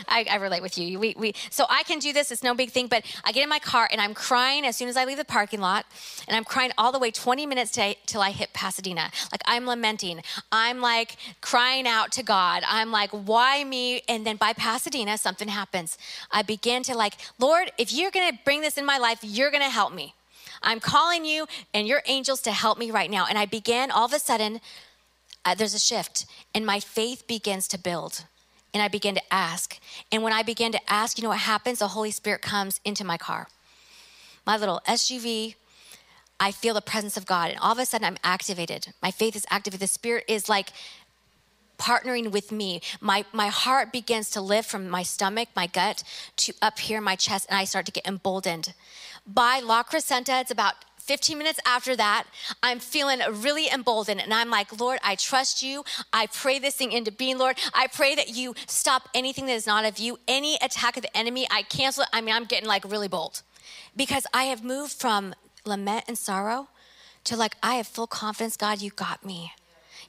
I, 0.06 0.26
I 0.30 0.36
relate 0.36 0.62
with 0.62 0.78
you. 0.78 0.98
We, 0.98 1.14
we, 1.18 1.34
so 1.50 1.66
I 1.68 1.82
can 1.82 1.98
do 1.98 2.12
this. 2.12 2.30
It's 2.30 2.42
no 2.42 2.54
big 2.54 2.70
thing. 2.70 2.86
But 2.86 3.04
I 3.24 3.32
get 3.32 3.42
in 3.42 3.48
my 3.48 3.58
car 3.58 3.88
and 3.90 4.00
I'm 4.00 4.14
crying 4.14 4.64
as 4.64 4.76
soon 4.76 4.88
as 4.88 4.96
I 4.96 5.04
leave 5.04 5.18
the 5.18 5.24
parking 5.24 5.60
lot. 5.60 5.86
And 6.26 6.36
I'm 6.36 6.44
crying 6.44 6.72
all 6.78 6.92
the 6.92 6.98
way 6.98 7.10
20 7.10 7.46
minutes 7.46 7.72
to, 7.72 7.94
till 8.06 8.20
I 8.20 8.30
hit 8.30 8.52
Pasadena. 8.52 9.10
Like 9.32 9.42
I'm 9.46 9.66
lamenting. 9.66 10.22
I'm 10.52 10.80
like 10.80 11.16
crying 11.40 11.86
out 11.86 12.12
to 12.12 12.22
God. 12.22 12.62
I'm 12.66 12.90
like, 12.90 13.10
why 13.10 13.64
me? 13.64 14.02
And 14.08 14.26
then 14.26 14.36
by 14.36 14.52
Pasadena, 14.52 15.18
something 15.18 15.48
happens. 15.48 15.98
I 16.30 16.42
begin 16.42 16.82
to 16.84 16.94
like, 16.94 17.14
Lord, 17.38 17.72
if 17.78 17.92
you're 17.92 18.10
to 18.10 18.38
bring 18.44 18.60
this 18.60 18.78
in 18.78 18.86
my 18.86 18.98
life, 18.98 19.18
you're 19.22 19.50
to 19.62 19.70
help 19.70 19.92
me. 19.92 20.14
I'm 20.62 20.80
calling 20.80 21.24
you 21.24 21.46
and 21.74 21.86
your 21.86 22.02
angels 22.06 22.40
to 22.42 22.52
help 22.52 22.78
me 22.78 22.90
right 22.90 23.10
now. 23.10 23.26
And 23.28 23.38
I 23.38 23.46
began 23.46 23.90
all 23.90 24.06
of 24.06 24.12
a 24.12 24.18
sudden, 24.18 24.60
uh, 25.44 25.54
there's 25.54 25.74
a 25.74 25.78
shift, 25.78 26.26
and 26.54 26.66
my 26.66 26.80
faith 26.80 27.26
begins 27.26 27.68
to 27.68 27.78
build. 27.78 28.24
And 28.74 28.82
I 28.82 28.88
begin 28.88 29.14
to 29.14 29.32
ask. 29.32 29.78
And 30.12 30.22
when 30.22 30.32
I 30.32 30.42
begin 30.42 30.72
to 30.72 30.92
ask, 30.92 31.18
you 31.18 31.22
know 31.22 31.30
what 31.30 31.38
happens? 31.38 31.78
The 31.78 31.88
Holy 31.88 32.10
Spirit 32.10 32.42
comes 32.42 32.80
into 32.84 33.04
my 33.04 33.16
car. 33.16 33.48
My 34.46 34.56
little 34.56 34.80
SUV, 34.86 35.54
I 36.40 36.52
feel 36.52 36.74
the 36.74 36.80
presence 36.80 37.16
of 37.16 37.26
God. 37.26 37.50
And 37.50 37.58
all 37.60 37.72
of 37.72 37.78
a 37.78 37.86
sudden, 37.86 38.06
I'm 38.06 38.18
activated. 38.22 38.92
My 39.02 39.10
faith 39.10 39.34
is 39.36 39.46
activated. 39.50 39.80
The 39.80 39.88
Spirit 39.88 40.24
is 40.28 40.48
like 40.48 40.70
partnering 41.78 42.30
with 42.30 42.52
me. 42.52 42.80
My, 43.00 43.24
my 43.32 43.48
heart 43.48 43.92
begins 43.92 44.30
to 44.30 44.40
lift 44.40 44.68
from 44.68 44.88
my 44.88 45.02
stomach, 45.02 45.48
my 45.54 45.66
gut, 45.66 46.02
to 46.36 46.52
up 46.60 46.78
here, 46.80 47.00
my 47.00 47.16
chest, 47.16 47.46
and 47.48 47.58
I 47.58 47.64
start 47.64 47.86
to 47.86 47.92
get 47.92 48.06
emboldened. 48.06 48.74
By 49.26 49.60
La 49.60 49.82
Crescenta, 49.82 50.40
it's 50.40 50.50
about 50.50 50.74
15 51.08 51.38
minutes 51.38 51.58
after 51.64 51.96
that, 51.96 52.24
I'm 52.62 52.78
feeling 52.78 53.20
really 53.40 53.70
emboldened. 53.70 54.20
And 54.20 54.32
I'm 54.32 54.50
like, 54.50 54.78
Lord, 54.78 54.98
I 55.02 55.14
trust 55.14 55.62
you. 55.62 55.82
I 56.12 56.26
pray 56.26 56.58
this 56.58 56.76
thing 56.76 56.92
into 56.92 57.10
being, 57.10 57.38
Lord. 57.38 57.58
I 57.72 57.86
pray 57.86 58.14
that 58.14 58.28
you 58.28 58.54
stop 58.66 59.08
anything 59.14 59.46
that 59.46 59.54
is 59.54 59.66
not 59.66 59.86
of 59.86 59.98
you, 59.98 60.18
any 60.28 60.56
attack 60.60 60.98
of 60.98 61.02
the 61.02 61.16
enemy. 61.16 61.46
I 61.50 61.62
cancel 61.62 62.02
it. 62.02 62.10
I 62.12 62.20
mean, 62.20 62.34
I'm 62.34 62.44
getting 62.44 62.68
like 62.68 62.84
really 62.84 63.08
bold 63.08 63.40
because 63.96 64.26
I 64.34 64.44
have 64.44 64.62
moved 64.62 64.92
from 64.92 65.34
lament 65.64 66.04
and 66.08 66.18
sorrow 66.18 66.68
to 67.24 67.36
like, 67.36 67.56
I 67.62 67.76
have 67.76 67.86
full 67.86 68.06
confidence, 68.06 68.58
God, 68.58 68.82
you 68.82 68.90
got 68.90 69.24
me. 69.24 69.52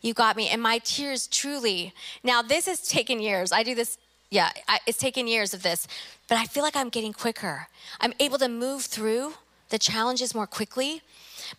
You 0.01 0.13
got 0.13 0.35
me. 0.35 0.49
And 0.49 0.61
my 0.61 0.79
tears 0.79 1.27
truly, 1.27 1.93
now 2.23 2.41
this 2.41 2.65
has 2.65 2.85
taken 2.85 3.21
years. 3.21 3.53
I 3.53 3.63
do 3.63 3.73
this, 3.73 3.97
yeah, 4.29 4.51
it's 4.85 4.97
taken 4.97 5.27
years 5.27 5.53
of 5.53 5.63
this, 5.63 5.87
but 6.27 6.37
I 6.37 6.45
feel 6.45 6.63
like 6.63 6.75
I'm 6.75 6.89
getting 6.89 7.13
quicker. 7.13 7.67
I'm 8.01 8.13
able 8.19 8.37
to 8.39 8.49
move 8.49 8.83
through 8.83 9.33
the 9.69 9.79
challenges 9.79 10.35
more 10.35 10.47
quickly. 10.47 11.01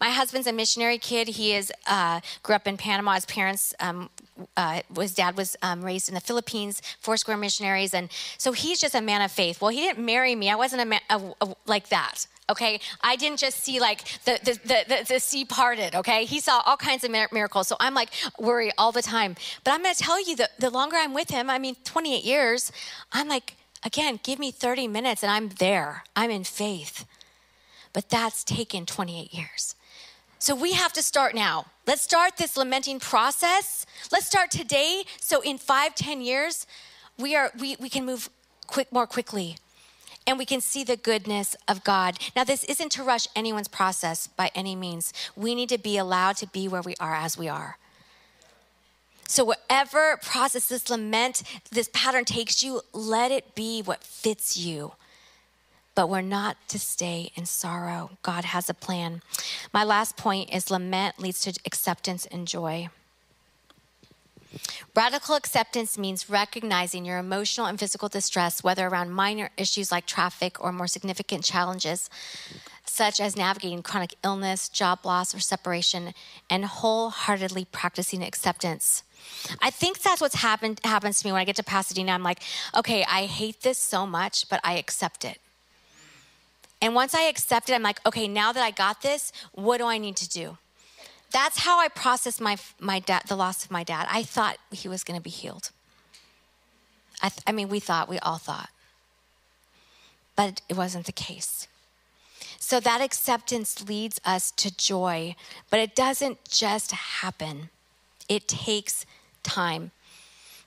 My 0.01 0.11
husband's 0.11 0.47
a 0.47 0.53
missionary 0.53 0.99
kid. 0.99 1.29
He 1.29 1.55
is 1.55 1.73
uh, 1.87 2.21
grew 2.43 2.55
up 2.55 2.69
in 2.69 2.77
Panama. 2.77 3.15
His 3.15 3.27
parents, 3.27 3.75
um, 3.81 4.11
uh, 4.57 4.83
his 4.97 5.15
dad 5.15 5.37
was 5.37 5.57
um, 5.63 5.83
raised 5.83 6.09
in 6.09 6.15
the 6.15 6.21
Philippines, 6.21 6.83
Foursquare 7.01 7.37
missionaries, 7.37 7.95
and 7.95 8.11
so 8.39 8.53
he's 8.53 8.81
just 8.81 8.95
a 8.95 9.01
man 9.01 9.23
of 9.23 9.33
faith. 9.33 9.61
Well, 9.61 9.71
he 9.71 9.81
didn't 9.81 10.05
marry 10.05 10.35
me. 10.35 10.51
I 10.51 10.55
wasn't 10.57 10.83
a 10.83 10.85
man 10.85 11.01
a, 11.11 11.21
a, 11.41 11.55
like 11.67 11.89
that. 11.89 12.27
Okay, 12.49 12.81
I 13.01 13.15
didn't 13.15 13.39
just 13.39 13.63
see 13.63 13.81
like 13.81 14.05
the 14.25 14.39
the, 14.43 14.59
the 14.65 15.05
the, 15.09 15.21
sea 15.21 15.45
parted. 15.45 15.95
Okay, 15.95 16.25
he 16.25 16.41
saw 16.41 16.63
all 16.67 16.77
kinds 16.77 17.05
of 17.05 17.11
miracles. 17.11 17.69
So 17.69 17.77
I'm 17.79 17.95
like 17.95 18.11
worry 18.39 18.73
all 18.77 18.93
the 18.93 19.03
time. 19.03 19.37
But 19.63 19.73
I'm 19.73 19.83
going 19.83 19.95
to 19.95 20.03
tell 20.03 20.21
you 20.21 20.35
that 20.37 20.59
the 20.59 20.71
longer 20.71 20.97
I'm 20.97 21.15
with 21.15 21.31
him, 21.31 21.49
I 21.49 21.59
mean, 21.59 21.77
28 21.85 22.25
years, 22.25 22.73
I'm 23.13 23.29
like 23.29 23.55
again, 23.85 24.19
give 24.23 24.39
me 24.39 24.51
30 24.51 24.89
minutes 24.89 25.23
and 25.23 25.31
I'm 25.31 25.51
there. 25.51 26.05
I'm 26.17 26.31
in 26.31 26.45
faith 26.45 27.07
but 27.93 28.09
that's 28.09 28.45
taken 28.45 28.87
28 28.87 29.33
years. 29.33 29.75
So 30.39 30.55
we 30.55 30.73
have 30.73 30.93
to 30.95 31.03
start 31.03 31.35
now. 31.35 31.67
Let's 31.87 32.03
start 32.03 32.39
this 32.39 32.57
lamenting 32.57 32.99
process. 32.99 33.85
Let's 34.11 34.27
start 34.27 34.51
today. 34.51 35.05
So 35.21 35.43
in 35.43 35.59
five, 35.59 35.95
ten 35.95 36.23
years, 36.23 36.67
we 37.19 37.37
are 37.37 37.53
we, 37.61 37.77
we 37.79 37.91
can 37.91 38.07
move 38.07 38.31
quick 38.67 38.91
more 38.91 39.07
quickly 39.07 39.57
and 40.27 40.39
we 40.39 40.47
can 40.47 40.61
see 40.61 40.85
the 40.85 40.97
goodness 40.97 41.57
of 41.69 41.85
God. 41.85 42.19
Now, 42.37 42.45
this 42.45 42.65
isn't 42.65 42.93
to 42.93 43.03
rush 43.03 43.27
anyone's 43.35 43.69
process 43.69 44.29
by 44.29 44.51
any 44.55 44.77
means. 44.77 45.13
We 45.37 45.55
need 45.55 45.69
to 45.71 45.79
be 45.79 45.99
allowed 45.99 46.37
to 46.39 46.47
be 46.47 46.69
where 46.69 46.83
we 46.83 46.95
are 47.01 47.15
as 47.15 47.37
we 47.37 47.49
are. 47.49 47.79
So, 49.27 49.45
whatever 49.45 50.19
process 50.23 50.69
this 50.69 50.89
lament, 50.89 51.43
this 51.71 51.91
pattern 51.93 52.25
takes 52.25 52.63
you, 52.63 52.81
let 52.93 53.31
it 53.31 53.55
be 53.55 53.83
what 53.83 54.03
fits 54.03 54.57
you 54.57 54.93
but 56.01 56.09
we're 56.09 56.23
not 56.23 56.57
to 56.67 56.79
stay 56.79 57.31
in 57.35 57.45
sorrow. 57.45 58.13
God 58.23 58.47
has 58.47 58.71
a 58.71 58.73
plan. 58.73 59.21
My 59.71 59.85
last 59.85 60.17
point 60.17 60.49
is 60.51 60.71
lament 60.71 61.19
leads 61.19 61.43
to 61.43 61.53
acceptance 61.67 62.25
and 62.25 62.49
joy. 62.49 62.89
Radical 64.97 65.35
acceptance 65.35 65.99
means 65.99 66.31
recognizing 66.31 67.05
your 67.05 67.19
emotional 67.19 67.67
and 67.67 67.79
physical 67.79 68.09
distress, 68.09 68.65
whether 68.65 68.87
around 68.87 69.11
minor 69.11 69.51
issues 69.59 69.93
like 69.93 70.07
traffic 70.07 70.59
or 70.59 70.73
more 70.73 70.87
significant 70.87 71.45
challenges, 71.45 72.09
such 72.87 73.21
as 73.21 73.37
navigating 73.37 73.83
chronic 73.83 74.15
illness, 74.25 74.71
job 74.71 75.01
loss, 75.05 75.35
or 75.35 75.39
separation, 75.39 76.15
and 76.49 76.65
wholeheartedly 76.65 77.67
practicing 77.67 78.23
acceptance. 78.23 79.03
I 79.61 79.69
think 79.69 80.01
that's 80.01 80.23
what's 80.23 80.37
happened 80.37 80.81
happens 80.83 81.21
to 81.21 81.27
me 81.27 81.33
when 81.33 81.43
I 81.43 81.45
get 81.45 81.57
to 81.57 81.63
Pasadena. 81.63 82.13
I'm 82.13 82.23
like, 82.23 82.41
okay, 82.75 83.05
I 83.07 83.27
hate 83.27 83.61
this 83.61 83.77
so 83.77 84.07
much, 84.07 84.49
but 84.49 84.63
I 84.65 84.79
accept 84.79 85.27
it. 85.27 85.39
And 86.83 86.95
once 86.95 87.15
I 87.15 87.23
accept 87.23 87.69
it, 87.69 87.75
I'm 87.75 87.83
like, 87.83 88.01
okay, 88.07 88.27
now 88.27 88.53
that 88.53 88.63
I 88.63 88.71
got 88.71 89.03
this, 89.03 89.33
what 89.53 89.79
do 89.79 89.87
I 89.87 89.99
need 89.99 90.17
to 90.17 90.29
do? 90.29 90.57
That's 91.31 91.61
how 91.61 91.79
I 91.79 91.89
processed 91.89 92.41
my, 92.41 92.57
my 92.79 92.99
dad, 92.99 93.25
the 93.29 93.37
loss 93.37 93.65
of 93.65 93.71
my 93.71 93.85
dad. 93.85 94.09
I 94.11 94.23
thought 94.23 94.57
he 94.71 94.89
was 94.89 95.05
going 95.05 95.19
to 95.19 95.23
be 95.23 95.31
healed. 95.31 95.71
I, 97.23 97.29
th- 97.29 97.43
I 97.47 97.53
mean, 97.53 97.69
we 97.69 97.81
thought, 97.81 98.09
we 98.09 98.19
all 98.19 98.39
thought. 98.39 98.71
But 100.35 100.63
it 100.69 100.77
wasn't 100.77 101.07
the 101.07 101.13
case. 101.13 101.69
So 102.59 102.81
that 102.81 103.01
acceptance 103.01 103.87
leads 103.87 104.21
us 104.25 104.51
to 104.53 104.75
joy, 104.75 105.35
but 105.71 105.81
it 105.81 105.95
doesn't 105.95 106.49
just 106.49 106.93
happen, 106.93 107.71
it 108.29 108.49
takes 108.49 109.05
time. 109.43 109.91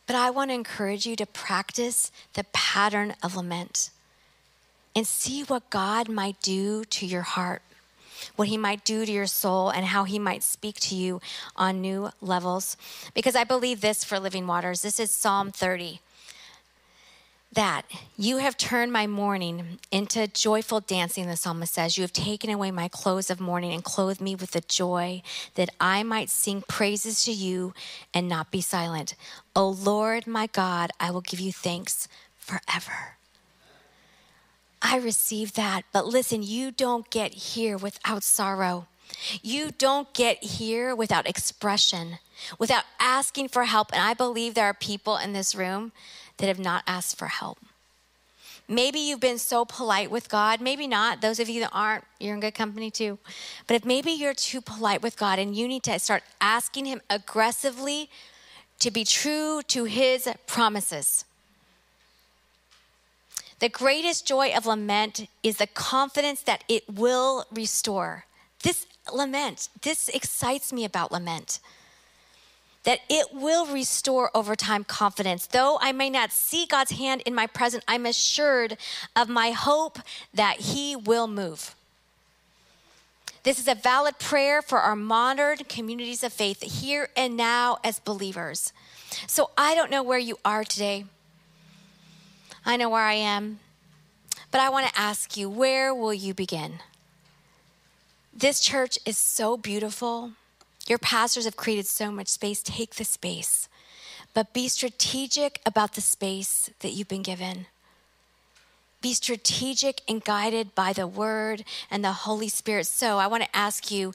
But 0.05 0.15
I 0.15 0.29
want 0.29 0.49
to 0.49 0.55
encourage 0.55 1.05
you 1.05 1.15
to 1.15 1.25
practice 1.25 2.11
the 2.33 2.45
pattern 2.51 3.15
of 3.23 3.35
lament 3.35 3.89
and 4.95 5.07
see 5.07 5.43
what 5.43 5.69
God 5.69 6.09
might 6.09 6.41
do 6.41 6.83
to 6.85 7.05
your 7.05 7.21
heart, 7.21 7.61
what 8.35 8.47
He 8.47 8.57
might 8.57 8.85
do 8.85 9.05
to 9.05 9.11
your 9.11 9.27
soul, 9.27 9.69
and 9.69 9.85
how 9.87 10.03
He 10.03 10.19
might 10.19 10.43
speak 10.43 10.79
to 10.81 10.95
you 10.95 11.21
on 11.55 11.81
new 11.81 12.09
levels. 12.21 12.77
Because 13.13 13.35
I 13.35 13.43
believe 13.43 13.81
this 13.81 14.03
for 14.03 14.19
Living 14.19 14.47
Waters. 14.47 14.81
This 14.81 14.99
is 14.99 15.11
Psalm 15.11 15.51
30 15.51 15.99
that 17.53 17.83
you 18.17 18.37
have 18.37 18.57
turned 18.57 18.91
my 18.91 19.05
mourning 19.05 19.79
into 19.91 20.27
joyful 20.27 20.79
dancing, 20.79 21.27
the 21.27 21.37
psalmist 21.37 21.73
says. 21.73 21.97
You 21.97 22.01
have 22.01 22.13
taken 22.13 22.49
away 22.49 22.71
my 22.71 22.87
clothes 22.87 23.29
of 23.29 23.39
mourning 23.39 23.73
and 23.73 23.83
clothed 23.83 24.21
me 24.21 24.35
with 24.35 24.51
the 24.51 24.61
joy 24.61 25.21
that 25.55 25.69
I 25.79 26.03
might 26.03 26.29
sing 26.29 26.63
praises 26.67 27.23
to 27.25 27.31
you 27.31 27.73
and 28.13 28.27
not 28.27 28.51
be 28.51 28.61
silent. 28.61 29.15
O 29.55 29.69
Lord, 29.69 30.25
my 30.25 30.47
God, 30.47 30.91
I 30.99 31.11
will 31.11 31.21
give 31.21 31.39
you 31.39 31.51
thanks 31.51 32.07
forever. 32.37 33.17
I 34.83 34.97
receive 34.97 35.53
that. 35.53 35.85
But 35.93 36.05
listen, 36.05 36.43
you 36.43 36.69
don't 36.69 37.09
get 37.09 37.33
here 37.33 37.77
without 37.77 38.21
sorrow. 38.21 38.87
You 39.41 39.71
don't 39.71 40.13
get 40.13 40.43
here 40.43 40.93
without 40.93 41.27
expression, 41.27 42.19
without 42.59 42.83
asking 42.99 43.47
for 43.47 43.63
help. 43.63 43.93
And 43.93 44.01
I 44.01 44.13
believe 44.13 44.53
there 44.53 44.65
are 44.65 44.73
people 44.73 45.15
in 45.15 45.31
this 45.31 45.55
room 45.55 45.93
that 46.37 46.47
have 46.47 46.59
not 46.59 46.83
asked 46.85 47.17
for 47.17 47.27
help. 47.27 47.59
Maybe 48.67 48.99
you've 48.99 49.19
been 49.19 49.39
so 49.39 49.65
polite 49.65 50.09
with 50.11 50.29
God, 50.29 50.59
maybe 50.61 50.87
not. 50.87 51.21
Those 51.21 51.39
of 51.39 51.49
you 51.49 51.61
that 51.61 51.71
aren't, 51.73 52.05
you're 52.19 52.33
in 52.33 52.39
good 52.39 52.55
company 52.55 52.91
too. 52.91 53.19
But 53.67 53.75
if 53.75 53.85
maybe 53.85 54.11
you're 54.11 54.33
too 54.33 54.61
polite 54.61 55.01
with 55.01 55.17
God 55.17 55.37
and 55.37 55.55
you 55.55 55.67
need 55.67 55.83
to 55.83 55.99
start 55.99 56.23
asking 56.41 56.85
Him 56.85 57.01
aggressively 57.09 58.09
to 58.79 58.89
be 58.89 59.03
true 59.03 59.61
to 59.67 59.83
His 59.83 60.29
promises 60.47 61.25
the 63.63 63.69
greatest 63.69 64.27
joy 64.27 64.51
of 64.53 64.65
lament 64.65 65.29
is 65.41 65.55
the 65.55 65.67
confidence 65.67 66.41
that 66.41 66.65
it 66.67 66.83
will 66.93 67.45
restore. 67.49 68.25
This 68.61 68.85
lament, 69.09 69.69
this 69.83 70.09
excites 70.09 70.73
me 70.73 70.83
about 70.83 71.13
lament. 71.13 71.61
That 72.83 72.99
it 73.09 73.27
will 73.31 73.65
restore 73.65 74.31
over 74.35 74.57
time 74.57 74.83
confidence. 74.83 75.47
Though 75.47 75.77
I 75.79 75.93
may 75.93 76.09
not 76.09 76.33
see 76.33 76.65
God's 76.65 76.91
hand 76.91 77.21
in 77.25 77.33
my 77.33 77.47
present, 77.47 77.85
I'm 77.87 78.05
assured 78.05 78.75
of 79.15 79.29
my 79.29 79.51
hope 79.51 79.97
that 80.33 80.57
He 80.57 80.97
will 80.97 81.27
move. 81.27 81.73
This 83.43 83.59
is 83.59 83.69
a 83.69 83.75
valid 83.75 84.19
prayer 84.19 84.61
for 84.61 84.79
our 84.79 84.97
modern 84.97 85.59
communities 85.69 86.21
of 86.21 86.33
faith 86.33 86.61
here 86.63 87.07
and 87.15 87.37
now 87.37 87.77
as 87.81 88.01
believers. 88.01 88.73
So 89.25 89.51
I 89.57 89.73
don't 89.73 89.89
know 89.89 90.03
where 90.03 90.19
you 90.19 90.37
are 90.43 90.65
today. 90.65 91.05
I 92.65 92.77
know 92.77 92.89
where 92.89 93.01
I 93.03 93.13
am. 93.13 93.59
But 94.51 94.61
I 94.61 94.69
want 94.69 94.87
to 94.87 94.99
ask 94.99 95.35
you, 95.35 95.49
where 95.49 95.93
will 95.93 96.13
you 96.13 96.33
begin? 96.33 96.79
This 98.33 98.59
church 98.59 98.97
is 99.05 99.17
so 99.17 99.57
beautiful. 99.57 100.33
Your 100.87 100.97
pastors 100.99 101.45
have 101.45 101.55
created 101.55 101.87
so 101.87 102.11
much 102.11 102.27
space. 102.27 102.61
Take 102.61 102.95
the 102.95 103.05
space. 103.05 103.67
but 104.33 104.53
be 104.53 104.67
strategic 104.67 105.61
about 105.65 105.93
the 105.93 106.01
space 106.01 106.69
that 106.79 106.91
you've 106.91 107.07
been 107.07 107.21
given. 107.21 107.67
Be 109.01 109.13
strategic 109.13 110.01
and 110.07 110.23
guided 110.23 110.73
by 110.73 110.93
the 110.93 111.05
word 111.07 111.63
and 111.91 112.03
the 112.03 112.13
Holy 112.13 112.49
Spirit. 112.49 112.87
So 112.87 113.17
I 113.19 113.27
want 113.27 113.43
to 113.43 113.55
ask 113.55 113.91
you 113.91 114.13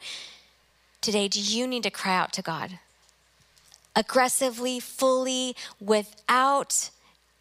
today 1.00 1.28
do 1.28 1.40
you 1.40 1.66
need 1.66 1.82
to 1.84 1.90
cry 1.90 2.16
out 2.16 2.32
to 2.34 2.42
God? 2.42 2.78
Aggressively, 3.94 4.80
fully, 4.80 5.54
without 5.80 6.90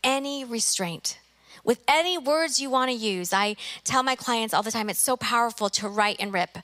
any 0.07 0.43
restraint 0.43 1.19
with 1.63 1.83
any 1.87 2.17
words 2.17 2.59
you 2.59 2.69
want 2.69 2.89
to 2.89 2.97
use. 2.97 3.33
I 3.33 3.57
tell 3.83 4.01
my 4.01 4.15
clients 4.15 4.53
all 4.53 4.63
the 4.63 4.71
time 4.71 4.89
it's 4.89 4.99
so 4.99 5.17
powerful 5.17 5.69
to 5.71 5.89
write 5.89 6.15
and 6.19 6.31
rip, 6.31 6.59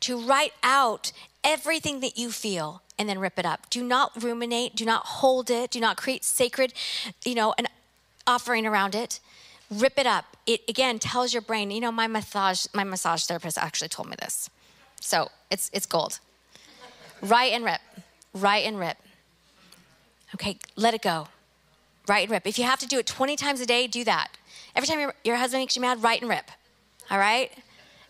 to 0.00 0.18
write 0.18 0.54
out 0.62 1.12
everything 1.44 2.00
that 2.00 2.16
you 2.16 2.30
feel 2.30 2.82
and 2.98 3.08
then 3.08 3.18
rip 3.18 3.38
it 3.38 3.44
up. 3.44 3.68
Do 3.68 3.84
not 3.84 4.22
ruminate, 4.22 4.74
do 4.74 4.84
not 4.84 5.04
hold 5.04 5.50
it, 5.50 5.70
do 5.70 5.80
not 5.80 5.96
create 5.96 6.24
sacred, 6.24 6.72
you 7.24 7.34
know, 7.34 7.54
an 7.58 7.66
offering 8.26 8.66
around 8.66 8.94
it 8.94 9.20
rip 9.72 9.98
it 9.98 10.06
up. 10.06 10.36
It 10.46 10.60
again 10.68 10.98
tells 10.98 11.32
your 11.32 11.42
brain, 11.42 11.70
you 11.70 11.80
know, 11.80 11.92
my 11.92 12.06
massage 12.06 12.66
my 12.74 12.84
massage 12.84 13.24
therapist 13.24 13.58
actually 13.58 13.88
told 13.88 14.08
me 14.08 14.16
this. 14.20 14.50
So 15.00 15.30
it's 15.50 15.70
it's 15.72 15.86
gold. 15.86 16.20
Write 17.20 17.52
and 17.52 17.64
rip. 17.64 17.80
Write 18.34 18.66
and 18.66 18.78
rip. 18.78 18.96
Okay, 20.34 20.58
let 20.76 20.94
it 20.94 21.02
go. 21.02 21.28
Write 22.08 22.24
and 22.24 22.30
rip. 22.30 22.46
If 22.46 22.58
you 22.58 22.64
have 22.64 22.78
to 22.80 22.86
do 22.86 22.98
it 22.98 23.06
20 23.06 23.36
times 23.36 23.60
a 23.60 23.66
day, 23.66 23.86
do 23.86 24.04
that. 24.04 24.28
Every 24.74 24.86
time 24.86 25.00
your, 25.00 25.14
your 25.24 25.36
husband 25.36 25.62
makes 25.62 25.76
you 25.76 25.82
mad, 25.82 26.02
write 26.02 26.20
and 26.20 26.30
rip. 26.30 26.50
All 27.10 27.18
right? 27.18 27.52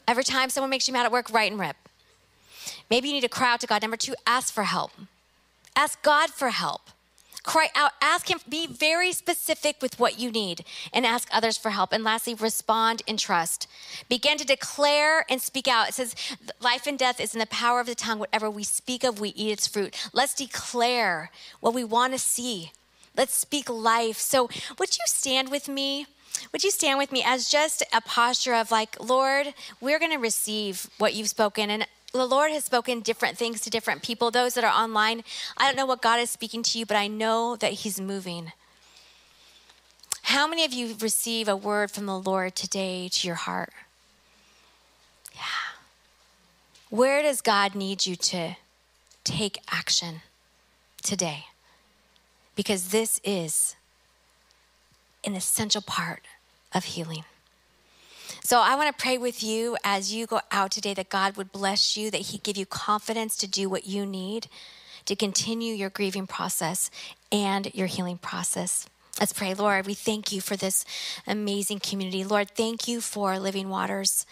Every 0.09 0.25
time 0.25 0.51
someone 0.51 0.71
makes 0.71 0.89
you 0.89 0.95
mad 0.95 1.07
at 1.07 1.13
work, 1.13 1.31
write 1.31 1.51
and 1.51 1.61
rip. 1.61 1.77
Maybe 2.91 3.09
you 3.09 3.15
need 3.15 3.23
to 3.23 3.29
cry 3.29 3.53
out 3.53 3.61
to 3.61 3.67
God. 3.67 3.83
Number 3.83 3.97
two, 3.97 4.15
ask 4.27 4.53
for 4.53 4.65
help. 4.65 4.93
Ask 5.77 6.03
God 6.03 6.31
for 6.31 6.51
help. 6.51 6.83
Cry 7.43 7.69
out, 7.75 7.91
ask 8.01 8.31
Him, 8.31 8.39
be 8.49 8.69
very 8.69 9.13
specific 9.13 9.83
with 9.83 9.99
what 9.99 10.19
you 10.19 10.31
need, 10.31 10.65
and 10.93 11.05
ask 11.05 11.27
others 11.33 11.57
for 11.57 11.71
help. 11.71 11.93
And 11.93 12.05
lastly, 12.05 12.35
respond 12.35 13.03
in 13.07 13.17
trust. 13.17 13.67
Begin 14.09 14.39
to 14.39 14.45
declare 14.45 15.25
and 15.29 15.43
speak 15.43 15.67
out. 15.67 15.89
It 15.89 15.95
says, 15.95 16.15
Life 16.61 16.87
and 16.87 16.97
death 16.97 17.19
is 17.19 17.35
in 17.35 17.41
the 17.41 17.47
power 17.47 17.81
of 17.81 17.87
the 17.87 17.97
tongue. 17.97 18.21
Whatever 18.21 18.49
we 18.49 18.63
speak 18.63 19.03
of, 19.03 19.19
we 19.19 19.31
eat 19.31 19.51
its 19.51 19.67
fruit. 19.67 19.97
Let's 20.13 20.35
declare 20.35 21.31
what 21.59 21.75
we 21.75 21.83
want 21.83 22.13
to 22.13 22.19
see. 22.19 22.71
Let's 23.17 23.35
speak 23.35 23.69
life. 23.69 24.19
So, 24.19 24.49
would 24.79 24.97
you 24.97 25.05
stand 25.07 25.51
with 25.51 25.69
me? 25.69 26.07
Would 26.53 26.65
you 26.65 26.71
stand 26.71 26.99
with 26.99 27.13
me 27.13 27.23
as 27.25 27.49
just 27.49 27.83
a 27.93 28.01
posture 28.01 28.55
of 28.55 28.71
like, 28.71 28.97
Lord, 28.99 29.55
we're 29.81 29.99
going 29.99 30.13
to 30.13 30.19
receive 30.19 30.89
what 30.99 31.15
you've 31.15 31.29
spoken. 31.29 31.71
And 31.71 31.87
the 32.13 32.27
Lord 32.27 32.53
has 32.53 32.65
spoken 32.65 33.01
different 33.01 33.39
things 33.39 33.61
to 33.63 33.71
different 33.71 34.03
people. 34.03 34.31
Those 34.31 34.55
that 34.55 34.65
are 34.65 34.83
online, 34.83 35.25
I 35.57 35.67
don't 35.67 35.77
know 35.77 35.87
what 35.87 36.03
God 36.03 36.21
is 36.21 36.31
speaking 36.31 36.63
to 36.65 36.79
you, 36.79 36.87
but 36.87 36.97
I 36.97 37.07
know 37.07 37.57
that 37.57 37.73
He's 37.73 38.01
moving. 38.01 38.53
How 40.23 40.47
many 40.47 40.65
of 40.65 40.73
you 40.73 40.97
receive 41.01 41.49
a 41.49 41.57
word 41.57 41.91
from 41.91 42.07
the 42.07 42.19
Lord 42.19 42.55
today 42.55 43.09
to 43.09 43.27
your 43.27 43.37
heart? 43.37 43.73
Yeah. 45.35 45.43
Where 46.91 47.23
does 47.23 47.41
God 47.41 47.75
need 47.75 48.07
you 48.07 48.17
to 48.17 48.57
take 49.25 49.59
action 49.71 50.23
today? 51.03 51.47
Because 52.55 52.89
this 52.89 53.21
is 53.25 53.77
an 55.25 55.35
essential 55.35 55.83
part 55.83 56.23
of 56.75 56.85
healing. 56.85 57.25
So 58.45 58.61
I 58.61 58.75
want 58.75 58.97
to 58.97 59.03
pray 59.03 59.19
with 59.19 59.43
you 59.43 59.77
as 59.85 60.13
you 60.13 60.27
go 60.27 60.41
out 60.51 60.71
today 60.73 60.95
that 60.95 61.09
God 61.09 61.37
would 61.37 61.53
bless 61.53 61.97
you, 61.97 62.11
that 62.11 62.23
He 62.23 62.39
give 62.39 62.57
you 62.57 62.67
confidence 62.67 63.37
to 63.39 63.47
do 63.47 63.69
what 63.69 63.87
you 63.87 64.05
need 64.05 64.49
to 65.05 65.17
continue 65.17 65.75
your 65.75 65.91
grieving 65.91 66.27
process 66.27 66.91
and 67.31 67.73
your 67.75 67.87
healing 67.87 68.19
process. 68.19 68.87
Let's 69.21 69.33
pray, 69.33 69.55
Lord. 69.55 69.87
We 69.87 69.95
thank 69.95 70.33
you 70.33 70.41
for 70.41 70.57
this 70.57 70.85
amazing 71.27 71.81
community. 71.81 72.25
Lord, 72.25 72.51
thank 72.51 72.89
you 72.89 73.01
for 73.01 73.39
living 73.39 73.69
waters. 73.69 74.27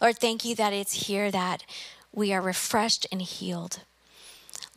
Lord, 0.00 0.18
thank 0.18 0.44
you 0.44 0.54
that 0.56 0.72
it's 0.72 1.06
here 1.06 1.30
that 1.30 1.64
we 2.12 2.32
are 2.32 2.42
refreshed 2.42 3.06
and 3.10 3.22
healed. 3.22 3.80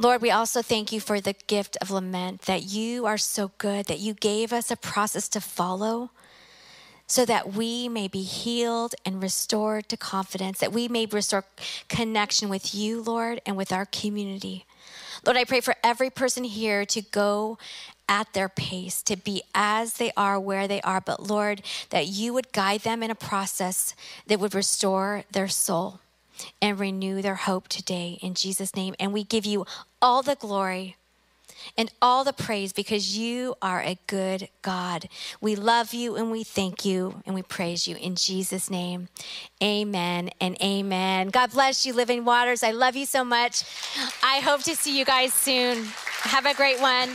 Lord, 0.02 0.22
we 0.22 0.32
also 0.32 0.62
thank 0.62 0.93
you 0.93 1.02
for 1.02 1.20
the 1.20 1.36
gift 1.47 1.76
of 1.82 1.91
lament, 1.91 2.43
that 2.43 2.64
you 2.64 3.06
are 3.06 3.18
so 3.18 3.52
good, 3.58 3.88
that 3.88 4.00
you 4.00 4.14
gave 4.14 4.54
us 4.54 4.72
a 4.72 4.78
process 4.78 5.28
to 5.28 5.41
follow 5.41 6.12
so 7.06 7.26
that 7.26 7.54
we 7.54 7.89
may 7.89 8.08
be 8.08 8.22
healed 8.22 8.95
and 9.04 9.22
restored 9.22 9.89
to 9.89 9.97
confidence, 9.97 10.60
that 10.60 10.72
we 10.72 10.88
may 10.88 11.06
restore 11.06 11.43
connection 11.89 12.47
with 12.47 12.74
you, 12.74 13.02
Lord, 13.02 13.41
and 13.45 13.58
with 13.58 13.74
our 13.74 13.86
community. 13.86 14.66
Lord, 15.26 15.36
I 15.36 15.43
pray 15.43 15.60
for 15.60 15.76
every 15.84 16.10
person 16.10 16.45
here 16.45 16.86
to 16.86 17.02
go 17.02 17.58
at 18.08 18.32
their 18.32 18.47
pace, 18.47 19.02
to 19.04 19.18
be 19.18 19.41
as 19.54 19.95
they 19.95 20.14
are, 20.16 20.39
where 20.39 20.66
they 20.66 20.80
are. 20.82 21.02
But 21.02 21.28
Lord, 21.28 21.62
that 21.89 22.08
you 22.08 22.34
would 22.34 22.54
guide 22.54 22.82
them 22.82 23.04
in 23.04 23.12
a 23.12 23.16
process 23.16 23.93
that 24.28 24.39
would 24.39 24.56
restore 24.56 25.26
their 25.30 25.50
soul 25.50 26.00
and 26.62 26.80
renew 26.80 27.22
their 27.22 27.36
hope 27.36 27.68
today 27.68 28.18
in 28.22 28.34
Jesus' 28.34 28.76
name. 28.76 28.96
And 29.00 29.14
we 29.14 29.24
give 29.24 29.46
you 29.46 29.66
all 30.02 30.22
the 30.22 30.36
glory 30.36 30.96
and 31.78 31.92
all 32.02 32.24
the 32.24 32.34
praise 32.34 32.74
because 32.74 33.18
you 33.18 33.56
are 33.62 33.82
a 33.82 33.98
good 34.08 34.50
God. 34.62 35.08
We 35.42 35.56
love 35.56 35.94
you 35.94 36.16
and 36.16 36.32
we 36.32 36.44
thank 36.44 36.86
you 36.86 37.22
and 37.26 37.36
we 37.36 37.42
praise 37.42 37.88
you 37.88 37.96
in 37.96 38.16
Jesus' 38.16 38.70
name. 38.70 39.10
Amen 39.62 40.30
and 40.40 40.62
amen. 40.62 41.30
God 41.30 41.52
bless 41.52 41.86
you, 41.86 41.94
Living 41.94 42.26
Waters. 42.26 42.64
I 42.64 42.72
love 42.72 42.96
you 42.96 43.06
so 43.06 43.24
much. 43.24 43.64
I 44.24 44.40
hope 44.40 44.64
to 44.64 44.76
see 44.76 44.98
you 44.98 45.06
guys 45.06 45.34
soon. 45.34 45.86
Have 46.22 46.46
a 46.46 46.54
great 46.54 46.80
one. 46.80 47.10